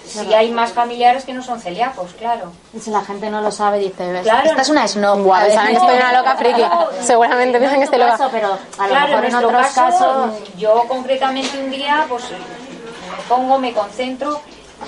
Si 0.05 0.33
hay 0.35 0.51
más 0.51 0.71
familiares 0.71 1.25
que 1.25 1.33
no 1.33 1.41
son 1.41 1.59
celíacos, 1.59 2.13
claro. 2.13 2.51
Y 2.73 2.79
si 2.79 2.91
la 2.91 3.01
gente 3.01 3.31
no 3.31 3.41
lo 3.41 3.51
sabe, 3.51 3.79
dice, 3.79 4.11
¿ves? 4.11 4.21
Claro. 4.21 4.49
esta 4.51 4.61
es 4.61 4.69
una 4.69 4.87
snob. 4.87 5.27
Saben 5.27 5.67
que 5.67 5.73
estoy 5.73 5.95
una 5.95 6.13
loca 6.13 6.35
friki. 6.35 6.61
Seguramente 7.01 7.53
no 7.53 7.59
piensan 7.59 7.75
en 7.75 7.79
que 7.79 7.85
estoy 7.85 7.99
loca. 7.99 8.17
caso, 8.17 8.29
pero 8.31 8.47
a 8.49 8.83
lo 8.83 8.89
claro, 8.89 9.07
mejor 9.07 9.25
en, 9.25 9.31
nuestro 9.31 9.49
otros 9.49 9.71
caso, 9.73 9.97
casos... 9.97 10.57
yo 10.57 10.83
concretamente 10.87 11.59
un 11.59 11.71
día, 11.71 12.05
pues 12.07 12.23
me 12.29 13.23
pongo, 13.27 13.57
me 13.57 13.73
concentro, 13.73 14.41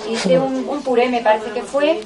hice 0.07 0.37
un, 0.37 0.67
un 0.69 0.83
puré, 0.83 1.09
me 1.09 1.21
parece 1.21 1.51
que 1.51 1.63
fue, 1.63 2.01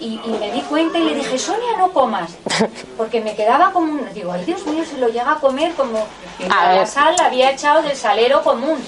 y, 0.00 0.20
y 0.24 0.36
me 0.40 0.50
di 0.50 0.60
cuenta 0.62 0.98
y 0.98 1.04
le 1.04 1.14
dije, 1.14 1.38
Sonia, 1.38 1.76
no 1.78 1.92
comas, 1.92 2.30
porque 2.96 3.20
me 3.20 3.36
quedaba 3.36 3.70
como 3.72 3.92
un, 3.92 4.12
digo, 4.14 4.32
ay 4.32 4.44
Dios 4.44 4.64
mío, 4.66 4.84
se 4.84 4.98
lo 4.98 5.08
llega 5.08 5.32
a 5.32 5.36
comer 5.36 5.74
como 5.74 6.06
que 6.38 6.46
A 6.46 6.74
la 6.74 6.86
sal 6.86 7.14
la 7.18 7.26
había 7.26 7.50
echado 7.50 7.82
del 7.82 7.96
salero 7.96 8.42
común. 8.42 8.78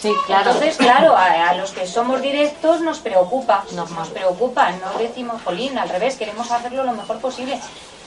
Sí, 0.00 0.10
claro. 0.26 0.52
Entonces, 0.52 0.76
claro, 0.78 1.14
a, 1.14 1.50
a 1.50 1.54
los 1.54 1.72
que 1.72 1.86
somos 1.86 2.22
directos 2.22 2.80
nos 2.80 3.00
preocupa, 3.00 3.64
nos, 3.72 3.90
nos 3.90 4.08
preocupa, 4.08 4.70
no 4.72 4.98
decimos, 4.98 5.42
jolín, 5.44 5.76
al 5.78 5.90
revés, 5.90 6.16
queremos 6.16 6.50
hacerlo 6.50 6.84
lo 6.84 6.92
mejor 6.92 7.18
posible. 7.18 7.60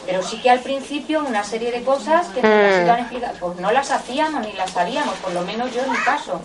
Pero 0.05 0.21
sí 0.23 0.41
que 0.41 0.49
al 0.49 0.59
principio 0.59 1.23
una 1.25 1.43
serie 1.43 1.71
de 1.71 1.83
cosas 1.83 2.27
que 2.29 2.41
nos 2.41 2.51
Mm. 2.51 2.81
iban 2.85 2.95
a 2.97 2.99
explicar, 3.01 3.33
pues 3.39 3.59
no 3.59 3.71
las 3.71 3.91
hacíamos 3.91 4.41
ni 4.45 4.51
las 4.53 4.71
sabíamos, 4.71 5.13
por 5.17 5.33
lo 5.33 5.41
menos 5.43 5.71
yo 5.73 5.81
en 5.81 5.91
mi 5.91 5.97
caso. 5.99 6.41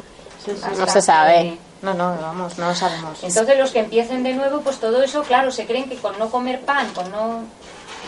No 0.77 0.87
se 0.87 0.93
que- 0.95 1.03
sabe. 1.03 1.59
No, 1.83 1.95
no, 1.95 2.17
vamos, 2.21 2.59
no 2.59 2.69
lo 2.69 2.75
sabemos. 2.75 3.23
Entonces 3.23 3.59
los 3.59 3.71
que 3.71 3.81
empiecen 3.81 4.23
de 4.23 4.35
nuevo, 4.35 4.61
pues 4.61 4.79
todo 4.79 5.03
eso, 5.03 5.23
claro, 5.23 5.51
se 5.51 5.67
creen 5.67 5.89
que 5.89 5.97
con 5.97 6.19
no 6.19 6.29
comer 6.29 6.61
pan, 6.63 6.89
con 6.93 7.11
no... 7.11 7.43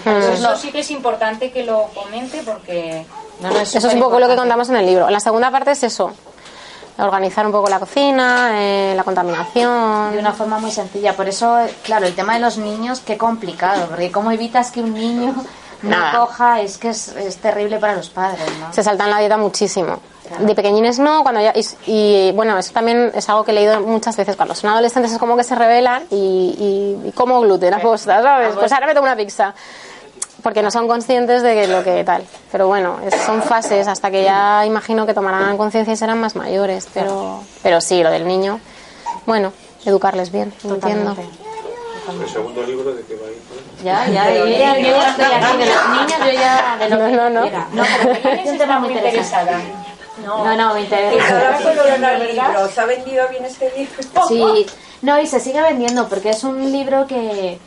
Mm. 0.05 0.33
Eso 0.33 0.57
sí 0.57 0.73
que 0.73 0.81
es 0.81 0.91
importante 0.91 1.53
que 1.53 1.65
lo 1.65 1.89
comente 1.95 2.43
porque... 2.45 3.05
No, 3.41 3.51
no, 3.51 3.61
Eso 3.61 3.79
es 3.79 3.95
un 3.95 4.01
poco 4.01 4.19
lo 4.19 4.29
que 4.29 4.37
contamos 4.37 4.69
en 4.71 4.77
el 4.77 4.87
libro. 4.87 5.07
En 5.07 5.13
la 5.13 5.21
segunda 5.21 5.51
parte 5.51 5.71
es 5.71 5.83
eso. 5.83 6.13
Organizar 6.99 7.47
un 7.47 7.53
poco 7.53 7.71
la 7.71 7.79
cocina, 7.79 8.51
eh, 8.55 8.93
la 8.95 9.05
contaminación. 9.05 10.13
de 10.13 10.19
una 10.19 10.33
forma 10.33 10.59
muy 10.59 10.71
sencilla. 10.71 11.17
Por 11.17 11.29
eso, 11.29 11.59
claro, 11.83 12.07
el 12.07 12.15
tema 12.15 12.35
de 12.35 12.41
los 12.41 12.59
niños, 12.59 13.01
qué 13.01 13.17
complicado, 13.17 13.87
porque 13.87 14.11
cómo 14.11 14.31
evitas 14.31 14.71
que 14.71 14.81
un 14.81 14.93
niño 14.93 15.35
no 15.83 15.91
Nada. 15.91 16.19
coja, 16.19 16.61
es 16.61 16.77
que 16.77 16.91
es, 16.91 17.09
es 17.09 17.39
terrible 17.39 17.79
para 17.79 17.95
los 17.95 18.11
padres, 18.11 18.47
¿no? 18.59 18.73
Se 18.73 18.83
saltan 18.83 19.09
la 19.09 19.19
dieta 19.19 19.39
muchísimo. 19.39 20.01
De 20.39 20.55
pequeñines 20.55 20.99
no, 20.99 21.23
cuando 21.23 21.41
ya. 21.41 21.53
Y, 21.55 21.67
y, 21.87 22.33
bueno, 22.33 22.57
eso 22.59 22.73
también 22.73 23.11
es 23.15 23.29
algo 23.29 23.45
que 23.45 23.51
he 23.51 23.55
leído 23.55 23.81
muchas 23.81 24.17
veces. 24.17 24.37
Cuando 24.37 24.55
son 24.55 24.71
adolescentes 24.71 25.13
es 25.13 25.19
como 25.19 25.37
que 25.37 25.45
se 25.45 25.55
rebelan 25.55 26.05
y, 26.11 26.97
y, 27.05 27.09
y 27.09 27.13
como 27.13 27.41
gluten 27.41 27.75
aposta, 27.75 28.23
¿sabes? 28.23 28.55
Pues 28.55 28.73
ahora 28.73 28.87
me 28.87 28.95
tomo 28.95 29.07
una 29.07 29.17
pizza. 29.17 29.55
Porque 30.43 30.63
no 30.63 30.71
son 30.71 30.89
conscientes 30.89 31.43
de 31.43 31.55
que 31.55 31.67
lo 31.67 31.85
que 31.85 32.03
tal. 32.03 32.25
Pero 32.51 32.67
bueno, 32.67 32.99
es- 33.05 33.15
son 33.27 33.43
fases 33.43 33.87
hasta 33.89 34.11
que 34.11 34.25
ya 34.25 34.65
imagino 34.65 35.05
que 35.05 35.13
tomarán 35.13 35.59
conciencia 35.59 35.93
y 35.93 35.97
serán 35.97 36.19
más 36.19 36.35
mayores. 36.35 36.89
Pero, 36.95 37.43
pero 37.63 37.81
sí, 37.83 38.03
lo 38.03 38.11
del 38.11 38.27
niño. 38.27 38.59
Bueno, 39.27 39.53
educarles 39.85 40.33
bien, 40.33 40.53
entiendo. 40.65 41.15
¿El 42.23 42.29
segundo 42.29 42.63
libro 42.65 42.93
de 42.95 43.03
qué 43.05 43.15
va 43.17 43.27
a 43.27 43.31
ir? 43.31 43.39
Ya, 43.85 44.07
ya, 44.09 44.35
yo 44.35 44.47
ya, 44.47 44.79
yo 44.79 44.89
ya 44.89 45.11
estoy 45.11 45.25
aquí 45.27 45.57
de 45.59 45.67
los 45.67 45.89
niños, 45.91 46.19
yo 46.19 46.33
ya 46.41 46.77
de 46.79 46.89
lo 46.89 46.97
No, 46.97 47.09
no, 47.09 47.31
no. 47.31 47.51
No, 47.73 47.85
pero 48.23 48.31
es 48.43 48.51
un 48.51 48.59
tema 48.59 48.79
muy 48.81 48.93
interesante. 48.95 49.53
No, 50.25 50.57
no, 50.57 50.75
me 50.75 50.83
interesa. 50.83 51.59
libro. 52.33 52.69
¿Se 52.69 52.81
ha 52.81 52.87
vendido 52.87 53.29
bien 53.29 53.45
este 53.45 53.73
libro? 53.77 54.29
Sí, 54.29 54.67
no, 55.03 55.21
y 55.21 55.27
se 55.27 55.41
sigue 55.41 55.63
vendiendo 55.63 56.09
porque 56.09 56.31
es 56.31 56.45
un 56.45 56.71
libro 56.71 57.07
que, 57.07 57.59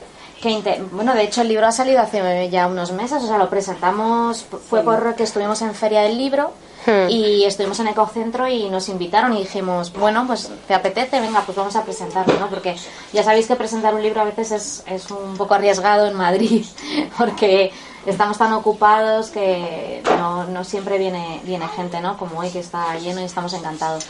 bueno, 0.91 1.13
de 1.13 1.23
hecho 1.23 1.41
el 1.41 1.47
libro 1.47 1.67
ha 1.67 1.71
salido 1.71 2.01
hace 2.01 2.49
ya 2.49 2.67
unos 2.67 2.91
meses, 2.91 3.23
o 3.23 3.27
sea, 3.27 3.37
lo 3.37 3.49
presentamos, 3.49 4.45
fue 4.69 4.83
por 4.83 5.15
que 5.15 5.23
estuvimos 5.23 5.61
en 5.61 5.73
Feria 5.73 6.01
del 6.01 6.17
Libro 6.17 6.51
Hmm. 6.85 7.09
y 7.09 7.45
estuvimos 7.45 7.79
en 7.79 7.87
Ecocentro 7.87 8.47
y 8.47 8.69
nos 8.69 8.89
invitaron 8.89 9.33
y 9.37 9.39
dijimos, 9.39 9.93
bueno, 9.93 10.25
pues 10.27 10.51
te 10.67 10.73
apetece, 10.73 11.21
venga, 11.21 11.41
pues 11.45 11.57
vamos 11.57 11.75
a 11.75 11.83
presentarlo, 11.83 12.37
¿no? 12.39 12.49
Porque 12.49 12.75
ya 13.13 13.23
sabéis 13.23 13.47
que 13.47 13.55
presentar 13.55 13.95
un 13.95 14.03
libro 14.03 14.21
a 14.21 14.25
veces 14.25 14.51
es, 14.51 14.83
es 14.87 15.09
un 15.11 15.37
poco 15.37 15.53
arriesgado 15.53 16.07
en 16.07 16.15
Madrid, 16.15 16.65
porque 17.17 17.71
estamos 18.05 18.37
tan 18.37 18.53
ocupados 18.53 19.29
que 19.29 20.03
no, 20.17 20.45
no 20.45 20.63
siempre 20.63 20.97
viene, 20.97 21.41
viene 21.43 21.67
gente, 21.69 22.01
¿no? 22.01 22.17
Como 22.17 22.39
hoy 22.39 22.49
que 22.49 22.59
está 22.59 22.97
lleno 22.97 23.21
y 23.21 23.25
estamos 23.25 23.53
encantados. 23.53 24.05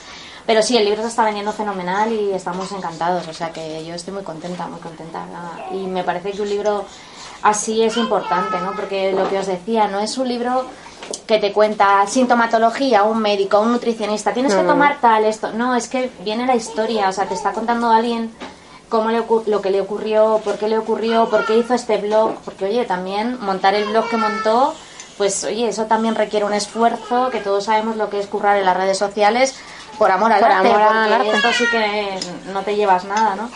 Pero 0.45 0.61
sí, 0.61 0.75
el 0.75 0.85
libro 0.85 1.01
se 1.01 1.07
está 1.07 1.23
vendiendo 1.23 1.53
fenomenal 1.53 2.11
y 2.11 2.33
estamos 2.33 2.71
encantados, 2.71 3.27
o 3.27 3.33
sea 3.33 3.51
que 3.51 3.85
yo 3.85 3.93
estoy 3.93 4.13
muy 4.13 4.23
contenta, 4.23 4.67
muy 4.67 4.79
contenta. 4.79 5.25
nada. 5.25 5.67
Y 5.71 5.87
me 5.87 6.03
parece 6.03 6.31
que 6.31 6.41
un 6.41 6.49
libro 6.49 6.85
así 7.43 7.83
es 7.83 7.95
importante, 7.97 8.59
¿no? 8.59 8.73
Porque 8.73 9.13
lo 9.13 9.29
que 9.29 9.39
os 9.39 9.47
decía, 9.47 9.87
no 9.87 9.99
es 9.99 10.17
un 10.17 10.27
libro 10.27 10.65
que 11.27 11.37
te 11.37 11.53
cuenta 11.53 12.05
sintomatología, 12.07 13.03
un 13.03 13.21
médico, 13.21 13.59
un 13.59 13.71
nutricionista, 13.71 14.33
tienes 14.33 14.53
que 14.53 14.63
tomar 14.63 14.99
tal, 14.99 15.25
esto. 15.25 15.51
No, 15.53 15.75
es 15.75 15.87
que 15.87 16.11
viene 16.23 16.45
la 16.45 16.55
historia, 16.55 17.09
o 17.09 17.13
sea, 17.13 17.25
te 17.25 17.35
está 17.35 17.53
contando 17.53 17.89
alguien 17.89 18.31
cómo 18.93 19.09
le 19.09 19.23
lo 19.47 19.59
que 19.63 19.71
le 19.71 19.81
ocurrió, 19.81 20.39
por 20.43 20.59
qué 20.59 20.67
le 20.67 20.77
ocurrió, 20.77 21.27
por 21.27 21.47
qué 21.47 21.57
hizo 21.57 21.73
este 21.73 21.97
blog, 21.97 22.35
porque 22.45 22.65
oye, 22.65 22.85
también 22.85 23.39
montar 23.41 23.73
el 23.73 23.85
blog 23.85 24.07
que 24.07 24.17
montó, 24.17 24.75
pues 25.17 25.43
oye, 25.45 25.67
eso 25.67 25.85
también 25.85 26.13
requiere 26.13 26.45
un 26.45 26.53
esfuerzo, 26.53 27.31
que 27.31 27.39
todos 27.39 27.63
sabemos 27.63 27.95
lo 27.97 28.11
que 28.11 28.19
es 28.19 28.27
currar 28.27 28.55
en 28.57 28.65
las 28.65 28.77
redes 28.77 28.99
sociales 28.99 29.55
por 29.97 30.11
amor 30.11 30.31
al 30.31 30.41
Por 30.41 30.51
arte, 30.51 30.67
amor 30.69 30.81
al 30.83 31.11
porque 31.11 31.29
arte. 31.31 31.37
esto 31.37 31.53
sí 31.57 31.65
que 31.71 32.19
no 32.53 32.61
te 32.61 32.75
llevas 32.75 33.03
nada, 33.05 33.35
¿no? 33.35 33.49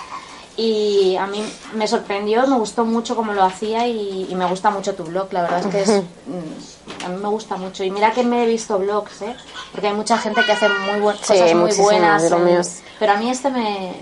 Y 0.55 1.15
a 1.17 1.27
mí 1.27 1.43
me 1.75 1.87
sorprendió, 1.87 2.47
me 2.47 2.57
gustó 2.57 2.83
mucho 2.83 3.15
cómo 3.15 3.31
lo 3.33 3.43
hacía 3.43 3.85
y, 3.85 4.25
y 4.27 4.33
me 4.33 4.45
gusta 4.45 4.71
mucho 4.71 4.95
tu 4.95 5.03
blog, 5.03 5.31
la 5.33 5.43
verdad 5.43 5.59
es 5.59 5.67
que 5.67 5.81
es, 5.83 5.89
mm, 6.25 7.05
a 7.05 7.09
mí 7.09 7.21
me 7.21 7.29
gusta 7.29 7.57
mucho. 7.57 7.83
Y 7.83 7.91
mira 7.91 8.09
que 8.11 8.23
me 8.23 8.41
he 8.43 8.47
visto 8.47 8.79
blogs, 8.79 9.21
¿eh? 9.21 9.35
Porque 9.71 9.89
hay 9.89 9.93
mucha 9.93 10.17
gente 10.17 10.43
que 10.43 10.53
hace 10.53 10.67
muy 10.67 10.99
buen, 10.99 11.15
Sí, 11.17 11.27
cosas 11.27 11.53
muy 11.53 11.71
buenas. 11.73 12.23
en- 12.23 12.63
Pero 12.97 13.11
a 13.13 13.17
mí 13.17 13.29
este 13.29 13.51
me, 13.51 13.93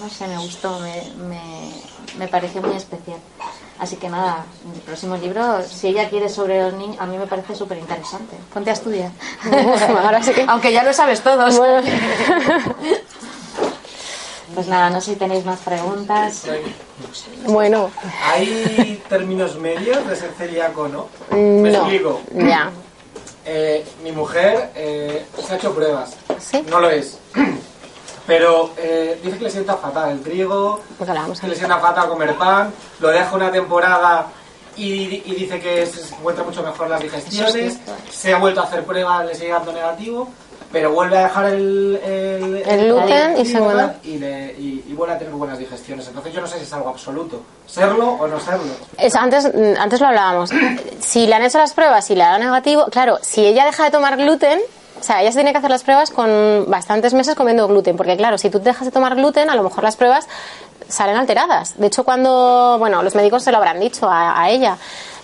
no 0.00 0.08
sé, 0.10 0.26
me 0.28 0.38
gustó, 0.38 0.78
me, 0.80 1.02
me, 1.28 1.40
me 2.18 2.28
pareció 2.28 2.62
muy 2.62 2.76
especial. 2.76 3.18
Así 3.78 3.96
que 3.96 4.08
nada, 4.10 4.44
el 4.74 4.80
próximo 4.82 5.16
libro, 5.16 5.62
si 5.66 5.88
ella 5.88 6.08
quiere 6.10 6.28
sobre 6.28 6.60
los 6.62 6.74
niños, 6.74 6.96
a 7.00 7.06
mí 7.06 7.16
me 7.16 7.26
parece 7.26 7.54
súper 7.54 7.78
interesante. 7.78 8.36
Ponte 8.52 8.68
a 8.70 8.74
estudiar. 8.74 9.10
Ahora 10.04 10.22
sí 10.22 10.32
que- 10.32 10.44
Aunque 10.46 10.72
ya 10.72 10.82
lo 10.84 10.92
sabes 10.92 11.22
todos. 11.22 11.56
Bueno. 11.56 11.82
Pues 14.54 14.66
nada, 14.66 14.90
no 14.90 15.00
sé 15.00 15.12
si 15.12 15.16
tenéis 15.16 15.44
más 15.44 15.60
preguntas. 15.60 16.42
Bueno, 17.46 17.90
Hay 18.24 19.00
términos 19.08 19.56
medios 19.56 20.06
de 20.08 20.16
ser 20.16 20.32
celíaco, 20.36 20.88
¿no? 20.88 21.06
Me 21.30 21.70
no. 21.70 21.78
explico. 21.78 22.20
Ya. 22.34 22.70
Eh, 23.46 23.86
mi 24.02 24.10
mujer 24.12 24.70
eh, 24.74 25.24
se 25.46 25.52
ha 25.54 25.56
hecho 25.56 25.72
pruebas. 25.74 26.16
¿Sí? 26.40 26.64
No 26.68 26.80
lo 26.80 26.90
es. 26.90 27.18
Pero 28.30 28.70
eh, 28.76 29.18
dice 29.24 29.38
que 29.38 29.44
le 29.44 29.50
sienta 29.50 29.76
fatal 29.76 30.10
el 30.10 30.20
trigo, 30.22 30.80
Pues 31.26 31.40
que 31.40 31.48
le 31.48 31.56
sienta 31.56 31.78
fatal 31.78 32.08
comer 32.08 32.32
pan, 32.36 32.72
lo 33.00 33.08
deja 33.08 33.34
una 33.34 33.50
temporada 33.50 34.26
y, 34.76 35.20
y 35.26 35.34
dice 35.34 35.58
que 35.58 35.84
se 35.84 36.14
encuentra 36.14 36.44
mucho 36.44 36.62
mejor 36.62 36.88
las 36.88 37.00
digestiones, 37.00 37.78
se 38.08 38.32
ha 38.32 38.38
vuelto 38.38 38.60
a 38.60 38.64
hacer 38.64 38.84
pruebas, 38.84 39.26
le 39.26 39.34
sigue 39.34 39.50
dando 39.50 39.72
negativo, 39.72 40.28
pero 40.70 40.92
vuelve 40.92 41.18
a 41.18 41.22
dejar 41.24 41.46
el, 41.46 42.00
el, 42.04 42.62
El 42.64 42.84
gluten 42.86 43.32
y 43.40 43.44
se 43.44 43.58
encuentra- 43.58 43.96
y, 44.04 44.18
le- 44.18 44.52
y- 44.56 44.84
y 44.88 44.92
vuelve 44.94 45.14
a 45.16 45.18
tener 45.18 45.34
buenas 45.34 45.58
digestiones. 45.58 46.06
Entonces 46.06 46.32
yo 46.32 46.40
no 46.40 46.46
sé 46.46 46.58
si 46.58 46.62
es 46.62 46.72
algo 46.72 46.88
absoluto, 46.90 47.40
serlo 47.66 48.10
o 48.12 48.28
no 48.28 48.38
serlo. 48.38 48.72
Es- 48.96 49.16
antes, 49.16 49.52
mm, 49.52 49.74
antes 49.76 50.00
lo 50.00 50.06
hablábamos. 50.06 50.50
Si 51.00 51.26
le 51.26 51.34
han 51.34 51.42
hecho 51.42 51.58
las 51.58 51.72
pruebas 51.72 52.08
y 52.10 52.14
le 52.14 52.22
da 52.22 52.38
negativo, 52.38 52.86
claro, 52.92 53.18
si 53.22 53.44
ella 53.44 53.64
deja 53.64 53.82
de 53.86 53.90
tomar 53.90 54.16
gluten, 54.16 54.60
o 55.00 55.02
sea, 55.02 55.22
ella 55.22 55.32
se 55.32 55.38
tiene 55.38 55.52
que 55.52 55.58
hacer 55.58 55.70
las 55.70 55.82
pruebas 55.82 56.10
con 56.10 56.66
bastantes 56.68 57.14
meses 57.14 57.34
comiendo 57.34 57.66
gluten, 57.66 57.96
porque 57.96 58.16
claro, 58.16 58.38
si 58.38 58.50
tú 58.50 58.60
dejas 58.60 58.84
de 58.84 58.90
tomar 58.90 59.14
gluten, 59.14 59.48
a 59.50 59.56
lo 59.56 59.62
mejor 59.62 59.82
las 59.82 59.96
pruebas 59.96 60.28
salen 60.88 61.16
alteradas. 61.16 61.78
De 61.78 61.86
hecho, 61.86 62.04
cuando, 62.04 62.76
bueno, 62.78 63.02
los 63.02 63.14
médicos 63.14 63.42
se 63.42 63.50
lo 63.50 63.58
habrán 63.58 63.80
dicho 63.80 64.08
a, 64.08 64.40
a 64.40 64.50
ella 64.50 64.76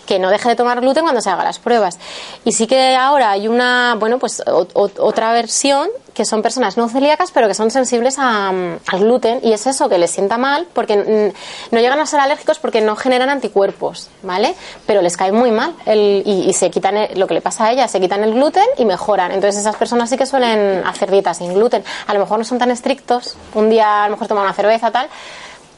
que 0.06 0.18
no 0.18 0.30
deje 0.30 0.48
de 0.50 0.56
tomar 0.56 0.80
gluten 0.80 1.02
cuando 1.02 1.20
se 1.20 1.28
haga 1.30 1.44
las 1.44 1.58
pruebas. 1.58 1.98
Y 2.44 2.52
sí 2.52 2.66
que 2.66 2.96
ahora 2.96 3.30
hay 3.32 3.48
una, 3.48 3.96
bueno, 3.98 4.18
pues 4.18 4.42
o- 4.46 4.66
otra 4.98 5.32
versión 5.32 5.88
que 6.14 6.24
son 6.24 6.40
personas 6.40 6.78
no 6.78 6.88
celíacas 6.88 7.30
pero 7.30 7.46
que 7.46 7.52
son 7.52 7.70
sensibles 7.70 8.16
a, 8.18 8.50
mm, 8.50 8.78
al 8.86 9.00
gluten 9.00 9.40
y 9.42 9.52
es 9.52 9.66
eso 9.66 9.90
que 9.90 9.98
les 9.98 10.10
sienta 10.10 10.38
mal 10.38 10.66
porque 10.72 10.96
mm, 10.96 11.74
no 11.74 11.80
llegan 11.80 12.00
a 12.00 12.06
ser 12.06 12.20
alérgicos 12.20 12.58
porque 12.58 12.80
no 12.80 12.96
generan 12.96 13.28
anticuerpos, 13.28 14.08
¿vale? 14.22 14.54
Pero 14.86 15.02
les 15.02 15.14
cae 15.16 15.30
muy 15.32 15.50
mal 15.50 15.74
el- 15.84 16.22
y, 16.24 16.48
y 16.48 16.52
se 16.54 16.70
quitan 16.70 16.96
el- 16.96 17.18
lo 17.20 17.26
que 17.26 17.34
le 17.34 17.42
pasa 17.42 17.66
a 17.66 17.72
ella, 17.72 17.86
se 17.86 18.00
quitan 18.00 18.24
el 18.24 18.32
gluten 18.32 18.64
y 18.78 18.86
mejoran. 18.86 19.30
Entonces 19.32 19.60
esas 19.60 19.76
personas 19.76 20.08
sí 20.08 20.16
que 20.16 20.24
suelen 20.24 20.82
hacer 20.86 21.10
dietas 21.10 21.36
sin 21.36 21.52
gluten. 21.52 21.84
A 22.06 22.14
lo 22.14 22.20
mejor 22.20 22.38
no 22.38 22.44
son 22.44 22.58
tan 22.58 22.70
estrictos, 22.70 23.36
un 23.54 23.68
día 23.68 24.04
a 24.04 24.08
lo 24.08 24.12
mejor 24.12 24.26
toman 24.28 24.44
una 24.44 24.54
cerveza 24.54 24.90
tal, 24.90 25.08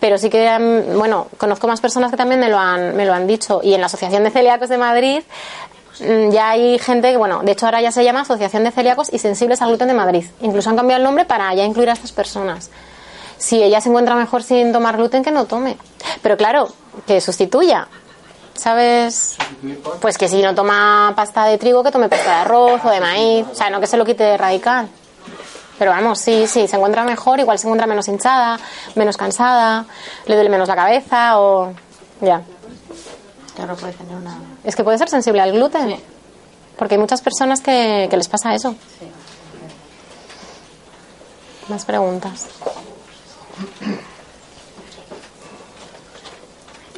pero 0.00 0.18
sí 0.18 0.30
que, 0.30 0.58
mm, 0.58 0.98
bueno, 0.98 1.28
conozco 1.36 1.66
más 1.66 1.80
personas 1.80 2.10
que 2.10 2.16
también 2.16 2.40
me 2.40 2.48
lo 2.48 2.58
han, 2.58 2.96
me 2.96 3.04
lo 3.04 3.12
han 3.12 3.26
dicho. 3.26 3.60
Y 3.62 3.74
en 3.74 3.80
la 3.80 3.86
Asociación 3.86 4.24
de 4.24 4.30
Celíacos 4.30 4.68
de 4.68 4.78
Madrid 4.78 5.22
mm, 6.00 6.30
ya 6.30 6.50
hay 6.50 6.78
gente 6.78 7.10
que, 7.10 7.16
bueno, 7.16 7.40
de 7.42 7.52
hecho 7.52 7.66
ahora 7.66 7.80
ya 7.80 7.90
se 7.90 8.04
llama 8.04 8.20
Asociación 8.20 8.64
de 8.64 8.70
Celíacos 8.70 9.12
y 9.12 9.18
Sensibles 9.18 9.60
al 9.62 9.68
Gluten 9.70 9.88
de 9.88 9.94
Madrid. 9.94 10.24
Incluso 10.40 10.70
han 10.70 10.76
cambiado 10.76 10.98
el 10.98 11.04
nombre 11.04 11.24
para 11.24 11.52
ya 11.54 11.64
incluir 11.64 11.90
a 11.90 11.94
estas 11.94 12.12
personas. 12.12 12.70
Si 13.38 13.62
ella 13.62 13.80
se 13.80 13.88
encuentra 13.88 14.16
mejor 14.16 14.42
sin 14.42 14.72
tomar 14.72 14.96
gluten, 14.96 15.22
que 15.22 15.30
no 15.30 15.44
tome. 15.44 15.76
Pero 16.22 16.36
claro, 16.36 16.68
que 17.06 17.20
sustituya. 17.20 17.86
¿Sabes? 18.54 19.36
Pues 20.00 20.18
que 20.18 20.26
si 20.26 20.42
no 20.42 20.52
toma 20.52 21.12
pasta 21.14 21.44
de 21.44 21.58
trigo, 21.58 21.84
que 21.84 21.92
tome 21.92 22.08
pasta 22.08 22.30
de 22.30 22.36
arroz 22.38 22.84
o 22.84 22.90
de 22.90 22.98
maíz. 22.98 23.46
O 23.52 23.54
sea, 23.54 23.70
no 23.70 23.80
que 23.80 23.86
se 23.86 23.96
lo 23.96 24.04
quite 24.04 24.24
de 24.24 24.36
radical. 24.36 24.88
Pero 25.78 25.92
vamos, 25.92 26.18
sí, 26.18 26.46
sí, 26.46 26.66
se 26.66 26.76
encuentra 26.76 27.04
mejor, 27.04 27.38
igual 27.38 27.58
se 27.58 27.66
encuentra 27.66 27.86
menos 27.86 28.08
hinchada, 28.08 28.58
menos 28.96 29.16
cansada, 29.16 29.86
le 30.26 30.34
duele 30.34 30.50
menos 30.50 30.68
la 30.68 30.74
cabeza 30.74 31.40
o... 31.40 31.72
Ya. 32.20 32.42
Claro, 33.54 33.76
puede 33.76 33.92
tener 33.92 34.16
una... 34.16 34.38
Es 34.64 34.74
que 34.74 34.82
puede 34.82 34.98
ser 34.98 35.08
sensible 35.08 35.40
al 35.40 35.52
gluten. 35.52 35.96
Porque 36.76 36.94
hay 36.94 37.00
muchas 37.00 37.22
personas 37.22 37.60
que, 37.60 38.06
que 38.10 38.16
les 38.16 38.28
pasa 38.28 38.54
eso. 38.54 38.74
Más 41.68 41.84
preguntas. 41.84 42.46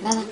Nada. 0.02 0.22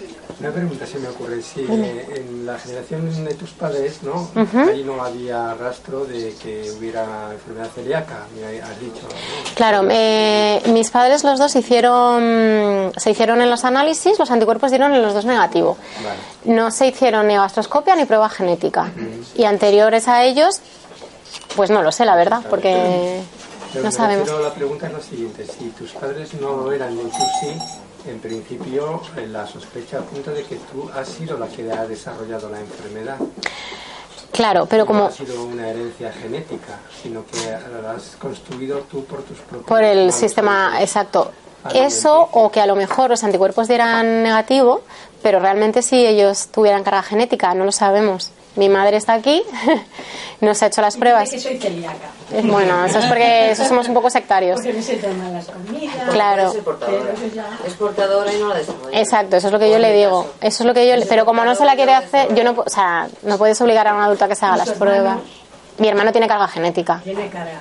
Una 0.40 0.50
pregunta 0.50 0.86
se 0.86 1.00
me 1.00 1.08
ocurre, 1.08 1.42
si 1.42 1.62
eh, 1.62 2.06
en 2.14 2.46
la 2.46 2.56
generación 2.60 3.24
de 3.24 3.34
tus 3.34 3.50
padres, 3.50 4.04
¿no? 4.04 4.30
Ahí 4.70 4.84
no 4.84 5.02
había 5.02 5.54
rastro 5.54 6.04
de 6.04 6.32
que 6.40 6.70
hubiera 6.78 7.32
enfermedad 7.32 7.68
celíaca, 7.74 8.26
me 8.36 8.62
has 8.62 8.78
dicho, 8.78 9.02
¿no? 9.02 9.54
Claro, 9.54 9.88
eh, 9.90 10.62
mis 10.66 10.90
padres 10.90 11.24
los 11.24 11.40
dos 11.40 11.56
hicieron, 11.56 12.92
se 12.96 13.10
hicieron 13.10 13.40
en 13.42 13.50
los 13.50 13.64
análisis, 13.64 14.16
los 14.16 14.30
anticuerpos 14.30 14.70
dieron 14.70 14.94
en 14.94 15.02
los 15.02 15.12
dos 15.12 15.24
negativo. 15.24 15.76
Vale. 16.04 16.56
No 16.56 16.70
se 16.70 16.86
hicieron 16.86 17.26
ni 17.26 17.34
gastroscopia 17.34 17.96
ni 17.96 18.04
prueba 18.04 18.28
genética. 18.28 18.92
Y 19.34 19.42
anteriores 19.42 20.06
a 20.06 20.22
ellos, 20.22 20.60
pues 21.56 21.70
no 21.70 21.82
lo 21.82 21.90
sé, 21.90 22.04
la 22.04 22.14
verdad, 22.14 22.42
porque 22.48 23.22
Pero 23.72 23.84
no 23.84 23.90
sabemos. 23.90 24.28
la 24.40 24.54
pregunta 24.54 24.86
es 24.86 24.92
la 24.92 25.00
siguiente, 25.00 25.44
si 25.46 25.70
tus 25.70 25.90
padres 25.92 26.32
no 26.34 26.70
eran 26.70 26.96
tú 26.96 27.10
sí, 27.40 27.58
en 28.06 28.20
principio 28.20 29.02
la 29.28 29.46
sospecha 29.46 29.98
apunta 29.98 30.30
de 30.30 30.44
que 30.44 30.56
tú 30.56 30.88
has 30.94 31.08
sido 31.08 31.38
la 31.38 31.46
que 31.48 31.70
ha 31.70 31.86
desarrollado 31.86 32.48
la 32.50 32.60
enfermedad. 32.60 33.16
Claro, 34.32 34.66
pero 34.66 34.82
No 34.82 34.86
como 34.86 35.04
ha 35.06 35.10
sido 35.10 35.42
una 35.44 35.68
herencia 35.68 36.12
genética, 36.12 36.78
sino 37.02 37.24
que 37.26 37.50
la 37.82 37.92
has 37.92 38.16
construido 38.16 38.80
tú 38.80 39.04
por 39.04 39.22
tus 39.22 39.38
propios 39.38 39.66
por 39.66 39.82
el 39.82 40.12
sistema 40.12 40.80
exacto. 40.80 41.32
Eso 41.74 42.28
o 42.32 42.50
que 42.50 42.60
a 42.60 42.66
lo 42.66 42.76
mejor 42.76 43.10
los 43.10 43.24
anticuerpos 43.24 43.66
dieran 43.68 44.22
negativo, 44.22 44.82
pero 45.22 45.38
realmente 45.40 45.82
si 45.82 46.06
ellos 46.06 46.48
tuvieran 46.48 46.84
carga 46.84 47.02
genética, 47.02 47.54
no 47.54 47.64
lo 47.64 47.72
sabemos. 47.72 48.30
Mi 48.56 48.68
madre 48.68 48.96
está 48.96 49.12
aquí, 49.14 49.42
no 50.40 50.52
se 50.54 50.64
ha 50.64 50.68
hecho 50.68 50.80
las 50.80 50.96
pruebas. 50.96 51.30
que 51.30 51.38
soy 51.38 51.58
celíaca. 51.58 52.08
Bueno, 52.44 52.84
eso 52.84 52.98
es 52.98 53.04
porque 53.06 53.52
eso 53.52 53.64
somos 53.64 53.86
un 53.88 53.94
poco 53.94 54.10
sectarios. 54.10 54.56
Porque 54.56 54.72
me 54.72 54.82
sientan 54.82 55.16
mal 55.16 55.32
las 55.32 55.46
comidas. 55.46 55.94
Claro. 56.10 56.48
Es 56.48 56.56
portadora. 56.56 57.12
Es 58.32 58.34
y 58.36 58.40
no 58.40 58.48
la 58.48 58.54
desarrolla. 58.56 58.98
Exacto, 58.98 59.36
eso 59.36 59.46
es 59.46 59.52
lo 59.52 59.58
que 59.60 59.70
yo 59.70 59.78
le 59.78 59.92
digo. 59.92 60.26
Eso 60.40 60.62
es 60.64 60.66
lo 60.66 60.74
que 60.74 60.88
yo, 60.88 60.96
le- 60.96 61.06
pero 61.06 61.24
como 61.24 61.44
no 61.44 61.54
se 61.54 61.64
la 61.64 61.76
quiere 61.76 61.94
hacer, 61.94 62.34
yo 62.34 62.42
no, 62.42 62.56
pu- 62.56 62.64
o 62.66 62.70
sea, 62.70 63.08
no 63.22 63.38
puedes 63.38 63.60
obligar 63.60 63.86
a 63.86 63.94
un 63.94 64.00
adulto 64.00 64.24
a 64.24 64.28
que 64.28 64.34
se 64.34 64.44
haga 64.44 64.56
¿Y 64.56 64.58
las 64.58 64.70
pruebas. 64.72 65.18
Mi 65.78 65.86
hermano 65.88 66.10
tiene 66.10 66.26
carga 66.26 66.48
genética, 66.48 67.00
Tiene 67.04 67.28
carga. 67.28 67.60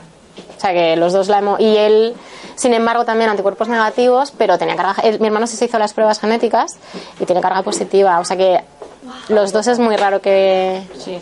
O 0.58 0.60
sea 0.60 0.74
que 0.74 0.96
los 0.96 1.14
dos 1.14 1.28
la 1.28 1.40
hemos 1.40 1.60
y 1.60 1.78
él, 1.78 2.16
sin 2.56 2.74
embargo, 2.74 3.06
también 3.06 3.30
anticuerpos 3.30 3.68
negativos, 3.68 4.32
pero 4.38 4.58
tenía 4.58 4.76
carga. 4.76 4.96
él- 5.04 5.20
mi 5.20 5.28
hermano 5.28 5.48
sí 5.48 5.56
se 5.56 5.66
hizo 5.66 5.78
las 5.80 5.94
pruebas 5.94 6.20
genéticas 6.20 6.78
y 7.20 7.26
tiene 7.26 7.42
carga 7.42 7.62
positiva, 7.64 8.20
o 8.20 8.26
sea 8.26 8.36
que 8.38 8.62
los 9.30 9.54
dos 9.54 9.68
es 9.68 9.80
muy 9.80 9.96
raro 9.96 10.22
que. 10.22 10.82
Sí. 10.98 11.20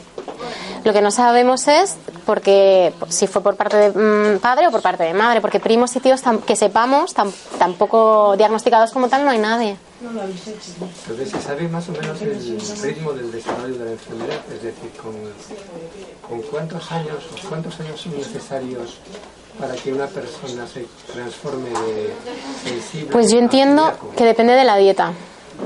Lo 0.83 0.93
que 0.93 1.01
no 1.01 1.09
sabemos 1.09 1.67
es 1.67 1.95
porque 2.27 2.93
si 3.09 3.25
fue 3.25 3.41
por 3.41 3.55
parte 3.55 3.75
de 3.75 3.89
mm, 4.35 4.39
padre 4.39 4.67
o 4.67 4.71
por 4.71 4.81
parte 4.83 5.03
de 5.03 5.13
madre, 5.15 5.41
porque 5.41 5.59
primos 5.59 5.95
y 5.95 5.99
tíos 5.99 6.23
tam- 6.23 6.41
que 6.43 6.55
sepamos 6.55 7.15
tam- 7.15 7.33
tampoco 7.57 8.35
diagnosticados 8.37 8.91
como 8.91 9.09
tal 9.09 9.25
no 9.25 9.31
hay 9.31 9.39
nadie. 9.39 9.77
No 10.01 10.11
lo 10.11 10.21
habéis. 10.21 10.43
Entonces 10.47 11.29
se 11.31 11.41
sabe 11.41 11.67
más 11.69 11.89
o 11.89 11.91
menos 11.93 12.21
el 12.21 12.59
ritmo 12.83 13.13
del 13.13 13.31
desarrollo 13.31 13.75
de 13.79 13.85
la 13.85 13.91
enfermedad, 13.91 14.39
es 14.53 14.61
decir, 14.61 14.91
con, 15.01 15.13
con 16.29 16.41
cuántos 16.43 16.91
años 16.91 17.17
o 17.43 17.47
cuántos 17.49 17.79
años 17.79 17.99
son 18.01 18.17
necesarios 18.17 18.97
para 19.59 19.73
que 19.75 19.93
una 19.93 20.07
persona 20.07 20.67
se 20.67 20.85
transforme 21.13 21.69
de 21.69 22.13
sensible 22.63 23.11
Pues 23.11 23.31
yo 23.31 23.39
entiendo 23.39 23.91
que 24.17 24.25
depende 24.25 24.53
de 24.53 24.63
la 24.65 24.75
dieta. 24.77 25.13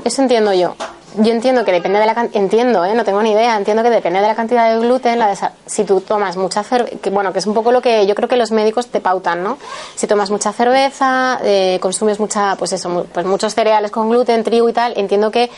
Eso 0.04 0.22
entiendo 0.22 0.52
yo. 0.52 0.76
Yo 1.16 1.32
entiendo 1.32 1.64
que 1.64 1.72
depende 1.72 1.98
de 1.98 2.06
la 2.06 2.28
entiendo, 2.34 2.84
¿eh? 2.84 2.94
no 2.94 3.02
tengo 3.04 3.20
ni 3.20 3.32
idea, 3.32 3.56
entiendo 3.56 3.82
que 3.82 3.90
depende 3.90 4.20
de 4.20 4.28
la 4.28 4.36
cantidad 4.36 4.72
de 4.72 4.78
gluten, 4.78 5.18
la 5.18 5.28
desa- 5.28 5.50
si 5.66 5.82
tú 5.82 6.00
tomas 6.02 6.36
mucha 6.36 6.62
cerveza, 6.62 6.98
que, 6.98 7.10
bueno, 7.10 7.32
que 7.32 7.40
es 7.40 7.46
un 7.46 7.54
poco 7.54 7.72
lo 7.72 7.82
que 7.82 8.06
yo 8.06 8.14
creo 8.14 8.28
que 8.28 8.36
los 8.36 8.52
médicos 8.52 8.86
te 8.86 9.00
pautan, 9.00 9.42
¿no? 9.42 9.58
Si 9.96 10.06
tomas 10.06 10.30
mucha 10.30 10.52
cerveza, 10.52 11.40
eh, 11.42 11.78
consumes 11.82 12.20
mucha, 12.20 12.54
pues 12.54 12.72
eso, 12.74 13.06
pues 13.12 13.26
muchos 13.26 13.56
cereales 13.56 13.90
con 13.90 14.08
gluten, 14.08 14.44
trigo 14.44 14.68
y 14.68 14.72
tal, 14.72 14.92
entiendo 14.96 15.32
que 15.32 15.50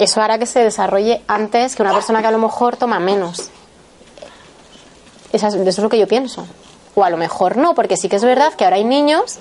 eso 0.00 0.22
hará 0.22 0.38
que 0.38 0.46
se 0.46 0.60
desarrolle 0.60 1.20
antes 1.26 1.76
que 1.76 1.82
una 1.82 1.92
persona 1.92 2.22
que 2.22 2.28
a 2.28 2.30
lo 2.30 2.38
mejor 2.38 2.78
toma 2.78 2.98
menos. 2.98 3.50
Esa 5.32 5.48
es- 5.48 5.54
Eso 5.54 5.68
es 5.68 5.78
lo 5.78 5.88
que 5.88 5.98
yo 5.98 6.06
pienso. 6.08 6.46
O 6.94 7.04
a 7.04 7.10
lo 7.10 7.16
mejor 7.16 7.56
no, 7.56 7.74
porque 7.74 7.96
sí 7.96 8.08
que 8.08 8.16
es 8.16 8.24
verdad 8.24 8.54
que 8.54 8.64
ahora 8.64 8.76
hay 8.76 8.84
niños 8.84 9.38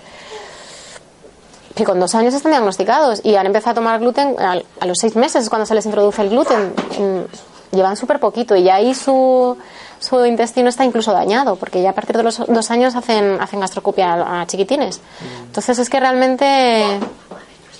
que 1.75 1.83
con 1.83 1.99
dos 1.99 2.15
años 2.15 2.33
están 2.33 2.51
diagnosticados 2.53 3.19
y 3.23 3.35
han 3.35 3.45
empezado 3.45 3.71
a 3.71 3.75
tomar 3.75 3.99
gluten 3.99 4.35
a, 4.39 4.61
a 4.79 4.85
los 4.85 4.97
seis 4.99 5.15
meses 5.15 5.43
es 5.43 5.49
cuando 5.49 5.65
se 5.65 5.75
les 5.75 5.85
introduce 5.85 6.21
el 6.21 6.29
gluten. 6.29 6.73
Mm, 6.97 7.75
Llevan 7.75 7.97
súper 7.97 8.21
poquito 8.21 8.55
y 8.55 8.63
ya 8.63 8.75
ahí 8.75 8.95
su, 8.95 9.57
su 9.99 10.25
intestino 10.25 10.69
está 10.69 10.85
incluso 10.85 11.11
dañado, 11.11 11.57
porque 11.57 11.81
ya 11.81 11.89
a 11.89 11.93
partir 11.93 12.15
de 12.15 12.23
los 12.23 12.37
dos 12.47 12.71
años 12.71 12.95
hacen, 12.95 13.37
hacen 13.41 13.59
gastrocopia 13.59 14.13
a, 14.13 14.41
a 14.41 14.47
chiquitines. 14.47 15.01
Entonces 15.47 15.79
es 15.79 15.89
que 15.89 15.99
realmente 15.99 16.99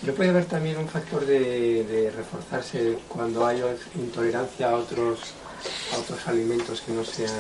¿No 0.02 0.14
puede 0.14 0.32
haber 0.32 0.46
también 0.46 0.78
un 0.78 0.90
factor 0.90 1.26
de, 1.26 1.86
de 1.86 2.12
reforzarse 2.12 2.98
cuando 3.08 3.46
hay 3.46 3.64
intolerancia 3.96 4.70
a 4.72 4.76
otros, 4.76 5.20
a 5.96 6.00
otros 6.00 6.20
alimentos 6.28 6.82
que 6.82 6.92
no 6.92 7.06
sean, 7.06 7.32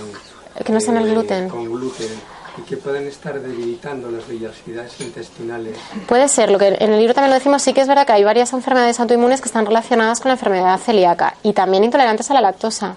Que 0.64 0.72
no 0.72 0.80
sean 0.80 0.97
el 0.97 1.10
gluten. 1.10 1.49
con 1.49 1.66
gluten 1.66 2.36
y 2.58 2.62
que 2.62 2.78
pueden 2.78 3.06
estar 3.08 3.38
debilitando 3.41 4.10
las 4.10 4.26
vellosidades 4.28 4.99
intestinales? 5.01 5.78
Puede 6.08 6.30
ser, 6.30 6.49
lo 6.51 6.58
que 6.58 6.68
en 6.80 6.93
el 6.93 6.99
libro 6.99 7.14
también 7.14 7.32
lo 7.32 7.36
decimos, 7.36 7.62
sí 7.62 7.74
que 7.74 7.82
es 7.82 7.88
verdad 7.88 8.06
que 8.08 8.14
hay 8.14 8.24
varias 8.24 8.53
enfermedades 8.53 8.97
autoinmunes 9.01 9.41
que 9.41 9.47
están 9.49 9.66
relacionadas 9.66 10.22
con 10.22 10.30
la 10.30 10.36
enfermedad 10.36 10.78
celíaca 10.80 11.36
y 11.43 11.51
también 11.51 11.84
intolerantes 11.84 12.32
a 12.32 12.34
la 12.34 12.39
lactosa. 12.41 12.95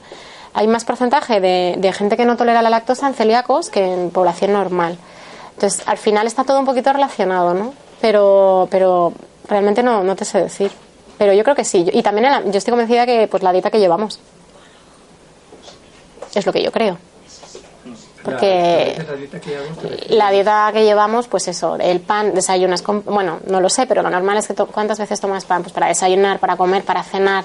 Hay 0.55 0.69
más 0.69 0.85
porcentaje 0.85 1.41
de, 1.41 1.75
de 1.79 1.93
gente 1.93 2.17
que 2.17 2.25
no 2.25 2.37
tolera 2.37 2.63
la 2.63 2.71
lactosa 2.71 3.09
en 3.09 3.15
celíacos 3.15 3.69
que 3.69 3.85
en 3.93 4.11
población 4.11 4.53
normal. 4.53 4.97
Entonces, 5.55 5.83
al 5.87 5.99
final 5.99 6.27
está 6.29 6.45
todo 6.45 6.61
un 6.61 6.65
poquito 6.67 6.93
relacionado, 6.93 7.53
¿no? 7.55 7.75
Pero, 8.01 8.69
pero 8.71 9.13
realmente 9.49 9.83
no, 9.83 10.05
no 10.05 10.15
te 10.15 10.25
sé 10.25 10.39
decir. 10.41 10.71
Pero 11.19 11.33
yo 11.33 11.43
creo 11.43 11.57
que 11.57 11.65
sí. 11.65 11.85
Y 11.93 12.03
también 12.05 12.31
la- 12.31 12.45
yo 12.45 12.59
estoy 12.59 12.71
convencida 12.71 13.05
que 13.07 13.27
pues 13.27 13.43
la 13.43 13.51
dieta 13.53 13.73
que 13.73 13.81
llevamos 13.81 14.21
es 16.35 16.47
lo 16.47 16.53
que 16.53 16.63
yo 16.63 16.71
creo. 16.71 16.97
Porque- 18.31 18.95
La, 18.99 19.05
la 19.05 19.17
dieta 19.17 19.41
que 19.41 19.51
llevamos 19.51 19.79
te 19.79 19.89
refieres- 19.89 20.11
La 20.17 20.31
dieta 20.31 20.71
que 20.73 20.85
llevamos, 20.85 21.29
pues 21.29 21.49
eso, 21.49 21.77
el 21.77 22.01
pan, 22.01 22.35
desayunas 22.35 22.83
con, 22.83 23.05
bueno, 23.05 23.41
no 23.47 23.61
lo 23.61 23.69
sé, 23.69 23.87
pero 23.87 24.03
lo 24.03 24.11
normal 24.11 24.37
es 24.39 24.47
que 24.47 24.55
to- 24.55 24.67
¿cuántas 24.67 24.99
veces 24.99 25.21
tomas 25.21 25.45
pan? 25.45 25.63
Pues 25.63 25.73
para 25.73 25.87
desayunar, 25.89 26.39
para 26.39 26.57
comer, 26.57 26.83
para 26.85 27.03
cenar. 27.03 27.45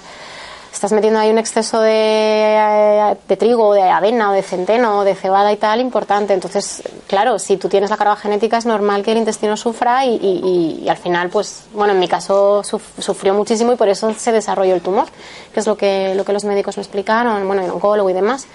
Estás 0.72 0.92
metiendo 0.92 1.20
ahí 1.20 1.30
un 1.30 1.38
exceso 1.38 1.80
de, 1.82 3.16
de 3.28 3.38
trigo, 3.38 3.76
de 3.76 3.84
avena 3.84 4.32
o 4.32 4.34
de 4.34 4.42
centeno 4.42 5.00
o 5.00 5.04
de 5.04 5.14
cebada 5.14 5.52
y 5.52 5.58
tal 5.58 5.80
importante. 5.80 6.34
Entonces, 6.34 6.82
claro, 7.08 7.38
si 7.38 7.58
tú 7.58 7.70
tienes 7.70 7.92
la 7.92 7.98
carga 7.98 8.16
genética 8.16 8.58
es 8.58 8.66
normal 8.66 9.04
que 9.04 9.12
el 9.12 9.18
intestino 9.20 9.56
sufra 9.56 10.04
y, 10.04 10.16
y- 10.16 10.42
y- 10.82 10.84
y 10.84 10.90
al 10.90 10.98
final, 10.98 11.30
pues, 11.30 11.66
bueno, 11.74 11.94
en 11.94 12.00
mi 12.00 12.08
caso 12.08 12.64
suf- 12.64 13.00
sufrió 13.00 13.36
muchísimo 13.36 13.72
y 13.74 13.76
por 13.76 13.88
eso 13.88 14.14
se 14.16 14.32
desarrolló 14.32 14.74
el 14.74 14.82
tumor, 14.82 15.06
que 15.54 15.60
es 15.60 15.68
lo 15.68 15.78
que, 15.78 16.16
lo 16.16 16.26
que 16.26 16.34
los 16.34 16.44
médicos 16.44 16.76
me 16.78 16.82
explicaron, 16.82 17.46
bueno, 17.46 17.64
el 17.64 17.70
oncólogo 17.70 18.10
y 18.10 18.14
demás 18.14 18.48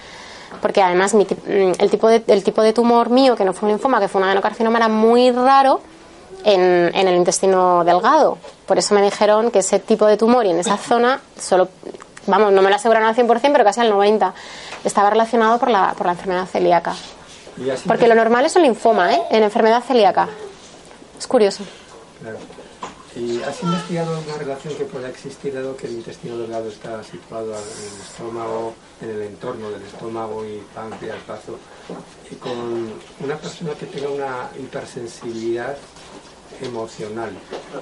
porque 0.61 0.81
además 0.81 1.13
mi 1.13 1.25
mm, 1.25 1.73
el, 1.79 1.89
tipo 1.89 2.07
de, 2.07 2.23
el 2.27 2.43
tipo 2.43 2.61
de 2.61 2.73
tumor 2.73 3.09
mío, 3.09 3.35
que 3.35 3.45
no 3.45 3.53
fue 3.53 3.67
un 3.67 3.73
linfoma, 3.73 3.99
que 3.99 4.07
fue 4.07 4.21
un 4.21 4.25
adenocarcinoma, 4.25 4.77
era 4.77 4.87
muy 4.87 5.31
raro 5.31 5.81
en, 6.43 6.91
en 6.93 7.07
el 7.07 7.15
intestino 7.15 7.83
delgado. 7.83 8.37
Por 8.65 8.77
eso 8.77 8.93
me 8.93 9.01
dijeron 9.01 9.51
que 9.51 9.59
ese 9.59 9.79
tipo 9.79 10.05
de 10.05 10.17
tumor 10.17 10.45
y 10.45 10.51
en 10.51 10.59
esa 10.59 10.77
zona, 10.77 11.21
solo, 11.39 11.69
vamos, 12.27 12.51
no 12.51 12.61
me 12.61 12.69
lo 12.69 12.75
aseguraron 12.75 13.07
al 13.09 13.15
100%, 13.15 13.51
pero 13.51 13.63
casi 13.63 13.81
al 13.81 13.91
90%, 13.91 14.33
estaba 14.83 15.09
relacionado 15.09 15.59
por 15.59 15.69
la, 15.69 15.93
por 15.97 16.05
la 16.05 16.13
enfermedad 16.13 16.45
celíaca. 16.45 16.95
Porque 17.85 18.07
lo 18.07 18.15
normal 18.15 18.45
es 18.45 18.55
un 18.55 18.61
linfoma, 18.61 19.13
¿eh? 19.13 19.21
En 19.31 19.43
enfermedad 19.43 19.83
celíaca. 19.83 20.29
Es 21.17 21.27
curioso. 21.27 21.63
Claro. 22.21 22.37
¿Y 23.15 23.41
has 23.41 23.61
investigado 23.63 24.15
alguna 24.15 24.37
relación 24.37 24.75
que 24.75 24.85
pueda 24.85 25.09
existir 25.09 25.53
dado 25.53 25.75
que 25.75 25.87
el 25.87 25.93
intestino 25.93 26.37
delgado 26.37 26.69
está 26.69 27.03
situado 27.03 27.53
en 27.53 27.55
el 27.55 28.01
estómago, 28.01 28.73
en 29.01 29.09
el 29.09 29.21
entorno 29.23 29.71
del 29.71 29.81
estómago 29.81 30.45
y 30.45 30.63
páncreas, 30.75 31.17
bazo, 31.27 31.57
y 32.29 32.35
con 32.35 32.93
una 33.19 33.35
persona 33.37 33.71
que 33.73 33.87
tenga 33.87 34.09
una 34.09 34.49
hipersensibilidad 34.59 35.75
emocional, 36.61 37.31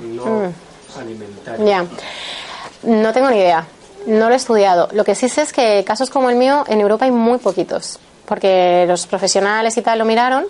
no 0.02 0.54
alimentaria? 0.98 1.66
Ya. 1.66 1.86
No 2.84 3.12
tengo 3.12 3.30
ni 3.30 3.38
idea. 3.38 3.68
No 4.06 4.30
lo 4.30 4.34
he 4.34 4.38
estudiado. 4.38 4.88
Lo 4.94 5.04
que 5.04 5.16
sí 5.16 5.28
sé 5.28 5.42
es 5.42 5.52
que 5.52 5.84
casos 5.86 6.10
como 6.10 6.30
el 6.30 6.38
mío 6.38 6.64
en 6.68 6.80
Europa 6.80 7.06
hay 7.06 7.12
muy 7.12 7.40
poquitos. 7.40 8.00
Porque 8.26 8.86
los 8.88 9.08
profesionales 9.08 9.76
y 9.78 9.82
tal 9.82 10.00
lo 10.00 10.06
miraron. 10.06 10.46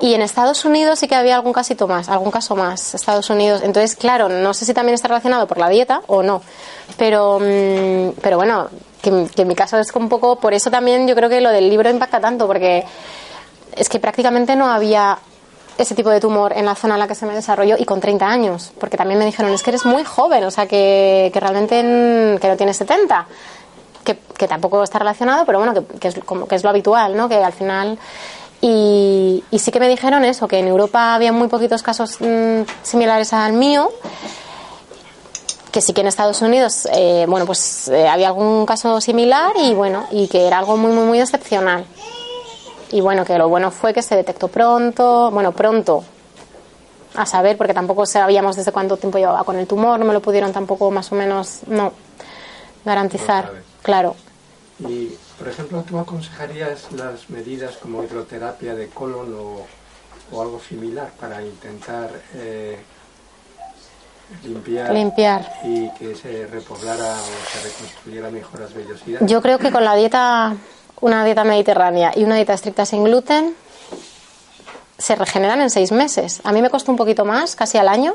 Y 0.00 0.14
en 0.14 0.22
Estados 0.22 0.64
Unidos 0.64 0.98
sí 0.98 1.06
que 1.06 1.14
había 1.14 1.36
algún 1.36 1.52
casito 1.52 1.86
más, 1.86 2.08
algún 2.08 2.30
caso 2.32 2.56
más. 2.56 2.94
Estados 2.94 3.30
Unidos. 3.30 3.60
Entonces, 3.62 3.94
claro, 3.94 4.28
no 4.28 4.52
sé 4.52 4.64
si 4.64 4.74
también 4.74 4.94
está 4.94 5.06
relacionado 5.08 5.46
por 5.46 5.58
la 5.58 5.68
dieta 5.68 6.02
o 6.08 6.22
no. 6.24 6.42
Pero, 6.96 7.38
mm, 7.40 8.18
pero 8.20 8.36
bueno, 8.36 8.68
que, 9.00 9.10
en 9.10 9.48
mi 9.48 9.54
caso 9.54 9.78
es 9.78 9.94
un 9.94 10.08
poco. 10.08 10.36
Por 10.36 10.54
eso 10.54 10.70
también 10.70 11.06
yo 11.06 11.14
creo 11.14 11.28
que 11.28 11.40
lo 11.40 11.50
del 11.50 11.70
libro 11.70 11.88
impacta 11.88 12.20
tanto. 12.20 12.48
Porque 12.48 12.84
es 13.76 13.88
que 13.88 14.00
prácticamente 14.00 14.56
no 14.56 14.66
había 14.70 15.18
ese 15.78 15.94
tipo 15.94 16.10
de 16.10 16.20
tumor 16.20 16.52
en 16.52 16.66
la 16.66 16.74
zona 16.74 16.94
en 16.94 17.00
la 17.00 17.08
que 17.08 17.14
se 17.14 17.24
me 17.24 17.34
desarrolló 17.34 17.76
y 17.78 17.84
con 17.84 17.98
30 18.00 18.26
años, 18.26 18.72
porque 18.78 18.96
también 18.98 19.18
me 19.18 19.24
dijeron, 19.24 19.52
es 19.52 19.62
que 19.62 19.70
eres 19.70 19.86
muy 19.86 20.04
joven, 20.04 20.44
o 20.44 20.50
sea, 20.50 20.66
que, 20.66 21.30
que 21.32 21.40
realmente 21.40 21.80
en- 21.80 22.38
que 22.38 22.46
no 22.48 22.56
tienes 22.58 22.76
70, 22.76 23.26
que, 24.04 24.18
que 24.36 24.46
tampoco 24.46 24.82
está 24.82 24.98
relacionado, 24.98 25.46
pero 25.46 25.58
bueno, 25.58 25.72
que, 25.72 25.98
que 25.98 26.08
es, 26.08 26.18
como, 26.26 26.46
que 26.46 26.56
es 26.56 26.62
lo 26.62 26.68
habitual, 26.68 27.16
¿no? 27.16 27.26
Que 27.28 27.36
al 27.42 27.52
final... 27.54 27.98
Y, 28.64 29.42
y 29.50 29.58
sí 29.58 29.72
que 29.72 29.80
me 29.80 29.88
dijeron 29.88 30.24
eso, 30.24 30.46
que 30.46 30.60
en 30.60 30.68
Europa 30.68 31.14
había 31.14 31.32
muy 31.32 31.48
poquitos 31.48 31.82
casos 31.82 32.20
mm, 32.20 32.62
similares 32.84 33.32
al 33.32 33.54
mío, 33.54 33.90
que 35.72 35.80
sí 35.80 35.92
que 35.92 36.02
en 36.02 36.06
Estados 36.06 36.42
Unidos, 36.42 36.86
eh, 36.92 37.26
bueno, 37.28 37.44
pues 37.44 37.88
eh, 37.88 38.06
había 38.06 38.28
algún 38.28 38.64
caso 38.64 39.00
similar 39.00 39.52
y 39.56 39.74
bueno, 39.74 40.06
y 40.12 40.28
que 40.28 40.46
era 40.46 40.58
algo 40.58 40.76
muy, 40.76 40.92
muy, 40.92 41.04
muy 41.04 41.20
excepcional. 41.20 41.84
Y 42.92 43.00
bueno, 43.00 43.24
que 43.24 43.36
lo 43.36 43.48
bueno 43.48 43.72
fue 43.72 43.92
que 43.92 44.02
se 44.02 44.14
detectó 44.14 44.46
pronto, 44.46 45.30
bueno, 45.32 45.50
pronto, 45.50 46.04
a 47.16 47.26
saber, 47.26 47.56
porque 47.56 47.74
tampoco 47.74 48.06
sabíamos 48.06 48.54
desde 48.54 48.70
cuánto 48.70 48.96
tiempo 48.96 49.18
llevaba 49.18 49.42
con 49.42 49.56
el 49.56 49.66
tumor, 49.66 49.98
no 49.98 50.04
me 50.04 50.12
lo 50.12 50.20
pudieron 50.20 50.52
tampoco 50.52 50.90
más 50.92 51.10
o 51.10 51.16
menos, 51.16 51.62
no, 51.66 51.92
garantizar, 52.84 53.46
No 53.46 53.60
claro. 53.82 54.14
Y, 54.78 55.16
por 55.42 55.50
ejemplo, 55.50 55.82
¿tú 55.82 55.98
aconsejarías 55.98 56.92
las 56.92 57.28
medidas 57.28 57.76
como 57.76 58.04
hidroterapia 58.04 58.76
de 58.76 58.86
colon 58.86 59.34
o, 59.34 59.66
o 60.30 60.40
algo 60.40 60.60
similar 60.60 61.10
para 61.18 61.42
intentar 61.42 62.10
eh, 62.36 62.78
limpiar, 64.44 64.92
Limpiar. 64.94 65.52
y 65.64 65.90
que 65.98 66.14
se 66.14 66.46
repoblara 66.46 67.16
o 67.16 67.50
se 67.50 67.68
reconstruyera 67.68 68.30
mejor 68.30 68.60
las 68.60 68.72
vellosidades? 68.72 69.28
Yo 69.28 69.42
creo 69.42 69.58
que 69.58 69.72
con 69.72 69.82
la 69.82 69.96
dieta, 69.96 70.54
una 71.00 71.24
dieta 71.24 71.42
mediterránea 71.42 72.12
y 72.14 72.22
una 72.22 72.36
dieta 72.36 72.54
estricta 72.54 72.86
sin 72.86 73.02
gluten, 73.02 73.56
se 74.96 75.16
regeneran 75.16 75.60
en 75.60 75.70
seis 75.70 75.90
meses. 75.90 76.40
A 76.44 76.52
mí 76.52 76.62
me 76.62 76.70
costó 76.70 76.92
un 76.92 76.96
poquito 76.96 77.24
más, 77.24 77.56
casi 77.56 77.78
al 77.78 77.88
año, 77.88 78.14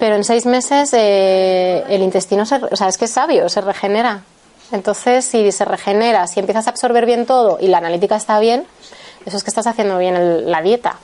pero 0.00 0.16
en 0.16 0.24
seis 0.24 0.46
meses 0.46 0.92
eh, 0.94 1.84
el 1.88 2.02
intestino, 2.02 2.44
se, 2.44 2.56
o 2.56 2.74
sea, 2.74 2.88
es 2.88 2.98
que 2.98 3.04
es 3.04 3.12
sabio, 3.12 3.48
se 3.48 3.60
regenera. 3.60 4.24
Entonces, 4.72 5.24
si 5.24 5.50
se 5.52 5.64
regenera, 5.64 6.26
si 6.26 6.40
empiezas 6.40 6.66
a 6.66 6.70
absorber 6.70 7.06
bien 7.06 7.26
todo 7.26 7.58
y 7.60 7.68
la 7.68 7.78
analítica 7.78 8.16
está 8.16 8.38
bien, 8.38 8.64
eso 9.26 9.36
es 9.36 9.42
que 9.44 9.50
estás 9.50 9.66
haciendo 9.66 9.98
bien 9.98 10.16
el- 10.16 10.50
la 10.50 10.62
dieta. 10.62 10.96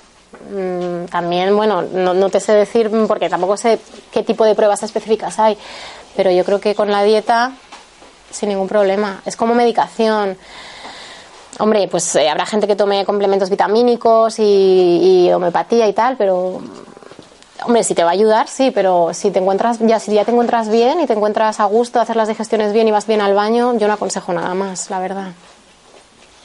Mm, 0.51 1.07
también, 1.07 1.57
bueno, 1.57 1.83
no, 1.83 2.15
no 2.15 2.31
te 2.31 2.41
sé 2.41 2.53
decir, 2.53 2.91
porque 3.09 3.29
tampoco 3.29 3.57
sé 3.57 3.79
qué 4.13 4.23
tipo 4.23 4.45
de 4.45 4.55
pruebas 4.55 4.83
específicas 4.83 5.39
hay, 5.39 5.57
pero 6.15 6.31
yo 6.31 6.45
creo 6.45 6.61
que 6.61 6.75
con 6.75 6.91
la 6.91 7.03
dieta, 7.03 7.53
sin 8.31 8.49
ningún 8.51 8.69
problema. 8.69 9.23
Es 9.25 9.37
como 9.37 9.55
medicación. 9.55 10.37
Hombre, 11.59 11.89
pues 11.89 12.15
eh, 12.17 12.29
habrá 12.29 12.45
gente 12.45 12.67
que 12.67 12.77
tome 12.77 13.05
complementos 13.07 13.49
vitamínicos 13.49 14.39
y, 14.39 15.25
y 15.27 15.33
homeopatía 15.33 15.89
y 15.89 15.93
tal, 15.95 16.17
pero 16.17 16.61
hombre, 17.65 17.83
si 17.85 17.95
te 17.95 18.03
va 18.05 18.11
a 18.11 18.13
ayudar, 18.13 18.49
sí, 18.49 18.71
pero 18.71 19.13
si 19.15 19.31
te 19.31 19.39
encuentras 19.39 19.79
ya 19.81 19.99
si 20.01 20.13
ya 20.13 20.25
te 20.25 20.31
encuentras 20.31 20.69
bien 20.69 21.01
y 21.01 21.07
te 21.07 21.13
encuentras 21.15 21.61
a 21.61 21.65
gusto, 21.65 22.01
hacer 22.01 22.17
las 22.17 22.29
digestiones 22.29 22.73
bien 22.73 22.89
y 22.89 22.91
vas 22.91 23.07
bien 23.07 23.21
al 23.21 23.35
baño, 23.35 23.77
yo 23.79 23.87
no 23.89 23.95
aconsejo 23.95 24.33
nada 24.33 24.55
más, 24.55 24.91
la 24.91 24.99
verdad. 25.01 25.29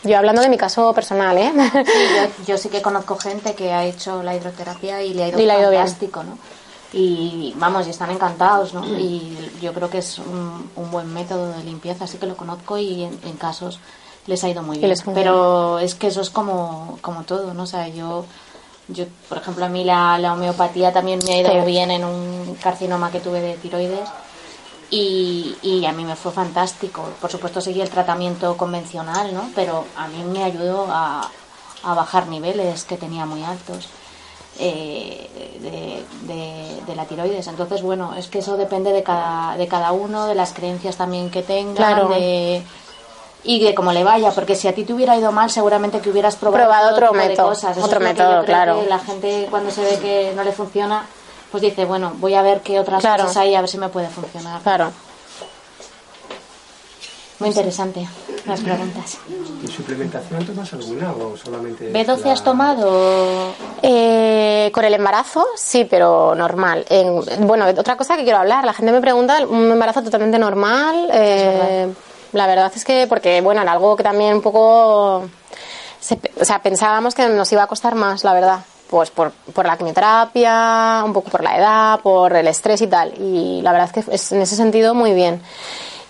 Yo 0.03 0.18
hablando 0.18 0.41
de 0.41 0.49
mi 0.49 0.57
caso 0.57 0.93
personal, 0.93 1.38
¿eh? 1.38 1.51
Sí, 1.53 1.91
yo, 2.16 2.45
yo 2.47 2.57
sí 2.57 2.70
que 2.70 2.82
conozco 2.82 3.18
gente 3.18 3.53
que 3.53 3.72
ha 3.72 3.86
hecho 3.86 4.24
la 4.24 4.36
hidroterapia 4.36 5.03
y 5.03 5.14
le 5.14 5.26
ha 5.26 5.28
ido 5.28 5.39
Y 5.39 5.45
le 5.45 5.51
ha 5.53 5.59
ido 5.59 5.70
bien. 5.70 5.84
fantástico, 5.84 6.24
¿no? 6.24 6.38
y 6.93 7.53
vamos, 7.55 7.88
y 7.88 7.91
están 7.91 8.12
encantados, 8.12 8.74
¿no? 8.74 8.86
Y 8.86 9.38
yo 9.62 9.74
creo 9.74 9.89
que 9.89 9.99
es 9.99 10.20
un, 10.20 10.70
un 10.76 10.91
buen 10.91 11.14
método 11.14 11.53
de 11.53 11.64
limpieza, 11.64 12.03
así 12.03 12.18
que 12.18 12.26
lo 12.26 12.36
conozco 12.36 12.78
y 12.78 13.03
en, 13.03 13.18
en 13.24 13.38
casos 13.38 13.80
les 14.28 14.43
ha 14.43 14.49
ido 14.49 14.62
muy 14.62 14.78
bien. 14.78 14.93
Pero 15.14 15.80
es 15.80 15.95
que 15.95 16.07
eso 16.07 16.20
es 16.20 16.30
como, 16.30 16.97
como 17.01 17.24
todo, 17.24 17.53
¿no? 17.53 17.64
O 17.64 17.66
sea, 17.66 17.88
yo, 17.88 18.26
yo, 18.94 19.06
por 19.30 19.38
ejemplo, 19.39 19.66
a 19.66 19.70
mí 19.70 19.84
la, 19.84 20.18
la 20.18 20.34
homeopatía 20.34 20.92
también 20.94 21.20
me 21.26 21.34
ha 21.34 21.38
ido 21.42 21.52
Sí. 21.52 21.66
bien 21.66 21.92
en 21.92 22.04
un 22.06 22.56
carcinoma 22.62 23.12
que 23.12 23.20
tuve 23.20 23.42
de 23.42 23.54
tiroides 23.58 24.10
y, 24.89 25.56
y 25.62 25.86
a 25.86 25.92
mí 25.94 26.04
me 26.04 26.16
fue 26.16 26.32
fantástico. 26.32 27.04
Por 27.22 27.32
supuesto 27.32 27.62
seguí 27.62 27.82
el 27.82 27.89
tratamiento 27.89 28.58
convencional, 28.58 29.34
¿no? 29.34 29.50
Pero 29.56 29.86
a 29.96 30.08
mí 30.08 30.24
me 30.24 30.44
ayudó 30.44 30.88
a, 30.89 31.30
a 31.84 31.94
bajar 31.94 32.28
niveles 32.28 32.84
que 32.84 32.98
tenía 32.98 33.26
muy 33.26 33.44
altos 33.44 33.88
eh, 34.60 35.30
de, 35.62 36.34
de- 36.34 36.82
de 36.86 36.96
la 36.96 37.06
tiroides. 37.06 37.48
Entonces, 37.48 37.82
bueno, 37.82 38.14
es 38.16 38.28
que 38.28 38.39
eso 38.39 38.58
depende 38.58 38.92
de 38.92 39.02
cada, 39.04 39.56
de 39.56 39.68
cada 39.68 39.92
uno, 39.94 40.26
de 40.26 40.36
las 40.36 40.52
creencias 40.54 40.98
también 40.98 41.30
que 41.32 41.42
tengan, 41.42 41.76
Claro. 41.76 42.10
de 42.10 42.62
y 43.44 43.64
de 43.64 43.74
cómo 43.74 43.92
le 43.92 44.04
vaya, 44.04 44.32
porque 44.32 44.56
si 44.56 44.68
a 44.68 44.76
ti 44.76 44.84
te 44.84 44.94
hubiera 44.94 45.18
ido 45.18 45.32
mal, 45.32 45.50
seguramente 45.50 46.00
que 46.00 46.10
hubieras 46.12 46.36
probado, 46.36 46.64
Probado 46.66 46.92
otro 46.96 47.12
de 47.12 47.28
método, 47.28 47.50
cosas. 47.50 47.76
Eso 47.78 47.86
otro 47.86 48.00
es 48.00 48.06
que 48.08 48.14
método, 48.14 48.30
yo 48.39 48.46
creo 48.46 48.56
claro. 48.56 48.82
que 48.82 48.88
la 48.89 49.00
gente 49.00 49.48
cuando 49.50 49.72
se 49.72 49.82
ve 49.82 49.98
que 50.00 50.34
no 50.36 50.44
le 50.44 50.52
funciona, 50.52 51.06
pues 51.52 51.64
dice, 51.64 51.86
bueno, 51.86 52.14
voy 52.18 52.36
a 52.36 52.42
ver 52.44 52.62
qué 52.62 52.80
otras 52.80 53.02
Claro. 53.02 53.24
cosas 53.24 53.38
hay, 53.38 53.56
a 53.56 53.62
ver 53.62 53.70
si 53.70 53.78
me 53.78 53.89
puede 53.89 54.08
funcionar. 54.10 54.62
Claro. 54.62 54.92
Muy 57.39 57.50
interesante 57.50 58.08
las 58.46 58.60
preguntas. 58.62 59.18
¿Y 59.64 59.68
suplementación 59.68 60.46
tomas 60.46 60.72
alguna 60.74 61.12
o 61.12 61.36
solamente.? 61.36 61.92
¿B12 61.92 62.24
la- 62.26 62.34
has 62.34 62.44
tomado? 62.44 63.54
Eh, 63.82 64.70
con 64.72 64.86
el 64.86 64.94
embarazo, 64.94 65.44
sí, 65.56 65.86
pero 65.86 66.36
normal. 66.36 66.86
En- 66.89 67.48
bueno, 67.48 67.66
otra 67.76 67.98
cosa 67.98 68.16
que 68.16 68.24
quiero 68.24 68.38
hablar, 68.38 68.64
la 68.64 68.74
gente 68.74 68.92
me 68.92 69.02
pregunta, 69.02 69.39
un 69.48 69.72
embarazo 69.72 70.04
totalmente 70.04 70.38
normal. 70.38 71.10
eh, 71.12 71.92
la 72.34 72.48
verdad 72.48 72.72
es 72.76 72.84
que, 72.86 73.08
porque, 73.08 73.42
bueno, 73.42 73.62
era 73.62 73.72
algo 73.72 73.96
que 73.96 74.04
también 74.04 74.36
un 74.36 74.42
poco. 74.42 75.24
se- 76.00 76.20
o 76.40 76.46
sea, 76.46 76.60
pensábamos 76.60 77.14
que 77.16 77.28
nos 77.30 77.52
iba 77.52 77.64
a 77.64 77.68
costar 77.68 77.96
más, 77.96 78.24
la 78.24 78.34
verdad. 78.34 78.60
Pues 78.90 79.10
por, 79.12 79.32
por 79.32 79.66
la 79.66 79.78
quimioterapia, 79.78 81.02
un 81.06 81.14
poco 81.14 81.30
por 81.30 81.44
la 81.44 81.58
edad, 81.58 82.00
por 82.02 82.36
el 82.36 82.48
estrés 82.48 82.82
y 82.82 82.88
tal. 82.88 83.14
Y 83.18 83.62
la 83.62 83.72
verdad 83.72 83.90
es 83.96 84.06
que 84.06 84.14
es, 84.16 84.32
en 84.34 84.42
ese 84.42 84.56
sentido 84.56 84.94
muy 84.94 85.14
bien. 85.14 85.42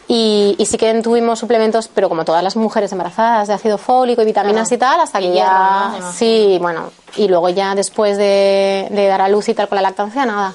Y, 0.08 0.56
y 0.58 0.66
sí 0.66 0.78
que 0.78 0.94
tuvimos 1.02 1.40
suplementos, 1.40 1.88
pero 1.88 2.10
como 2.10 2.26
todas 2.26 2.44
las 2.44 2.56
mujeres 2.56 2.92
embarazadas, 2.92 3.48
de 3.48 3.54
ácido 3.54 3.78
fólico 3.78 4.22
y 4.22 4.26
vitaminas 4.26 4.68
Claro. 4.68 4.76
y 4.76 4.80
tal, 4.80 5.00
hasta 5.02 5.20
que 5.20 5.32
ya. 5.34 5.94
Sí, 6.14 6.58
bueno, 6.60 6.90
y 7.16 7.28
luego 7.28 7.50
ya 7.50 7.76
después 7.76 8.18
de, 8.18 8.88
de 8.90 9.08
dar 9.08 9.22
a 9.22 9.30
luz 9.30 9.48
y 9.50 9.54
tal 9.54 9.68
con 9.70 9.76
la 9.78 9.84
lactancia, 9.84 10.26
nada. 10.26 10.54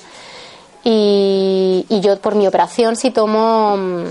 Y, 0.85 1.87
y 1.89 2.01
yo 2.01 2.19
por 2.21 2.35
mi 2.35 2.47
operación 2.47 2.97
sí 2.97 3.11
tomo, 3.11 3.77
mm, 3.77 4.05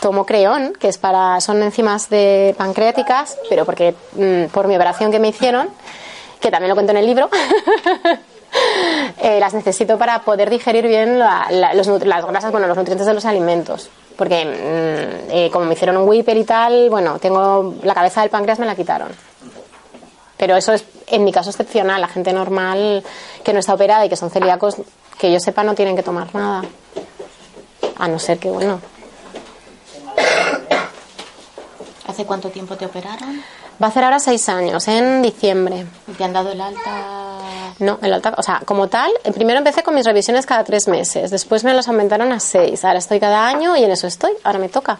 tomo 0.00 0.26
creón, 0.26 0.72
que 0.78 0.88
es 0.88 0.98
para, 0.98 1.40
son 1.40 1.62
enzimas 1.62 2.08
de 2.10 2.54
pancreáticas, 2.58 3.36
pero 3.48 3.64
porque 3.64 3.94
mm, 4.14 4.46
por 4.52 4.68
mi 4.68 4.76
operación 4.76 5.10
que 5.10 5.18
me 5.18 5.28
hicieron, 5.28 5.68
que 6.40 6.50
también 6.50 6.68
lo 6.68 6.74
cuento 6.74 6.92
en 6.92 6.98
el 6.98 7.06
libro, 7.06 7.28
eh, 9.22 9.38
las 9.40 9.54
necesito 9.54 9.98
para 9.98 10.20
poder 10.20 10.50
digerir 10.50 10.86
bien 10.86 11.18
la- 11.18 11.46
la- 11.50 11.74
los 11.74 11.86
las 12.04 12.24
grasas, 12.26 12.52
bueno, 12.52 12.66
los 12.66 12.76
nutrientes 12.76 13.06
de 13.06 13.14
los 13.14 13.24
alimentos. 13.24 13.88
Porque 14.16 14.44
mm, 14.44 15.30
eh, 15.30 15.50
como 15.52 15.66
me 15.66 15.74
hicieron 15.74 15.96
un 15.98 16.08
whipper 16.08 16.36
y 16.36 16.44
tal, 16.44 16.88
bueno, 16.90 17.18
tengo 17.18 17.74
la 17.82 17.94
cabeza 17.94 18.20
del 18.22 18.30
páncreas 18.30 18.58
me 18.58 18.66
la 18.66 18.74
quitaron. 18.74 19.08
Pero 20.38 20.56
eso 20.56 20.72
es, 20.74 20.84
en 21.08 21.24
mi 21.24 21.32
caso, 21.32 21.50
excepcional. 21.50 22.00
La 22.00 22.08
gente 22.08 22.32
normal 22.32 23.02
que 23.42 23.52
no 23.52 23.58
está 23.60 23.74
operada 23.74 24.04
y 24.04 24.08
que 24.08 24.16
son 24.16 24.30
celíacos, 24.30 24.76
que 25.18 25.32
yo 25.32 25.40
sepa, 25.40 25.62
no 25.64 25.74
tienen 25.74 25.96
que 25.96 26.02
tomar 26.02 26.34
nada. 26.34 26.62
A 27.98 28.08
no 28.08 28.18
ser 28.18 28.38
que, 28.38 28.50
bueno, 28.50 28.80
¿Hace 32.06 32.24
cuánto 32.24 32.48
tiempo 32.50 32.76
te 32.76 32.86
operaron? 32.86 33.42
va 33.82 33.88
a 33.88 33.90
hacer 33.90 34.04
ahora 34.04 34.18
seis 34.18 34.48
años, 34.48 34.88
en 34.88 35.20
diciembre. 35.20 35.84
¿Y 36.08 36.12
te 36.12 36.24
han 36.24 36.32
dado 36.32 36.50
el 36.52 36.60
alta? 36.60 37.40
No, 37.78 37.98
el 38.00 38.14
alta, 38.14 38.34
o 38.38 38.42
sea, 38.42 38.62
como 38.64 38.88
tal, 38.88 39.10
primero 39.34 39.58
empecé 39.58 39.82
con 39.82 39.94
mis 39.94 40.06
revisiones 40.06 40.46
cada 40.46 40.64
tres 40.64 40.88
meses, 40.88 41.30
después 41.30 41.62
me 41.62 41.74
los 41.74 41.86
aumentaron 41.88 42.32
a 42.32 42.40
seis, 42.40 42.84
ahora 42.86 42.98
estoy 43.00 43.20
cada 43.20 43.46
año 43.46 43.76
y 43.76 43.84
en 43.84 43.90
eso 43.90 44.06
estoy, 44.06 44.32
ahora 44.44 44.58
me 44.58 44.70
toca. 44.70 44.98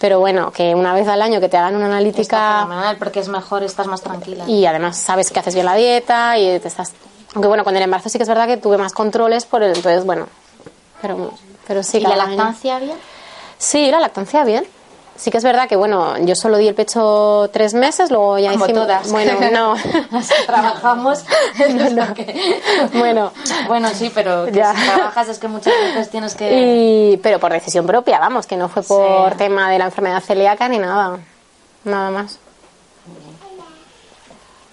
Pero 0.00 0.18
bueno, 0.18 0.50
que 0.50 0.74
una 0.74 0.94
vez 0.94 1.06
al 1.06 1.22
año 1.22 1.38
que 1.40 1.48
te 1.48 1.56
hagan 1.58 1.76
una 1.76 1.84
Está 1.86 1.96
analítica 1.96 2.62
fenomenal 2.64 2.96
porque 2.96 3.20
es 3.20 3.28
mejor, 3.28 3.62
estás 3.62 3.86
más 3.86 4.02
tranquila. 4.02 4.44
y 4.48 4.66
además 4.66 4.96
sabes 4.96 5.30
que 5.30 5.38
haces 5.38 5.54
bien 5.54 5.66
la 5.66 5.74
dieta 5.74 6.36
y 6.38 6.58
te 6.58 6.66
estás... 6.68 6.92
Aunque 7.34 7.46
bueno, 7.48 7.62
con 7.62 7.76
el 7.76 7.82
embarazo 7.82 8.08
sí 8.08 8.18
que 8.18 8.22
es 8.24 8.28
verdad 8.28 8.46
que 8.48 8.56
tuve 8.56 8.78
más 8.78 8.92
controles 8.92 9.44
por 9.44 9.62
el... 9.62 9.76
Entonces, 9.76 10.04
bueno, 10.04 10.26
pero, 11.00 11.30
pero 11.68 11.82
sí. 11.84 11.98
¿Y 11.98 12.00
la 12.00 12.08
cada 12.10 12.22
año- 12.24 12.36
lactancia 12.36 12.78
bien? 12.80 12.96
Sí, 13.58 13.90
la 13.90 14.00
lactancia 14.00 14.44
bien. 14.44 14.66
Sí 15.16 15.30
que 15.30 15.38
es 15.38 15.44
verdad 15.44 15.66
que, 15.66 15.76
bueno, 15.76 16.18
yo 16.18 16.34
solo 16.34 16.58
di 16.58 16.68
el 16.68 16.74
pecho 16.74 17.48
tres 17.50 17.72
meses, 17.72 18.10
luego 18.10 18.38
ya 18.38 18.50
Como 18.52 18.66
hicimos... 18.66 18.82
todas. 18.82 19.10
Bueno, 19.10 19.32
no. 19.50 19.74
Trabajamos. 20.46 21.24
es 21.58 21.92
lo 21.92 22.12
que- 22.12 22.60
Bueno. 22.92 23.32
Bueno, 23.66 23.88
sí, 23.94 24.12
pero 24.14 24.44
que 24.44 24.52
Ya. 24.52 24.74
si 24.74 24.84
trabajas 24.86 25.28
es 25.28 25.38
que 25.38 25.48
muchas 25.48 25.72
veces 25.72 26.10
tienes 26.10 26.34
que... 26.34 26.52
Y, 27.12 27.16
pero 27.18 27.40
por 27.40 27.50
decisión 27.50 27.86
propia, 27.86 28.18
vamos, 28.18 28.46
que 28.46 28.58
no 28.58 28.68
fue 28.68 28.82
por 28.82 29.32
Sí. 29.32 29.38
tema 29.38 29.70
de 29.70 29.78
la 29.78 29.86
enfermedad 29.86 30.20
celíaca 30.22 30.68
ni 30.68 30.78
nada. 30.78 31.18
Nada 31.84 32.10
más. 32.10 32.38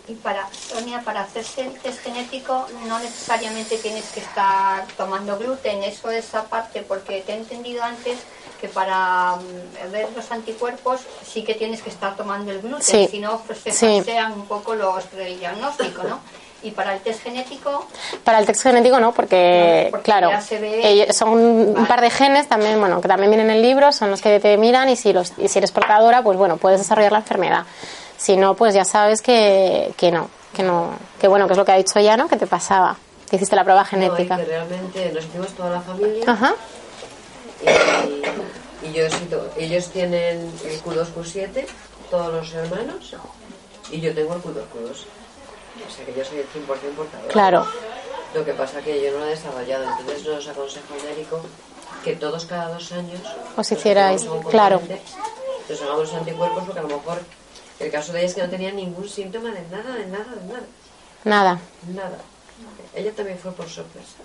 Y 0.06 0.16
para, 0.16 0.46
Sonia, 0.52 1.02
para 1.06 1.22
hacerse 1.22 1.62
el 1.62 1.80
test 1.80 2.02
genético 2.04 2.68
no 2.88 3.00
necesariamente 3.00 3.78
tienes 3.78 4.12
que 4.12 4.20
estar 4.20 4.86
tomando 4.98 5.38
gluten, 5.38 5.82
eso 5.84 6.12
es 6.12 6.36
aparte, 6.36 6.82
porque 6.82 7.22
te 7.22 7.32
he 7.32 7.38
entendido 7.38 7.82
antes 7.84 8.18
que 8.64 8.70
para 8.70 9.36
mm, 9.36 9.92
ver 9.92 10.08
los 10.16 10.32
anticuerpos 10.32 11.02
sí 11.30 11.44
que 11.44 11.54
tienes 11.54 11.82
que 11.82 11.90
estar 11.90 12.16
tomando 12.16 12.50
el 12.50 12.62
gluten, 12.62 12.82
Sí. 12.82 13.10
si 13.12 13.20
no 13.20 13.42
pues 13.46 13.60
se 13.60 13.72
Sí. 13.74 14.02
un 14.34 14.46
poco 14.46 14.74
los 14.74 15.12
del 15.12 15.38
diagnóstico, 15.38 16.04
¿no? 16.04 16.22
Y 16.62 16.72
para 16.72 16.94
el 16.94 17.02
test 17.02 17.22
genético, 17.24 17.86
Para 18.24 18.40
el 18.40 18.46
texto 18.46 18.70
genético 18.70 18.98
no, 19.02 19.12
porque, 19.14 19.82
No, 19.88 19.92
porque 19.92 20.04
claro, 20.06 20.30
ya 20.30 20.40
se 20.40 20.60
ve- 20.60 20.80
ellos- 20.90 21.14
son 21.14 21.28
un 21.32 21.74
Vale. 21.74 21.88
par 21.90 22.00
de 22.00 22.10
genes 22.10 22.48
también, 22.48 22.80
bueno, 22.80 23.02
que 23.02 23.10
también 23.10 23.32
vienen 23.32 23.50
en 23.50 23.58
el 23.58 23.62
libro, 23.62 23.92
son 23.92 24.10
los 24.10 24.22
que 24.22 24.40
te 24.40 24.56
miran 24.56 24.88
y 24.88 24.96
si, 24.96 25.12
los, 25.12 25.34
y 25.38 25.50
si 25.50 25.58
eres 25.58 25.74
portadora, 25.74 26.24
pues 26.24 26.38
bueno, 26.38 26.56
puedes 26.56 26.80
desarrollar 26.80 27.12
la 27.12 27.18
enfermedad. 27.18 27.66
Si 28.16 28.38
no, 28.38 28.54
pues 28.54 28.74
ya 28.74 28.86
sabes 28.86 29.22
que, 29.22 29.94
que 29.98 30.10
no, 30.10 30.30
que 30.56 30.64
no, 30.64 30.92
que 31.20 31.28
bueno, 31.28 31.48
que 31.48 31.52
es 31.54 31.58
lo 31.58 31.66
que 31.66 31.74
ha 31.74 31.76
dicho 31.76 32.00
ya, 32.00 32.16
¿no? 32.16 32.30
Que 32.30 32.38
te 32.38 32.48
pasaba, 32.48 32.96
que 33.30 33.36
hiciste 33.36 33.58
la 33.58 33.66
prueba 33.66 33.82
No, 33.82 33.88
genética. 33.90 34.38
que 34.38 34.46
realmente 34.46 35.12
nos 35.14 35.26
hicimos 35.26 35.48
toda 35.50 35.70
la 35.70 35.82
familia 35.82 36.24
Ajá, 36.32 36.56
y, 37.64 38.88
y 38.88 38.94
yo 38.94 39.06
ellos 39.58 39.90
tienen 39.90 40.52
el 40.66 40.84
Q2, 40.84 41.08
Q7, 41.16 41.66
todos 42.10 42.34
los 42.34 42.54
hermanos, 42.54 43.16
y 43.92 44.02
yo 44.02 44.14
tengo 44.14 44.34
el 44.36 44.42
Q2, 44.42 44.54
Q2. 44.74 45.06
O 45.88 45.92
sea 45.96 46.06
que 46.06 46.14
yo 46.14 46.24
soy 46.24 46.40
el 46.40 46.46
100% 46.46 46.96
portador. 46.96 47.28
claro, 47.30 47.66
Lo 48.36 48.46
que 48.46 48.54
pasa 48.54 48.82
que 48.82 49.02
yo 49.02 49.12
no 49.12 49.20
lo 49.20 49.26
he 49.26 49.30
desarrollado, 49.32 49.84
entonces 50.00 50.26
nos 50.26 50.48
aconseja 50.48 50.86
médico 51.04 51.42
que 52.04 52.16
todos 52.16 52.46
cada 52.46 52.70
dos 52.74 52.92
años 52.92 53.22
Os 53.56 53.72
hicierais, 53.72 54.26
claro. 54.50 54.82
Nos 55.70 55.82
hagamos 55.82 56.02
los 56.12 56.14
anticuerpos 56.14 56.64
porque 56.66 56.80
a 56.80 56.84
lo 56.84 56.90
mejor 56.90 57.20
el 57.80 57.92
caso 57.92 58.14
de 58.14 58.20
ella 58.20 58.28
es 58.28 58.36
que 58.36 58.42
no 58.44 58.50
tenía 58.50 58.72
ningún 58.72 59.08
síntoma 59.10 59.50
de 59.52 59.62
nada, 59.72 59.96
de 59.96 60.06
nada, 60.08 60.26
de 60.36 60.48
nada. 60.48 60.66
nada. 61.24 61.60
Nada. 61.88 62.18
Ella 62.96 63.12
también 63.14 63.40
fue 63.40 63.52
por 63.52 63.68
sorpresa. 63.68 64.18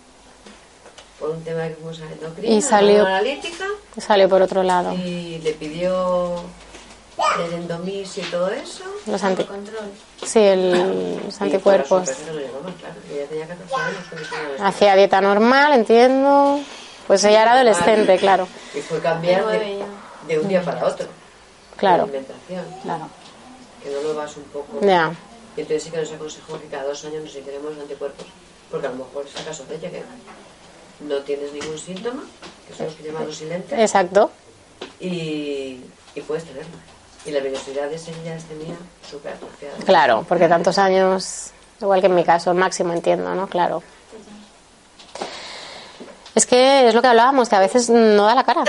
Por 1.18 1.30
un 1.30 1.42
tema 1.42 1.66
que 1.66 1.74
fuimos 1.74 2.00
a 2.00 2.04
endocrina, 2.04 2.54
Y 2.54 2.62
salió- 2.62 3.04
analítica, 3.06 3.64
Salió 3.96 4.28
por 4.28 4.40
otro 4.42 4.62
lado. 4.62 4.92
y 4.94 5.38
le 5.42 5.52
pidió 5.52 6.36
el 7.44 7.52
endomis 7.54 8.18
y 8.18 8.22
todo 8.22 8.48
eso. 8.50 8.84
Los 9.06 9.22
anti... 9.24 9.44
Sí, 10.24 10.38
el- 10.38 11.20
los 11.24 11.40
anticuerpos. 11.40 11.88
por 11.88 12.06
sorpresa 12.06 12.32
no 12.32 12.38
llegó 12.38 12.60
más, 12.60 12.74
claro. 12.76 12.94
Ella 13.12 13.26
tenía 13.26 13.46
14 13.48 13.74
años 13.74 13.96
cuando 14.08 14.26
hicieron 14.26 14.50
esto. 14.52 14.64
Hacía 14.64 14.94
dieta 14.96 15.20
normal, 15.20 15.72
entiendo. 15.72 16.60
Pues 17.08 17.24
ella 17.24 17.42
era 17.42 17.52
adolescente, 17.54 18.16
claro. 18.18 18.46
Y 18.74 18.80
fue 18.80 19.00
cambiar 19.00 19.46
de, 19.46 19.82
de 20.28 20.38
un 20.38 20.46
día 20.48 20.62
para 20.62 20.86
otro. 20.86 21.06
Claro. 21.76 22.04
La 22.06 22.18
alimentación. 22.18 22.64
Claro. 22.82 23.08
Que 23.82 23.90
no 23.90 24.00
lo 24.02 24.14
vas 24.14 24.36
un 24.36 24.42
poco. 24.44 24.78
Ya. 24.82 25.12
Y 25.56 25.60
entonces 25.62 25.82
sí 25.84 25.90
que 25.90 25.96
nos 25.98 26.12
aconsejó 26.12 26.60
que 26.60 26.66
cada 26.66 26.84
dos 26.84 27.04
años 27.04 27.24
nos 27.24 27.34
hiciéramos 27.34 27.72
anticuerpos. 27.80 28.26
Porque 28.70 28.86
a 28.86 28.90
lo 28.90 28.96
mejor 28.96 29.24
es 29.26 29.34
el 29.40 29.44
caso 29.46 29.64
de 29.64 29.76
ella 29.76 29.90
que 29.90 30.02
no 31.00 31.16
tienes 31.18 31.52
ningún 31.52 31.78
síntoma, 31.78 32.22
que 32.66 32.74
son 32.74 32.86
los 32.86 32.94
que 32.94 33.02
llaman 33.04 33.26
los 33.26 33.36
silentes, 33.36 33.78
Exacto. 33.78 34.30
y, 35.00 35.80
y 36.14 36.20
puedes 36.26 36.44
tenerlo. 36.44 36.76
Y 37.26 37.30
la 37.30 37.40
velocidad 37.40 37.88
de 37.88 37.96
ese 37.96 38.12
ya 38.24 38.34
las 38.34 38.44
tenía 38.44 38.74
súper. 39.08 39.34
Claro, 39.84 40.24
porque 40.28 40.48
tantos 40.48 40.78
años, 40.78 41.50
igual 41.80 42.00
que 42.00 42.06
en 42.06 42.14
mi 42.14 42.24
caso, 42.24 42.50
el 42.50 42.56
máximo 42.56 42.92
entiendo, 42.92 43.34
¿no? 43.34 43.48
Claro. 43.48 43.82
Es 46.34 46.46
que 46.46 46.86
es 46.88 46.94
lo 46.94 47.02
que 47.02 47.08
hablábamos, 47.08 47.48
que 47.48 47.56
a 47.56 47.60
veces 47.60 47.90
no 47.90 48.24
da 48.24 48.34
la 48.34 48.44
cara. 48.44 48.62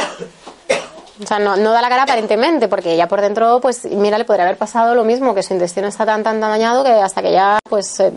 O 1.22 1.28
sea, 1.28 1.38
no, 1.38 1.56
no 1.58 1.72
da 1.72 1.82
la 1.82 1.90
cara 1.90 2.04
aparentemente, 2.04 2.68
porque 2.68 2.96
ya 2.96 3.08
por 3.08 3.22
dentro, 3.22 3.60
pues 3.62 3.86
mira, 3.86 4.18
le 4.18 4.26
podría 4.26 4.46
haber 4.46 4.58
pasado 4.58 4.96
lo 4.96 5.04
mismo, 5.04 5.36
que 5.36 5.44
su 5.44 5.54
intestino 5.54 5.88
está 5.88 6.06
tan, 6.06 6.24
tan, 6.24 6.40
tan 6.40 6.50
dañado 6.50 6.84
que 6.84 6.92
hasta 6.92 7.22
que 7.22 7.32
ya, 7.32 7.60
pues, 7.70 8.00
eh, 8.00 8.12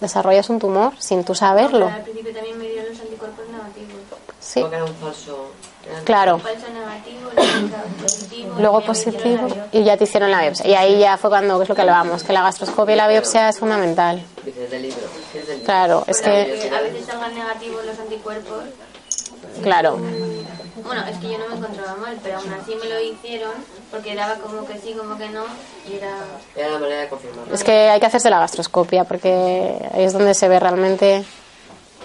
desarrollas 0.00 0.48
un 0.50 0.58
tumor 0.58 0.94
sin 0.98 1.22
tú 1.24 1.34
saberlo. 1.34 1.86
Al 1.86 2.02
principio 2.02 2.32
también 2.34 2.58
me 2.58 2.63
sí. 4.54 4.60
Porque 4.60 4.76
era 4.76 4.84
un 4.84 4.94
falso. 4.94 5.50
era- 5.86 6.00
Claro. 6.04 6.38
Falso 6.38 6.66
negativo, 6.70 7.30
luego 7.34 7.96
positivo. 8.02 8.54
Luego 8.58 8.80
positivo 8.80 9.48
y 9.72 9.84
ya 9.84 9.96
te 9.98 10.04
hicieron 10.04 10.30
la 10.30 10.40
biopsia. 10.40 10.66
Y 10.66 10.74
ahí 10.74 10.98
ya 11.00 11.16
fue 11.18 11.28
cuando, 11.30 11.58
que 11.58 11.64
es 11.64 11.68
lo 11.68 11.74
que 11.74 11.80
hablábamos, 11.82 12.22
que 12.24 12.32
la 12.32 12.42
gastroscopia 12.42 12.94
y 12.94 12.96
la 12.96 13.08
biopsia 13.08 13.48
es 13.50 13.58
fundamental. 13.58 14.22
Dices 14.44 14.70
del 14.70 14.82
libro. 14.82 15.00
del 15.34 15.46
libro. 15.46 15.64
Claro, 15.64 16.04
es 16.06 16.20
que, 16.22 16.30
Que 16.70 16.74
a 16.74 16.80
veces 16.80 17.04
salgan 17.04 17.34
negativos 17.34 17.84
los 17.84 17.98
anticuerpos. 17.98 18.64
claro, 19.62 19.98
Bueno, 20.84 21.02
es 21.08 21.16
que 21.18 21.30
yo 21.30 21.38
no 21.38 21.48
me 21.48 21.56
encontraba 21.56 21.94
mal, 21.96 22.18
pero 22.22 22.38
aún 22.38 22.52
así 22.52 22.74
me 22.74 22.88
lo 22.88 23.00
hicieron 23.00 23.52
porque 23.90 24.14
daba 24.14 24.34
como 24.36 24.66
que 24.66 24.78
sí, 24.78 24.92
como 24.94 25.16
que 25.16 25.28
no. 25.30 25.44
Y 25.88 25.94
era. 25.96 26.14
Era 26.56 26.70
la 26.70 26.78
manera 26.78 27.00
de 27.02 27.08
confirmarlo. 27.08 27.54
es 27.54 27.62
que 27.64 27.88
hay 27.90 28.00
que 28.00 28.06
hacerse 28.06 28.28
la 28.30 28.38
gastroscopia 28.40 29.04
porque 29.04 29.78
ahí 29.94 30.04
es 30.04 30.12
donde 30.12 30.34
se 30.34 30.48
ve 30.48 30.58
realmente 30.60 31.24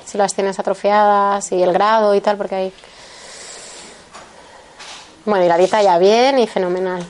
si 0.09 0.17
las 0.17 0.33
tienes 0.33 0.59
atrofiadas 0.59 1.51
y 1.51 1.61
el 1.63 1.71
grado 1.71 2.13
y 2.15 2.21
tal, 2.21 2.35
porque 2.37 2.55
hay... 2.55 2.73
Bueno, 5.25 5.45
y 5.45 5.47
la 5.47 5.57
dieta 5.57 5.81
ya 5.81 5.97
bien 5.97 6.39
y 6.39 6.47
fenomenal. 6.47 7.03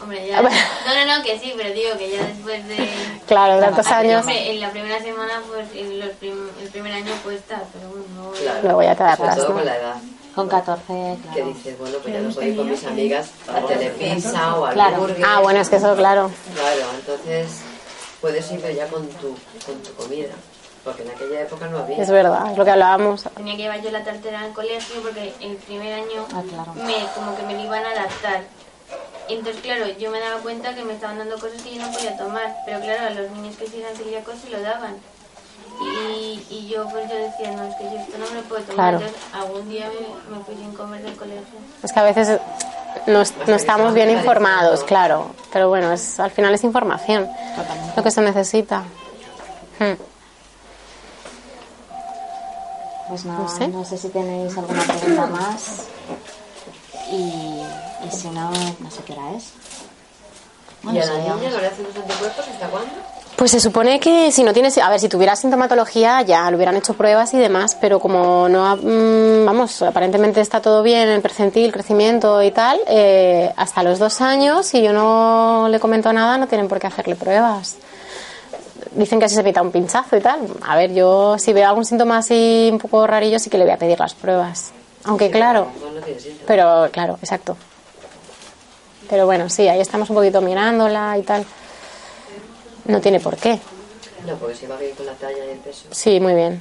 Hombre, 0.00 0.26
ya. 0.28 0.40
No, 0.86 0.94
no, 1.04 1.16
no, 1.18 1.24
que 1.24 1.38
sí, 1.38 1.52
pero 1.56 1.72
digo 1.74 1.96
que 1.98 2.10
ya 2.10 2.22
después 2.24 2.66
de. 2.68 2.88
Claro, 3.26 3.58
tantos 3.60 3.86
años, 3.88 4.20
Hombre, 4.20 4.52
en 4.52 4.60
la 4.60 4.70
primera 4.70 5.00
semana, 5.00 5.42
pues 5.48 5.66
en 5.74 5.98
los 5.98 6.10
prim- 6.10 6.48
el 6.62 6.68
primer 6.68 6.92
año 6.92 7.12
cuesta, 7.24 7.60
pero 7.72 7.88
bueno, 7.88 8.04
no. 8.16 8.30
Claro. 8.30 8.60
luego 8.62 8.82
ya 8.82 8.90
te 8.94 8.98
Sobre 8.98 9.08
adaptas, 9.10 9.36
todo 9.36 9.48
¿no? 9.48 9.54
con 9.56 9.64
la 9.64 9.76
edad. 9.76 9.94
Con 10.36 10.48
14, 10.48 10.82
Que 10.86 11.16
claro. 11.32 11.46
dices, 11.52 11.78
bueno, 11.78 11.96
pues 12.02 12.14
ya 12.14 12.20
no 12.20 12.30
puedo 12.30 12.46
ir 12.46 12.56
con 12.56 12.70
mis 12.70 12.84
amigas 12.84 13.26
a 13.48 13.60
telepizza 13.66 14.56
o 14.56 14.64
al 14.66 14.74
Claro. 14.74 14.96
burger. 14.98 15.24
Ah, 15.26 15.40
bueno, 15.40 15.60
es 15.60 15.68
que 15.68 15.76
eso, 15.76 15.96
claro. 15.96 16.30
Claro, 16.54 16.80
entonces 17.00 17.48
puedes 18.20 18.52
ir 18.52 18.60
ya 18.76 18.86
con 18.86 19.08
tu, 19.08 19.36
con 19.66 19.82
tu 19.82 19.92
comida. 19.94 20.28
Porque 20.86 21.02
en 21.02 21.10
aquella 21.10 21.40
época 21.42 21.66
no 21.66 21.78
había. 21.80 21.98
Es 21.98 22.08
verdad, 22.10 22.52
es 22.52 22.56
lo 22.56 22.64
que 22.64 22.70
hablábamos. 22.70 23.24
Tenía 23.34 23.56
que 23.56 23.62
llevar 23.64 23.82
yo 23.82 23.90
la 23.90 24.04
tartera 24.04 24.40
al 24.40 24.52
colegio 24.52 25.02
porque 25.02 25.34
el 25.40 25.56
primer 25.56 25.92
año 25.94 26.24
Ah, 26.32 26.42
claro. 26.48 26.72
me, 26.74 26.94
como 27.14 27.36
que 27.36 27.42
me 27.42 27.54
lo 27.54 27.64
iban 27.64 27.84
a 27.84 27.90
adaptar. 27.90 28.42
Entonces, 29.28 29.60
claro, 29.62 29.86
yo 29.98 30.10
me 30.12 30.20
daba 30.20 30.40
cuenta 30.40 30.74
que 30.76 30.84
me 30.84 30.94
estaban 30.94 31.18
dando 31.18 31.34
cosas 31.40 31.60
que 31.60 31.74
yo 31.74 31.82
no 31.84 31.90
podía 31.90 32.16
tomar. 32.16 32.54
Pero 32.64 32.80
claro, 32.80 33.06
a 33.08 33.10
los 33.10 33.30
niños 33.32 33.56
que 33.56 33.66
sí 33.66 33.80
eran 33.82 33.96
celíacos 33.96 34.36
se 34.38 34.48
lo 34.50 34.62
daban. 34.62 34.94
Y, 36.08 36.46
y 36.48 36.68
yo 36.72 36.88
pues 36.88 37.10
yo 37.10 37.16
decía, 37.16 37.50
no, 37.50 37.64
es 37.64 37.74
que 37.74 37.84
yo 37.84 37.96
esto 37.98 38.16
no 38.18 38.26
me 38.30 38.36
lo 38.36 38.42
puedo 38.42 38.62
tomar. 38.62 38.96
Claro. 38.96 38.96
Entonces, 38.98 39.22
algún 39.34 39.68
día 39.68 39.90
me, 40.30 40.36
me 40.38 40.44
fui 40.44 40.54
sin 40.54 40.72
comer 40.72 41.02
del 41.02 41.16
colegio. 41.16 41.42
Es 41.82 41.92
que 41.92 41.98
a 42.00 42.04
veces 42.04 42.40
no, 43.08 43.22
no 43.48 43.54
estamos 43.56 43.92
bien 43.92 44.10
informados, 44.10 44.84
claro. 44.84 45.32
Pero 45.52 45.68
bueno, 45.68 45.92
es, 45.92 46.20
al 46.20 46.30
final 46.30 46.54
es 46.54 46.62
información 46.64 47.28
lo 47.96 48.02
que 48.04 48.10
se 48.12 48.20
necesita. 48.22 48.84
Hmm. 49.80 49.94
Pues 53.08 53.24
nada, 53.24 53.40
No 53.42 53.48
sé. 53.48 53.68
no 53.68 53.84
sé 53.84 53.96
si 53.98 54.08
tenéis 54.08 54.56
alguna 54.58 54.82
pregunta 54.82 55.26
más. 55.26 55.84
Y, 57.10 57.14
y 58.06 58.10
si 58.10 58.28
no, 58.28 58.50
no 58.80 58.90
sé 58.90 59.02
qué 59.06 59.12
hora 59.12 59.32
es. 59.36 59.52
¿Y 60.84 60.98
a 60.98 61.04
la 61.06 61.18
niña 61.18 61.50
no 61.50 61.60
le 61.60 61.66
hacen 61.66 61.84
los 61.84 61.96
anticuerpos 61.96 62.44
hasta 62.52 62.68
cuándo? 62.68 62.90
Pues 63.36 63.50
se 63.50 63.60
supone 63.60 64.00
que 64.00 64.32
si 64.32 64.42
no 64.44 64.52
tienes, 64.54 64.78
a 64.78 64.88
ver, 64.88 64.98
si 64.98 65.08
tuviera 65.10 65.36
sintomatología 65.36 66.22
ya 66.22 66.48
le 66.50 66.56
hubieran 66.56 66.74
hecho 66.76 66.94
pruebas 66.94 67.34
y 67.34 67.38
demás, 67.38 67.76
pero 67.80 68.00
como 68.00 68.48
no, 68.48 68.66
ha- 68.66 68.76
mm, 68.76 69.44
vamos, 69.44 69.82
aparentemente 69.82 70.40
está 70.40 70.62
todo 70.62 70.82
bien, 70.82 71.08
el 71.10 71.20
percentil, 71.20 71.70
crecimiento 71.70 72.42
y 72.42 72.50
tal, 72.50 72.80
eh, 72.86 73.52
hasta 73.56 73.82
los 73.82 73.98
dos 73.98 74.22
años, 74.22 74.66
si 74.66 74.80
yo 74.82 74.92
no 74.94 75.68
le 75.68 75.78
comento 75.80 76.12
nada, 76.14 76.38
no 76.38 76.46
tienen 76.48 76.66
por 76.66 76.78
qué 76.80 76.86
hacerle 76.86 77.14
pruebas. 77.14 77.76
Dicen 78.92 79.18
que 79.18 79.24
así 79.26 79.34
se 79.34 79.40
evita 79.40 79.62
un 79.62 79.72
pinchazo 79.72 80.16
y 80.16 80.20
tal. 80.20 80.40
A 80.62 80.76
ver, 80.76 80.92
yo 80.94 81.36
si 81.38 81.52
veo 81.52 81.68
algún 81.68 81.84
síntoma 81.84 82.18
así 82.18 82.68
un 82.72 82.78
poco 82.78 83.06
rarillo, 83.06 83.38
sí 83.38 83.50
que 83.50 83.58
le 83.58 83.64
voy 83.64 83.72
a 83.72 83.78
pedir 83.78 83.98
las 83.98 84.14
pruebas. 84.14 84.72
Aunque 85.04 85.30
claro, 85.30 85.68
pero 86.46 86.88
claro, 86.92 87.18
exacto. 87.20 87.56
Pero 89.08 89.26
bueno, 89.26 89.48
sí, 89.48 89.68
ahí 89.68 89.80
estamos 89.80 90.10
un 90.10 90.16
poquito 90.16 90.40
mirándola 90.40 91.16
y 91.18 91.22
tal. 91.22 91.44
No 92.86 93.00
tiene 93.00 93.20
por 93.20 93.36
qué. 93.36 93.58
No, 94.26 94.34
porque 94.36 94.56
se 94.56 94.66
va 94.66 94.76
bien 94.76 94.94
con 94.96 95.06
la 95.06 95.12
talla 95.14 95.44
y 95.44 95.50
el 95.50 95.58
peso. 95.58 95.86
Sí, 95.92 96.18
muy 96.18 96.34
bien. 96.34 96.60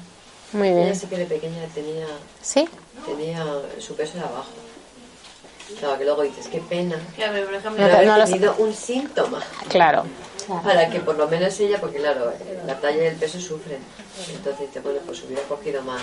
Muy 0.54 0.68
Ella 0.70 0.84
bien. 0.84 0.96
sí 0.96 1.08
que 1.08 1.18
de 1.18 1.26
pequeña 1.26 1.66
tenía, 1.74 2.06
¿Sí? 2.42 2.70
tenía 3.06 3.44
su 3.80 3.96
peso 3.96 4.18
era 4.18 4.28
bajo. 4.28 4.46
Claro, 5.80 5.98
que 5.98 6.06
luego 6.06 6.22
dices, 6.22 6.48
qué 6.48 6.60
pena. 6.60 6.96
Claro, 7.16 7.34
pero 7.34 7.46
por 7.48 7.56
ejemplo, 7.56 7.88
No 7.88 7.94
haber 7.94 8.08
no 8.08 8.24
tenido 8.26 8.56
un 8.60 8.74
síntoma. 8.74 9.42
Claro. 9.68 10.04
Para 10.64 10.90
que 10.90 11.00
por 11.00 11.16
lo 11.16 11.28
menos 11.28 11.60
ella, 11.60 11.80
porque 11.80 11.98
claro, 11.98 12.32
la 12.66 12.80
talla 12.80 13.04
y 13.04 13.08
el 13.08 13.16
peso 13.16 13.40
sufren. 13.40 13.80
Entonces 14.30 14.68
dice, 14.68 14.80
bueno, 14.82 15.00
pues 15.06 15.24
hubiera 15.24 15.42
cogido 15.44 15.82
más. 15.82 16.02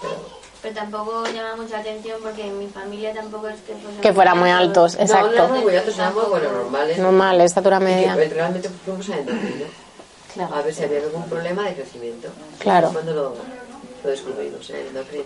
Pero 0.00 0.46
pero 0.62 0.74
tampoco 0.74 1.24
llama 1.26 1.56
mucha 1.56 1.78
atención 1.78 2.18
porque 2.22 2.46
en 2.46 2.58
mi 2.58 2.66
familia 2.66 3.12
tampoco 3.14 3.48
es 3.48 3.56
que 4.02 4.12
fueran 4.12 4.38
muy 4.38 4.50
altos, 4.50 4.94
no, 4.94 4.98
no 4.98 5.04
exacto. 5.04 5.32
éramos 5.32 5.62
muy 5.62 5.76
altos, 5.76 5.94
éramos 5.98 6.28
bueno, 6.28 6.50
normales. 6.50 6.98
Normal, 6.98 7.40
estatura 7.42 7.76
Y 7.76 7.84
media. 7.84 8.14
realmente 8.14 8.68
fuimos 8.84 9.08
a 9.10 9.18
endocrino. 9.18 9.66
Claro. 10.34 10.54
A 10.54 10.62
ver 10.62 10.74
si 10.74 10.84
había 10.84 10.98
algún 11.00 11.28
problema 11.28 11.62
de 11.68 11.74
crecimiento. 11.74 12.28
Claro. 12.58 12.90
Cuando 12.92 13.14
lo, 13.14 13.36
lo 14.02 14.10
descubrimos, 14.10 14.68
en 14.70 14.86
endocrino. 14.88 15.24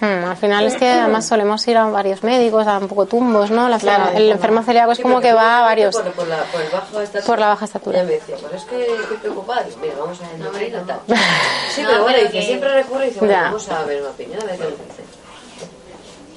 Hmm, 0.00 0.24
al 0.30 0.36
final 0.38 0.64
es 0.66 0.76
que 0.78 0.88
además 0.90 1.26
solemos 1.26 1.66
ir 1.68 1.76
a 1.76 1.84
varios 1.86 2.22
médicos, 2.22 2.66
a 2.66 2.78
un 2.78 2.88
poco 2.88 3.04
tumbos, 3.04 3.50
¿no? 3.50 3.68
La- 3.68 3.78
Claro, 3.78 4.10
el 4.16 4.30
enfermo 4.30 4.62
celíaco 4.62 4.92
es 4.92 4.96
Sí, 4.96 5.02
como 5.02 5.20
que 5.20 5.34
va 5.34 5.58
a 5.58 5.62
varios. 5.62 5.94
Por, 5.94 6.10
por 6.12 6.26
la, 6.26 6.42
por, 6.44 6.60
el 6.62 6.70
bajo 6.70 7.00
estatura. 7.00 7.26
Por 7.26 7.38
la 7.38 7.48
baja 7.48 7.64
estatura. 7.66 8.02
Me 8.04 8.12
decía, 8.12 8.36
pues 8.40 8.54
es 8.54 8.64
que 8.64 8.94
estoy 8.94 9.16
preocupada. 9.18 9.66
Mira, 9.80 9.94
vamos 9.98 10.18
a 10.22 10.30
endocrino 10.32 10.78
No, 10.80 10.86
tal. 10.86 11.00
no. 11.06 11.16
Sí, 11.74 11.82
No, 11.82 11.88
pero 11.90 12.02
bueno, 12.02 12.16
pero 12.18 12.28
dice, 12.28 12.32
que- 12.32 12.42
siempre 12.46 12.72
recurre 12.74 13.04
y 13.04 13.08
dice, 13.10 13.20
bueno, 13.20 13.42
vamos 13.42 13.68
a 13.68 13.82
ver 13.84 14.00
una 14.00 14.10
opinión, 14.10 14.42
a 14.42 14.46
ver 14.46 14.56
qué 14.56 14.64
nos 14.64 14.72
dice. 14.72 15.04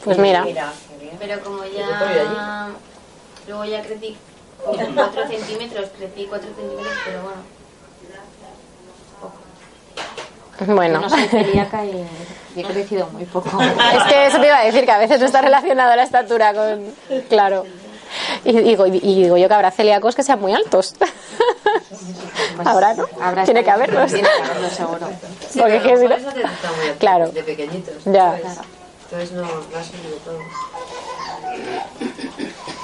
Pues 0.04 0.18
mira, 0.18 0.46
Pero 1.20 1.40
como 1.42 1.64
ya. 1.64 2.68
Luego 3.48 3.66
ya 3.66 3.82
crecí 3.82 4.18
como 4.66 4.78
4 4.96 5.28
centímetros, 5.28 5.90
crecí 5.98 6.26
4 6.28 6.50
centímetros, 6.56 6.98
pero 7.06 7.22
bueno. 7.24 7.44
bueno. 10.76 11.02
No 11.02 11.10
soy 11.10 11.24
celíaca 11.28 11.84
y 11.86 12.06
y 12.56 12.60
he 12.62 12.64
crecido 12.64 13.08
muy 13.12 13.26
poco. 13.26 13.50
Es 13.62 14.04
que 14.04 14.28
eso 14.28 14.40
te 14.40 14.48
iba 14.48 14.58
a 14.60 14.64
decir, 14.66 14.86
que 14.86 14.92
a 14.92 14.98
veces 15.00 15.20
no 15.20 15.26
está 15.26 15.42
relacionado 15.42 15.96
la 15.96 16.04
estatura 16.04 16.54
con... 16.54 16.94
Claro. 17.30 17.66
Y 18.46 18.52
digo, 18.62 18.86
y 18.86 19.00
digo 19.00 19.38
yo 19.38 19.48
que 19.48 19.54
habrá 19.54 19.72
celíacos 19.72 20.14
que 20.16 20.22
sean 20.24 20.40
muy 20.40 20.54
altos. 20.54 20.94
Habrá, 22.64 22.94
¿no? 22.94 23.06
Habrá 23.20 23.44
Tiene 23.44 23.64
que 23.64 23.72
haberlos. 23.72 24.12
Tiene 24.14 24.30
que 24.30 24.44
haberlos, 24.44 24.72
seguro. 24.74 25.10
Sí, 25.50 25.60
Porque 25.60 25.82
que 25.82 25.94
no- 25.94 26.00
te 26.00 26.08
muy 26.08 26.14
alto, 26.14 27.00
Claro. 27.00 27.30
de 27.30 27.44
pequeñitos. 27.44 28.04
Ya. 28.06 28.38
¿sabes? 28.40 28.58
Entonces 29.06 29.32
no, 29.32 29.42
no 29.44 29.78
ha 29.78 29.84
sido 29.84 30.16
todo. 30.24 30.38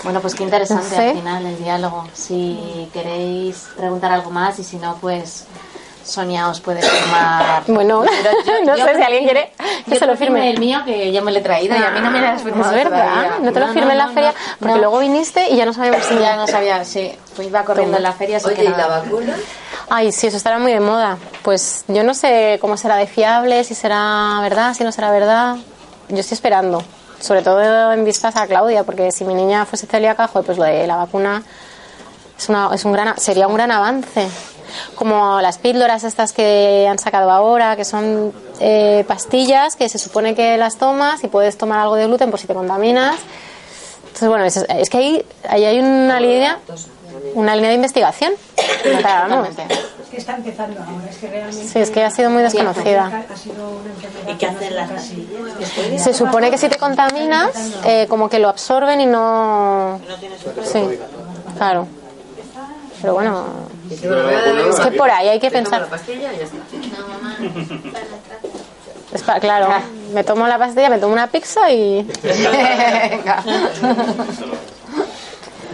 Bueno, 0.04 0.22
pues 0.22 0.34
qué 0.36 0.44
interesante 0.44 0.96
Sí. 0.96 1.02
al 1.02 1.16
final 1.16 1.46
el 1.46 1.58
diálogo. 1.64 2.08
Si 2.14 2.90
queréis 2.94 3.68
preguntar 3.78 4.12
algo 4.12 4.32
más 4.32 4.58
y 4.60 4.64
si 4.64 4.78
no, 4.78 4.98
pues 5.02 5.46
Sonia 6.10 6.50
os 6.50 6.60
puede 6.60 6.82
firmar. 6.82 7.64
Bueno, 7.68 8.04
yo- 8.04 8.54
no 8.66 8.76
yo 8.78 8.86
sé 8.86 8.96
si 8.96 9.02
alguien 9.04 9.24
quiere 9.26 9.52
que 9.86 9.92
yo 9.92 9.98
se 10.00 10.06
lo 10.06 10.16
firme. 10.18 10.50
el 10.50 10.60
mío 10.60 10.80
que 10.86 11.12
yo 11.12 11.22
me 11.22 11.32
lo 11.32 11.40
he 11.40 11.42
traído 11.42 11.76
y 11.78 11.84
a 11.84 11.92
mí 11.92 12.00
no 12.02 12.12
me 12.12 12.20
lo 12.20 12.28
has 12.28 12.42
firmado 12.42 12.76
Es 12.76 12.84
verdad, 12.84 13.06
todavía. 13.10 13.34
no 13.42 13.52
te 13.54 13.60
lo 13.60 13.68
firmé 13.70 13.92
en 13.94 13.98
la 13.98 14.08
no, 14.08 14.14
feria 14.14 14.32
no, 14.32 14.58
porque 14.60 14.74
no. 14.74 14.80
luego 14.80 15.00
viniste 15.00 15.50
y 15.50 15.56
ya 15.58 15.66
no 15.66 15.74
sabíamos 15.74 16.06
si 16.06 16.18
ya 16.20 16.36
no 16.36 16.48
sabía, 16.48 16.84
sí, 16.84 17.12
pues 17.36 17.48
iba 17.48 17.64
corriendo 17.64 17.98
en 17.98 18.04
la 18.04 18.14
feria. 18.14 18.38
así 18.38 18.48
Oye, 18.48 18.56
que 18.56 18.64
¿y 18.66 18.70
nada. 18.70 18.88
la 18.88 19.00
vacuna? 19.02 19.36
Ay, 19.92 20.12
sí, 20.12 20.28
eso 20.28 20.38
estará 20.38 20.60
muy 20.60 20.72
de 20.74 20.80
moda. 20.80 21.18
Pues 21.44 21.86
yo 21.88 22.04
no 22.04 22.14
sé 22.14 22.58
cómo 22.62 22.76
será 22.78 22.96
de 22.98 23.08
fiable, 23.08 23.64
si 23.64 23.74
será 23.76 24.40
verdad, 24.42 24.74
si 24.74 24.84
no 24.84 24.92
será 24.92 25.12
verdad. 25.12 25.56
Yo 26.10 26.18
estoy 26.20 26.36
esperando, 26.36 26.84
sobre 27.20 27.42
todo 27.42 27.92
en 27.94 28.04
vistas 28.06 28.36
a 28.36 28.46
Claudia, 28.48 28.84
porque 28.84 29.12
si 29.12 29.24
mi 29.26 29.34
niña 29.34 29.66
fuese 29.66 29.88
celíaca, 29.88 30.28
joder, 30.28 30.46
pues 30.46 30.58
lo 30.58 30.64
de 30.66 30.86
la 30.88 30.96
vacuna 30.96 31.44
es, 32.38 32.50
una, 32.50 32.70
es 32.74 32.86
un 32.86 32.94
gran, 32.94 33.18
sería 33.20 33.48
un 33.48 33.56
gran 33.56 33.72
avance. 33.72 34.28
Como 34.96 35.42
las 35.42 35.58
píldoras 35.58 36.04
estas 36.04 36.34
que 36.34 36.88
han 36.90 37.00
sacado 37.00 37.32
ahora, 37.32 37.76
que 37.76 37.86
son 37.86 38.34
eh, 38.60 39.04
pastillas 39.08 39.76
que 39.76 39.90
se 39.90 39.98
supone 39.98 40.36
que 40.36 40.58
las 40.58 40.78
tomas 40.78 41.24
y 41.24 41.28
puedes 41.28 41.58
tomar 41.58 41.80
algo 41.80 41.96
de 41.96 42.08
gluten 42.08 42.30
por 42.30 42.40
si 42.40 42.48
te 42.48 42.54
contaminas. 42.54 43.16
Entonces, 44.08 44.28
bueno, 44.30 44.46
es, 44.46 44.58
es 44.58 44.90
que 44.90 44.98
ahí, 44.98 45.26
ahí 45.48 45.66
hay 45.66 45.80
una 45.80 46.20
línea, 46.20 46.60
una 47.36 47.56
línea 47.56 47.70
de 47.70 47.76
investigación. 47.76 48.34
Es 50.10 50.10
que 50.10 50.18
está 50.18 50.36
empezando 50.36 50.82
ahora, 50.82 51.10
es 51.10 51.18
que 51.18 51.28
realmente. 51.28 51.68
Sí, 51.68 51.80
es 51.80 51.92
que 51.92 52.04
ha 52.04 52.10
sido 52.10 52.30
muy 52.30 52.42
desconocida. 52.42 53.26
¿Y 54.28 54.34
qué 54.36 54.46
hacen 54.48 54.76
las 54.76 54.92
pastillas? 54.92 56.04
Se 56.04 56.14
supone 56.14 56.50
que 56.50 56.58
si 56.58 56.68
te 56.68 56.78
contaminas, 56.78 57.52
eh, 57.86 58.08
como 58.10 58.30
que 58.30 58.40
lo 58.40 58.50
absorben 58.50 59.02
y 59.02 59.06
no. 59.06 60.00
No 60.00 60.16
tienes 60.20 60.40
Sí, 60.64 61.00
claro. 61.58 61.88
Pero 63.02 63.14
bueno, 63.14 63.46
es 63.90 64.00
que 64.02 64.92
por 64.98 65.10
ahí 65.12 65.30
hay 65.30 65.40
que 65.40 65.50
me 65.50 65.52
tomo 65.52 65.64
pensar. 65.64 65.82
la 65.82 65.88
pastilla 65.88 66.34
y 66.34 66.38
ya 66.38 66.44
está. 66.44 66.58
No, 66.58 67.08
mamá, 67.08 67.36
para 67.92 68.06
la 68.06 68.18
trata. 68.18 68.48
Es 69.14 69.24
pa- 69.24 69.40
claro, 69.40 69.70
me 70.14 70.24
tomo 70.24 70.48
la 70.48 70.58
pastilla, 70.60 70.90
me 70.90 70.98
tomo 71.00 71.14
una 71.14 71.28
pizza 71.28 71.72
y. 71.72 72.04
Venga. 72.24 73.44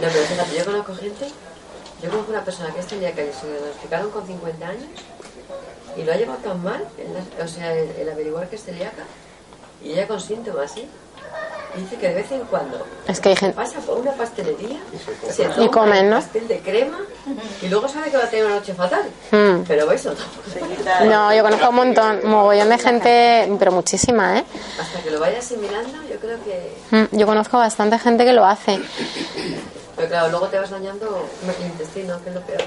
No, 0.00 0.08
pero 0.12 0.24
fíjate, 0.26 0.58
yo 0.58 0.64
conozco 0.64 0.94
gente, 0.94 1.26
yo 2.02 2.10
conozco 2.10 2.30
una 2.32 2.44
persona 2.44 2.72
que 2.72 2.80
es 2.80 2.86
celíaca 2.86 3.22
y 3.22 3.30
se 3.32 3.46
diagnosticaron 3.50 4.10
con 4.10 4.26
50 4.26 4.68
años 4.68 4.84
y 5.96 6.02
lo 6.04 6.12
ha 6.12 6.16
llevado 6.16 6.38
tan 6.40 6.62
mal, 6.62 6.84
el, 6.98 7.42
o 7.44 7.48
sea, 7.48 7.72
el, 7.74 7.90
el 7.90 8.08
averiguar 8.10 8.48
que 8.48 8.56
es 8.56 8.64
celíaca, 8.64 9.04
Y 9.82 9.92
ella 9.92 10.06
con 10.06 10.20
síntomas, 10.20 10.70
¿sí? 10.72 10.80
Y 10.80 10.88
dice 11.76 11.96
que 11.96 12.08
de 12.08 12.14
vez 12.14 12.32
en 12.32 12.40
cuando 12.46 12.86
Es 13.06 13.20
que 13.20 13.28
hay 13.30 13.36
gente... 13.36 13.54
pasa 13.54 13.78
por 13.80 13.98
una 13.98 14.12
pastelería, 14.12 14.78
se 15.30 15.42
Y 15.42 15.46
toma 15.46 15.70
comen, 15.70 16.08
¿no? 16.10 16.16
pastel 16.16 16.48
de 16.48 16.60
crema 16.60 16.98
y 17.60 17.68
luego 17.68 17.86
sabe 17.88 18.10
que 18.10 18.16
va 18.16 18.24
a 18.24 18.30
tener 18.30 18.46
una 18.46 18.54
noche 18.56 18.72
fatal. 18.72 19.02
Hmm. 19.30 19.62
Pero 19.68 19.90
eso 19.92 20.14
No, 21.06 21.34
yo 21.34 21.42
conozco 21.42 21.68
un 21.70 21.74
montón, 21.76 22.20
mogollón 22.24 22.68
de 22.70 22.78
gente, 22.78 23.52
pero 23.58 23.72
muchísima, 23.72 24.38
¿eh? 24.38 24.44
Hasta 24.80 25.00
que 25.02 25.10
lo 25.10 25.20
vaya 25.20 25.38
asimilando, 25.38 25.98
yo 26.08 26.16
creo 26.18 26.38
que... 26.44 26.76
Mm, 26.90 27.16
Yo 27.18 27.26
conozco 27.26 27.58
bastante 27.58 27.98
gente 27.98 28.24
que 28.24 28.32
lo 28.32 28.44
hace. 28.46 28.80
Pero 29.96 30.08
claro, 30.08 30.28
luego 30.30 30.46
te 30.48 30.58
vas 30.58 30.70
dañando 30.70 31.26
el 31.42 31.66
intestino, 31.66 32.22
que 32.22 32.28
es 32.30 32.34
lo 32.36 32.40
peor. 32.42 32.62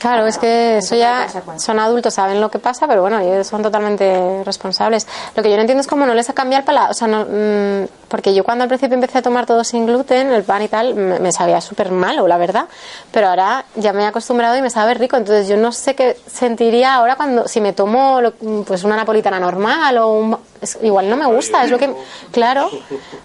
Claro, 0.00 0.28
es 0.28 0.38
que 0.38 0.76
eso 0.78 0.94
ya 0.94 1.26
son 1.58 1.80
adultos, 1.80 2.14
saben 2.14 2.40
lo 2.40 2.52
que 2.52 2.60
pasa, 2.60 2.86
pero 2.86 3.00
bueno, 3.02 3.18
ellos 3.18 3.44
son 3.48 3.64
totalmente 3.64 4.44
responsables. 4.44 5.08
Lo 5.34 5.42
que 5.42 5.50
yo 5.50 5.56
no 5.56 5.62
entiendo 5.62 5.80
es 5.80 5.88
cómo 5.88 6.06
no 6.06 6.14
les 6.14 6.30
ha 6.30 6.34
cambiado 6.34 6.60
el 6.60 6.64
paladar, 6.66 6.92
o 6.92 6.94
sea, 6.94 7.08
no, 7.08 7.24
mm, 7.28 7.88
porque 8.06 8.32
yo 8.32 8.44
cuando 8.44 8.62
al 8.62 8.68
principio 8.68 8.94
empecé 8.94 9.18
a 9.18 9.22
tomar 9.22 9.44
todo 9.44 9.64
sin 9.64 9.86
gluten, 9.86 10.30
el 10.30 10.44
pan 10.44 10.62
y 10.62 10.68
tal, 10.68 10.94
me, 10.94 11.18
me 11.18 11.32
sabía 11.32 11.60
súper 11.60 11.90
malo, 11.90 12.28
la 12.28 12.38
verdad, 12.38 12.66
pero 13.10 13.26
ahora 13.26 13.64
ya 13.74 13.92
me 13.92 14.04
he 14.04 14.06
acostumbrado 14.06 14.56
y 14.56 14.62
me 14.62 14.70
sabe 14.70 14.94
rico, 14.94 15.16
entonces 15.16 15.48
yo 15.48 15.56
no 15.56 15.72
sé 15.72 15.96
qué 15.96 16.16
sentiría 16.32 16.94
ahora 16.94 17.16
cuando, 17.16 17.48
si 17.48 17.60
me 17.60 17.72
tomo 17.72 18.20
lo- 18.20 18.34
pues 18.64 18.84
una 18.84 18.94
napolitana 18.94 19.40
normal 19.40 19.98
o 19.98 20.12
un, 20.12 20.38
es- 20.60 20.78
igual 20.80 21.10
no 21.10 21.16
me 21.16 21.26
gusta, 21.26 21.64
es 21.64 21.72
lo 21.72 21.78
que, 21.78 21.92
claro, 22.30 22.66
o 22.68 22.78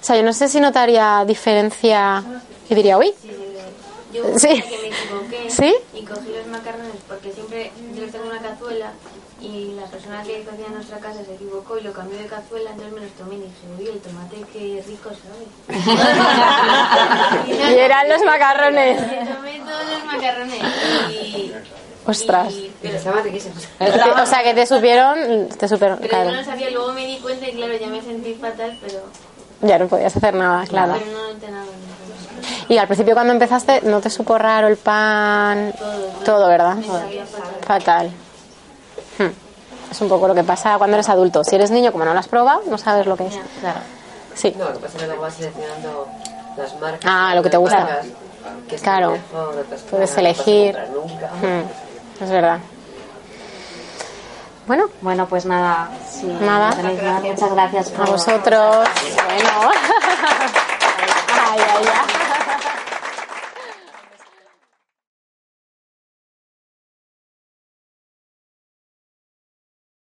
sea, 0.03 0.15
yo 0.15 0.23
no 0.23 0.33
sé 0.33 0.47
si 0.47 0.59
notaría 0.59 1.23
diferencia 1.27 2.23
y 2.67 2.73
diría, 2.73 2.97
uy, 2.97 3.13
Yo 4.13 4.23
Sí. 4.37 4.61
que 4.61 4.77
me 4.77 4.87
equivoqué 4.87 5.49
¿Sí? 5.49 5.75
y 5.93 6.05
cogí 6.05 6.29
los 6.37 6.45
macarrones 6.47 6.93
porque 7.07 7.31
siempre 7.31 7.71
yo 7.95 8.05
tengo 8.11 8.25
una 8.27 8.39
cazuela 8.41 8.91
y 9.41 9.73
la 9.75 9.85
persona 9.87 10.21
que 10.23 10.43
cocina 10.43 10.67
en 10.67 10.73
nuestra 10.75 10.99
casa 10.99 11.23
se 11.25 11.33
equivocó 11.33 11.77
y 11.77 11.81
lo 11.81 11.91
cambió 11.91 12.17
de 12.19 12.25
cazuela, 12.27 12.69
entonces 12.71 12.93
me 12.93 13.01
los 13.01 13.11
tomé 13.11 13.35
y 13.35 13.39
dije, 13.39 13.53
uy, 13.79 13.87
el 13.87 13.99
tomate 13.99 14.37
qué 14.53 14.83
rico 14.87 15.09
sabe. 15.09 15.45
Y 17.47 17.77
eran 17.79 18.07
los 18.09 18.21
macarrones. 18.23 19.01
Me 19.01 19.17
tomé 19.33 19.59
todos 19.59 19.85
los 19.93 20.05
macarrones 20.05 20.59
y... 21.11 21.51
ostras. 22.05 22.53
y- 22.53 22.71
Y 22.83 22.87
estaban 22.87 23.23
riquísimos. 23.23 23.63
O 24.21 24.25
sea, 24.25 24.43
que 24.43 24.53
te 24.53 24.65
supieron, 24.65 25.47
te 25.49 25.67
supieron, 25.67 25.97
Pero 25.99 26.09
claro. 26.09 26.29
yo 26.31 26.35
no 26.37 26.43
sabía, 26.43 26.69
luego 26.71 26.93
me 26.93 27.05
di 27.07 27.17
cuenta 27.17 27.47
y 27.47 27.53
claro, 27.53 27.73
ya 27.77 27.87
me 27.87 28.01
sentí 28.01 28.33
fatal, 28.35 28.77
pero, 28.81 29.01
Ya 29.61 29.79
no 29.79 29.87
podías 29.87 30.15
hacer 30.15 30.33
nada, 30.35 30.65
claro. 30.67 30.95
pero 30.99 31.11
no 31.11 31.33
noté 31.33 31.49
nada. 31.51 31.65
Y 32.69 32.77
al 32.77 32.87
principio 32.87 33.13
cuando 33.13 33.33
empezaste, 33.33 33.81
¿no 33.83 33.99
te 34.01 34.09
supo 34.09 34.37
raro 34.37 34.67
el 34.67 34.77
pan? 34.77 35.73
Todo, 36.25 36.47
¿verdad? 36.47 36.75
Me 36.75 36.85
sabía 36.87 37.25
fatal. 37.25 37.53
Fatal. 37.65 38.11
Hmm. 39.19 39.91
Es 39.91 40.01
un 40.01 40.09
poco 40.09 40.27
lo 40.27 40.33
que 40.35 40.43
pasa 40.43 40.77
cuando 40.77 40.95
eres 40.95 41.09
adulto. 41.09 41.43
Si 41.43 41.55
eres 41.55 41.69
niño, 41.71 41.91
como 41.91 42.05
no 42.05 42.13
lo 42.13 42.19
has 42.19 42.27
probado, 42.27 42.61
no 42.67 42.77
sabes 42.77 43.05
lo 43.05 43.15
que 43.17 43.27
es. 43.27 43.39
Claro. 43.59 43.79
Sí. 44.33 44.53
No, 44.57 44.65
lo 44.65 44.73
que 44.73 44.79
pasa 44.79 44.95
es 44.95 45.01
que 45.01 45.07
luego 45.07 45.21
vas 45.21 45.33
seleccionando 45.35 46.07
las 46.57 46.79
marcas. 46.79 47.01
Ah, 47.05 47.33
lo 47.35 47.43
que 47.43 47.49
te 47.49 47.57
gusta. 47.57 47.79
marcas, 47.79 48.05
que 48.69 48.75
Claro. 48.77 49.11
mejor, 49.11 49.57
otras 49.59 49.81
Puedes 49.81 50.17
a 50.17 50.19
elegir. 50.21 50.77
nunca. 50.93 51.27
Hmm. 51.41 52.23
Es 52.23 52.29
verdad. 52.29 52.59
Bueno, 54.65 54.85
Bueno, 55.01 55.27
pues 55.27 55.45
nada, 55.45 55.89
si 56.09 56.25
Nada. 56.25 56.69
no 56.69 56.75
tenéis 56.77 57.03
nada, 57.03 57.19
muchas 57.19 57.51
gracias 57.53 57.91
a 57.91 57.93
por 57.95 58.09
vosotros. 58.11 58.87
Bueno. 59.27 59.71
Ay, 61.51 61.59
ay, 61.59 61.85
ay. 61.85 62.32